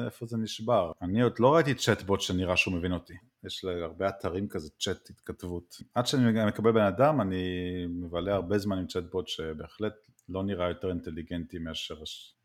איפה 0.05 0.25
זה 0.25 0.37
נשבר. 0.37 0.91
אני 1.01 1.21
עוד 1.21 1.39
לא 1.39 1.55
ראיתי 1.55 1.73
צ'טבוט 1.73 2.21
שנראה 2.21 2.57
שהוא 2.57 2.73
מבין 2.73 2.93
אותי. 2.93 3.13
יש 3.45 3.65
להרבה 3.65 4.09
אתרים 4.09 4.47
כזה 4.47 4.69
צ'אט 4.79 5.09
התכתבות. 5.09 5.75
עד 5.95 6.07
שאני 6.07 6.45
מקבל 6.45 6.71
בן 6.71 6.85
אדם 6.85 7.21
אני 7.21 7.45
מבלה 7.89 8.35
הרבה 8.35 8.57
זמן 8.57 8.77
עם 8.77 8.87
צ'טבוט 8.87 9.20
שבהחלט 9.27 9.93
לא 10.29 10.43
נראה 10.43 10.69
יותר 10.69 10.89
אינטליגנטי 10.89 11.57
מאשר 11.57 11.95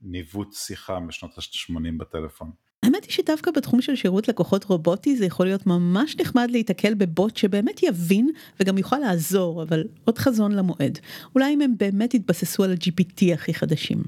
ניווט 0.00 0.52
שיחה 0.52 1.00
משנות 1.00 1.38
ה-80 1.38 1.98
בטלפון. 1.98 2.50
האמת 2.82 3.04
היא 3.04 3.12
שדווקא 3.12 3.50
בתחום 3.50 3.80
של 3.80 3.96
שירות 3.96 4.28
לקוחות 4.28 4.64
רובוטי 4.64 5.16
זה 5.16 5.26
יכול 5.26 5.46
להיות 5.46 5.66
ממש 5.66 6.16
נחמד 6.20 6.48
להיתקל 6.50 6.94
בבוט 6.94 7.36
שבאמת 7.36 7.82
יבין 7.82 8.30
וגם 8.60 8.78
יוכל 8.78 8.98
לעזור, 8.98 9.62
אבל 9.62 9.84
עוד 10.04 10.18
חזון 10.18 10.52
למועד. 10.52 10.98
אולי 11.34 11.54
אם 11.54 11.60
הם 11.60 11.74
באמת 11.78 12.14
יתבססו 12.14 12.64
על 12.64 12.70
ה-GPT 12.70 13.34
הכי 13.34 13.54
חדשים. 13.54 14.02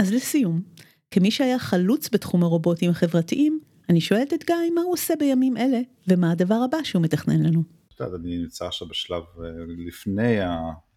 אז 0.00 0.12
לסיום, 0.12 0.62
כמי 1.10 1.30
שהיה 1.30 1.58
חלוץ 1.58 2.08
בתחום 2.12 2.42
הרובוטים 2.42 2.90
החברתיים, 2.90 3.60
אני 3.88 4.00
שואלת 4.00 4.32
את 4.32 4.44
גיא 4.46 4.54
מה 4.74 4.80
הוא 4.80 4.92
עושה 4.92 5.14
בימים 5.18 5.56
אלה, 5.56 5.80
ומה 6.08 6.30
הדבר 6.30 6.54
הבא 6.54 6.78
שהוא 6.82 7.02
מתכנן 7.02 7.42
לנו. 7.42 7.62
אני 8.00 8.38
נמצא 8.38 8.66
עכשיו 8.66 8.88
בשלב 8.88 9.22
אה, 9.38 9.48
לפני 9.86 10.36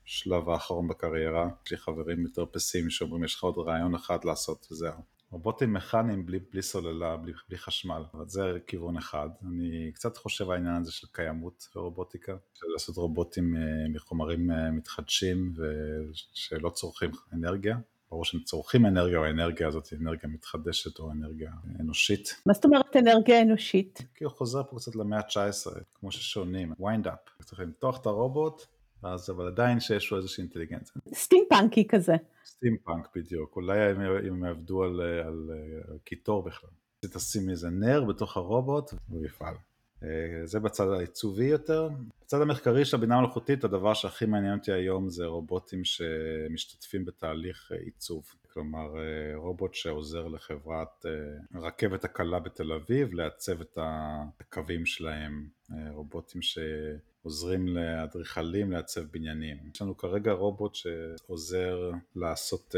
השלב 0.10 0.50
האחרון 0.50 0.88
בקריירה, 0.88 1.50
יש 1.66 1.72
לי 1.72 1.78
חברים 1.78 2.24
יותר 2.24 2.46
פסימיים 2.46 2.90
שאומרים 2.90 3.24
יש 3.24 3.36
לך 3.36 3.44
עוד 3.44 3.58
רעיון 3.58 3.96
אחד 3.96 4.26
לעשות 4.26 4.68
וזהו. 4.72 5.02
רובוטים 5.32 5.74
מכניים 5.74 6.26
בלי, 6.26 6.40
בלי 6.52 6.62
סוללה, 6.62 7.18
בלי, 7.18 7.32
בלי 7.50 7.58
חשמל, 7.58 8.04
אבל 8.14 8.28
זה 8.28 8.42
כיוון 8.68 8.98
אחד. 8.98 9.30
אני 9.48 9.92
קצת 9.94 10.18
חושב 10.18 10.50
על 10.50 10.56
העניין 10.56 10.76
הזה 10.76 10.92
של 10.92 11.08
קיימות 11.12 11.68
ורובוטיקה, 11.76 12.38
של 12.54 12.66
לעשות 12.74 12.96
רובוטים 12.96 13.56
אה, 13.56 13.62
מחומרים 13.94 14.52
אה, 14.52 14.72
מתחדשים 14.72 15.54
ושלא 15.56 16.70
צורכים 16.70 17.12
אנרגיה. 17.34 17.78
ברור 18.12 18.26
שהם 18.26 18.40
צורכים 18.40 18.86
אנרגיה, 18.86 19.18
או 19.18 19.26
האנרגיה 19.26 19.68
הזאת 19.68 19.88
היא 19.88 20.00
אנרגיה 20.00 20.30
מתחדשת 20.30 21.00
או 21.00 21.12
אנרגיה 21.12 21.52
אנושית. 21.80 22.42
מה 22.46 22.54
זאת 22.54 22.66
אומרת 22.66 22.96
אנרגיה 22.96 23.42
אנושית? 23.42 24.02
כי 24.16 24.24
הוא 24.24 24.32
חוזר 24.32 24.64
פה 24.64 24.78
קצת 24.78 24.96
למאה 24.96 25.20
ה-19, 25.20 25.80
כמו 25.94 26.12
שעונים, 26.12 26.74
wind 26.74 27.06
up. 27.06 27.44
צריך 27.46 27.60
למתוח 27.60 28.02
את 28.02 28.06
הרובוט, 28.06 28.66
ואז 29.04 29.30
אבל 29.30 29.48
עדיין 29.48 29.80
שיש 29.80 30.12
לו 30.12 30.18
איזושהי 30.18 30.42
אינטליגנציה. 30.42 31.02
סטימפאנקי 31.14 31.88
כזה. 31.88 32.16
סטימפאנק 32.46 33.08
בדיוק, 33.16 33.56
אולי 33.56 33.92
אם 33.92 34.02
הם 34.02 34.46
יעבדו 34.46 34.84
על, 34.84 35.02
על, 35.02 35.52
על 35.88 35.98
קיטור 36.04 36.44
בכלל. 36.44 36.70
תשים 37.00 37.50
איזה 37.50 37.70
נר 37.70 38.04
בתוך 38.04 38.38
הרובוט 38.38 38.94
והוא 39.10 39.26
יפעל. 39.26 39.56
אה, 40.04 40.46
זה 40.46 40.60
בצד 40.60 40.88
העיצובי 40.88 41.46
יותר. 41.46 41.90
בצד 42.22 42.42
המחקרי 42.42 42.86
של 42.86 42.98
הבינה 42.98 43.16
המלאכותית 43.16 43.64
הדבר 43.64 43.94
שהכי 43.94 44.26
מעניין 44.26 44.58
אותי 44.58 44.72
היום 44.72 45.10
זה 45.10 45.26
רובוטים 45.26 45.82
שמשתתפים 45.84 47.06
בתהליך 47.06 47.72
עיצוב. 47.86 48.24
כלומר 48.54 48.98
אה, 48.98 49.36
רובוט 49.36 49.74
שעוזר 49.74 50.28
לחברת 50.28 51.06
אה, 51.06 51.60
רכבת 51.62 52.04
הקלה 52.04 52.40
בתל 52.40 52.72
אביב 52.72 53.14
לעצב 53.14 53.62
את 53.62 53.78
הקווים 53.82 54.86
שלהם, 54.86 55.48
רובוטים 55.92 56.42
שעוזרים 57.22 57.68
לאדריכלים 57.68 58.72
לעצב 58.72 59.02
בניינים. 59.02 59.58
יש 59.74 59.82
לנו 59.82 59.98
כרגע 59.98 60.32
רובוט 60.32 60.76
שעוזר 60.76 61.92
לעשות 62.16 62.76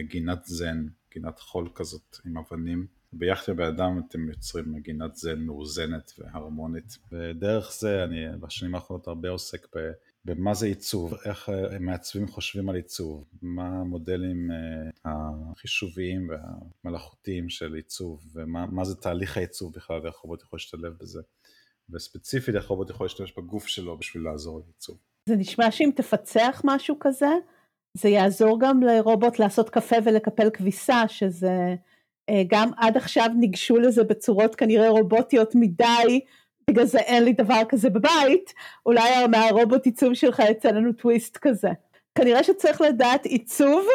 גינת 0.00 0.44
זן, 0.44 0.86
גינת 1.12 1.38
חול 1.38 1.68
כזאת 1.74 2.16
עם 2.24 2.38
אבנים. 2.38 2.86
ביחד 3.12 3.52
עם 3.52 3.60
האדם 3.60 4.00
אתם 4.08 4.28
יוצרים 4.28 4.72
מגינת 4.72 5.16
זן 5.16 5.40
מאוזנת 5.40 6.12
והרמונית. 6.18 6.98
ודרך 7.12 7.72
זה 7.72 8.04
אני 8.04 8.38
בשנים 8.40 8.74
האחרונות 8.74 9.08
הרבה 9.08 9.28
עוסק 9.28 9.76
ב... 9.76 9.90
במה 10.24 10.54
זה 10.54 10.66
עיצוב, 10.66 11.14
איך 11.24 11.48
אה, 11.48 11.78
מעצבים 11.78 12.28
חושבים 12.28 12.68
על 12.68 12.76
עיצוב, 12.76 13.24
מה 13.42 13.66
המודלים 13.66 14.50
אה, 14.50 15.10
החישוביים 15.52 16.28
והמלאכותיים 16.28 17.48
של 17.48 17.74
עיצוב 17.74 18.24
ומה 18.32 18.84
זה 18.84 18.94
תהליך 18.94 19.36
העיצוב 19.36 19.72
בכלל 19.72 20.00
ואיך 20.02 20.16
רובוט 20.16 20.42
יכול 20.42 20.56
להשתלב 20.56 20.92
בזה 21.00 21.20
וספציפית 21.90 22.54
איך 22.54 22.68
רובוט 22.68 22.90
יכול 22.90 23.04
להשתמש 23.04 23.32
בגוף 23.38 23.66
שלו 23.66 23.98
בשביל 23.98 24.24
לעזור 24.24 24.60
לעיצוב. 24.64 24.98
זה 25.28 25.36
נשמע 25.36 25.70
שאם 25.70 25.90
תפצח 25.94 26.62
משהו 26.64 26.96
כזה 27.00 27.30
זה 27.96 28.08
יעזור 28.08 28.60
גם 28.60 28.82
לרובוט 28.82 29.38
לעשות 29.38 29.70
קפה 29.70 29.96
ולקפל 30.04 30.50
כביסה 30.50 31.08
שזה 31.08 31.74
אה, 32.30 32.42
גם 32.46 32.70
עד 32.76 32.96
עכשיו 32.96 33.26
ניגשו 33.38 33.76
לזה 33.76 34.04
בצורות 34.04 34.54
כנראה 34.54 34.88
רובוטיות 34.88 35.54
מדי, 35.54 36.20
בגלל 36.70 36.84
זה 36.84 36.98
אין 36.98 37.24
לי 37.24 37.32
דבר 37.32 37.62
כזה 37.68 37.90
בבית, 37.90 38.52
אולי 38.86 39.26
מהרובוט 39.30 39.86
עיצוב 39.86 40.14
שלך 40.14 40.42
יצא 40.50 40.68
לנו 40.68 40.92
טוויסט 40.92 41.36
כזה. 41.36 41.68
כנראה 42.18 42.44
שצריך 42.44 42.80
לדעת 42.80 43.24
עיצוב 43.24 43.86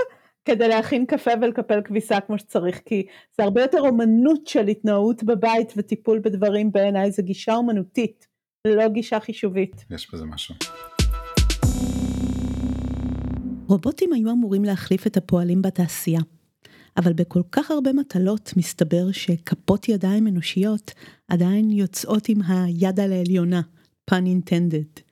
כדי 0.46 0.68
להכין 0.68 1.06
קפה 1.06 1.32
ולקפל 1.42 1.82
כביסה 1.82 2.20
כמו 2.20 2.38
שצריך, 2.38 2.82
כי 2.86 3.06
זה 3.38 3.44
הרבה 3.44 3.62
יותר 3.62 3.80
אומנות 3.80 4.48
של 4.48 4.68
התנהעות 4.68 5.24
בבית 5.24 5.74
וטיפול 5.78 6.20
בדברים 6.20 6.72
בעיניי, 6.72 7.12
זה 7.12 7.22
גישה 7.22 7.56
אומנותית, 7.56 8.28
לא 8.68 8.88
גישה 8.88 9.20
חישובית. 9.20 9.86
יש 9.90 10.14
בזה 10.14 10.26
משהו. 10.26 10.56
רובוטים 13.68 14.14
היו 14.14 14.32
אמורים 14.32 14.64
להחליף 14.64 15.08
את 15.08 15.18
הפועלים 15.18 15.62
בתעשייה. 15.62 16.22
אבל 16.98 17.14
בכל 17.14 17.42
כך 17.52 17.72
הרבה 17.72 17.94
מטלות 17.94 18.54
מסתבר 18.58 19.12
שכפות 19.12 19.90
ידיים 19.90 20.28
אנושיות 20.28 20.92
עדיין 21.28 21.72
יוצאות 21.72 22.30
עם 22.30 22.42
היד 22.48 23.00
על 23.00 23.12
העליונה, 23.12 23.62
pun 24.12 24.14
intended. 24.14 25.11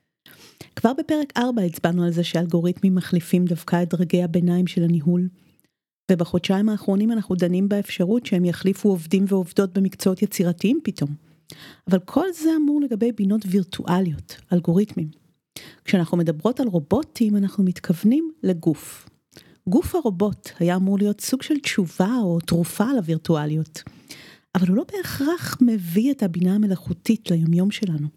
כבר 0.76 0.91
בפרק 0.93 1.34
4 1.38 1.62
הצבענו 1.62 2.03
על 2.03 2.12
זה 2.12 2.24
שאלגוריתמים 2.24 2.95
מחליפים 2.95 3.45
דווקא 3.45 3.84
את 3.84 3.95
דרגי 3.95 4.24
הביניים 4.24 4.68
של 4.68 4.84
הניהול, 4.84 5.28
ובחודשיים 6.12 6.70
האחרונים 6.70 7.12
אנחנו 7.12 7.36
דנים 7.36 7.70
באפשרות 7.70 8.26
שהם 8.26 8.45
יחליפו 8.45 8.89
עובדים 8.89 9.26
ועובדות 9.28 9.78
במקצועות 9.78 10.22
יצירתיים 10.22 10.80
פתאום. 10.84 11.10
אבל 11.89 11.99
כל 11.99 12.26
זה 12.34 12.49
אמור 12.55 12.82
לגבי 12.82 13.12
בינות 13.12 13.41
וירטואליות, 13.45 14.38
אלגוריתמים. 14.53 15.07
כשאנחנו 15.86 16.18
מדברות 16.18 16.60
על 16.60 16.68
רובוטים 16.68 17.36
אנחנו 17.36 17.64
מתכוונים 17.64 18.32
לגוף, 18.43 19.10
גוף 19.70 19.95
הרובוט 19.95 20.49
היה 20.60 20.76
אמור 20.76 20.97
להיות 20.97 21.22
סוג 21.22 21.41
של 21.41 21.60
תשובה 21.60 22.16
או 22.24 22.39
תרופה 22.39 22.93
לווירטואליות. 22.93 23.84
אבל 24.55 24.68
הוא 24.68 24.78
לא 24.78 24.86
בהכרח 24.91 25.57
מביא 25.62 26.12
את 26.12 26.24
הבינה 26.24 26.55
המלאכותית 26.55 27.32
ליומיום 27.32 27.72
שלנו. 27.72 28.07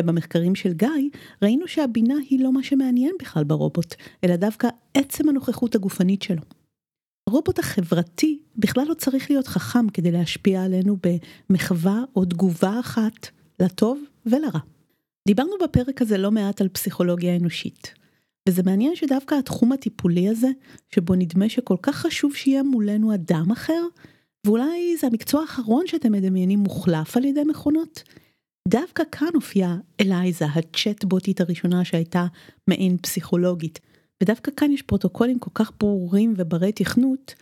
ובמחקרים 0.00 0.54
של 0.54 0.72
גיא 0.72 0.88
ראינו 1.42 1.68
שהבינה 1.68 2.14
היא 2.30 2.40
לא 2.40 2.52
מה 2.52 2.62
שמעניין 2.62 3.12
בכלל 3.20 3.44
ברובוט, 3.44 3.94
אלא 4.24 4.36
דווקא 4.36 4.68
עצם 4.94 5.28
הנוכחות 5.28 5.74
הגופנית 5.74 6.22
שלו. 6.22 6.42
הרובוט 7.28 7.58
החברתי 7.58 8.38
בכלל 8.56 8.84
לא 8.88 8.94
צריך 8.94 9.30
להיות 9.30 9.46
חכם 9.46 9.88
כדי 9.88 10.10
להשפיע 10.10 10.62
עלינו 10.62 10.96
במחווה 11.50 12.02
או 12.16 12.24
תגובה 12.24 12.80
אחת, 12.80 13.28
לטוב 13.60 14.00
ולרע. 14.26 14.60
דיברנו 15.28 15.52
בפרק 15.62 16.02
הזה 16.02 16.18
לא 16.18 16.30
מעט 16.30 16.60
על 16.60 16.68
פסיכולוגיה 16.68 17.36
אנושית. 17.36 17.94
וזה 18.48 18.62
מעניין 18.62 18.96
שדווקא 18.96 19.34
התחום 19.34 19.72
הטיפולי 19.72 20.28
הזה, 20.28 20.48
שבו 20.94 21.14
נדמה 21.14 21.48
שכל 21.48 21.76
כך 21.82 21.96
חשוב 21.96 22.34
שיהיה 22.34 22.62
מולנו 22.62 23.14
אדם 23.14 23.50
אחר, 23.52 23.82
ואולי 24.46 24.96
זה 25.00 25.06
המקצוע 25.06 25.40
האחרון 25.40 25.86
שאתם 25.86 26.12
מדמיינים 26.12 26.58
מוחלף 26.58 27.16
על 27.16 27.24
ידי 27.24 27.44
מכונות, 27.44 28.02
דווקא 28.68 29.02
כאן 29.12 29.28
הופיעה 29.34 29.76
אלייזה, 30.00 30.44
הצ'טבוטית 30.46 31.40
הראשונה 31.40 31.84
שהייתה 31.84 32.26
מעין 32.68 32.96
פסיכולוגית, 32.98 33.80
ודווקא 34.22 34.50
כאן 34.56 34.72
יש 34.72 34.82
פרוטוקולים 34.82 35.38
כל 35.38 35.50
כך 35.54 35.72
ברורים 35.80 36.34
וברי 36.36 36.72
תכנות, 36.72 37.34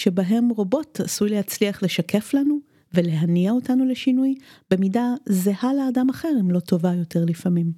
שבהם 0.00 0.48
רובוט 0.48 1.00
עשוי 1.00 1.30
להצליח 1.30 1.82
לשקף 1.82 2.34
לנו 2.34 2.58
ולהניע 2.94 3.52
אותנו 3.52 3.84
לשינוי 3.84 4.34
במידה 4.70 5.14
זהה 5.26 5.74
לאדם 5.74 6.10
אחר 6.10 6.32
אם 6.40 6.50
לא 6.50 6.60
טובה 6.60 6.94
יותר 6.94 7.24
לפעמים. 7.24 7.72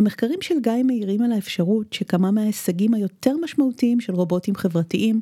המחקרים 0.00 0.42
של 0.42 0.60
גיא 0.60 0.82
מעירים 0.84 1.22
על 1.22 1.32
האפשרות 1.32 1.92
שכמה 1.92 2.30
מההישגים 2.30 2.94
היותר 2.94 3.36
משמעותיים 3.42 4.00
של 4.00 4.14
רובוטים 4.14 4.54
חברתיים 4.54 5.20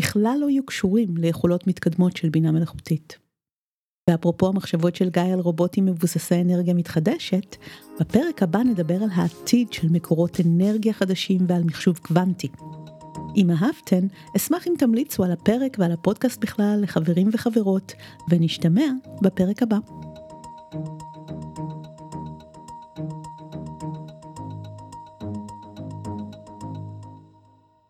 בכלל 0.00 0.38
לא 0.40 0.50
יהיו 0.50 0.66
קשורים 0.66 1.16
ליכולות 1.16 1.66
מתקדמות 1.66 2.16
של 2.16 2.28
בינה 2.28 2.52
מלאכותית. 2.52 3.27
ואפרופו 4.08 4.48
המחשבות 4.48 4.96
של 4.96 5.10
גיא 5.10 5.22
על 5.22 5.40
רובוטים 5.40 5.86
מבוססי 5.86 6.40
אנרגיה 6.40 6.74
מתחדשת, 6.74 7.56
בפרק 8.00 8.42
הבא 8.42 8.58
נדבר 8.58 9.02
על 9.02 9.08
העתיד 9.14 9.72
של 9.72 9.88
מקורות 9.90 10.40
אנרגיה 10.40 10.92
חדשים 10.92 11.40
ועל 11.48 11.64
מחשוב 11.64 11.98
קוונטי. 11.98 12.48
אם 13.36 13.50
אהבתן, 13.50 14.06
אשמח 14.36 14.66
אם 14.68 14.72
תמליצו 14.78 15.24
על 15.24 15.32
הפרק 15.32 15.76
ועל 15.78 15.92
הפודקאסט 15.92 16.40
בכלל 16.40 16.78
לחברים 16.82 17.30
וחברות, 17.32 17.92
ונשתמע 18.30 18.86
בפרק 19.22 19.62
הבא. 19.62 19.78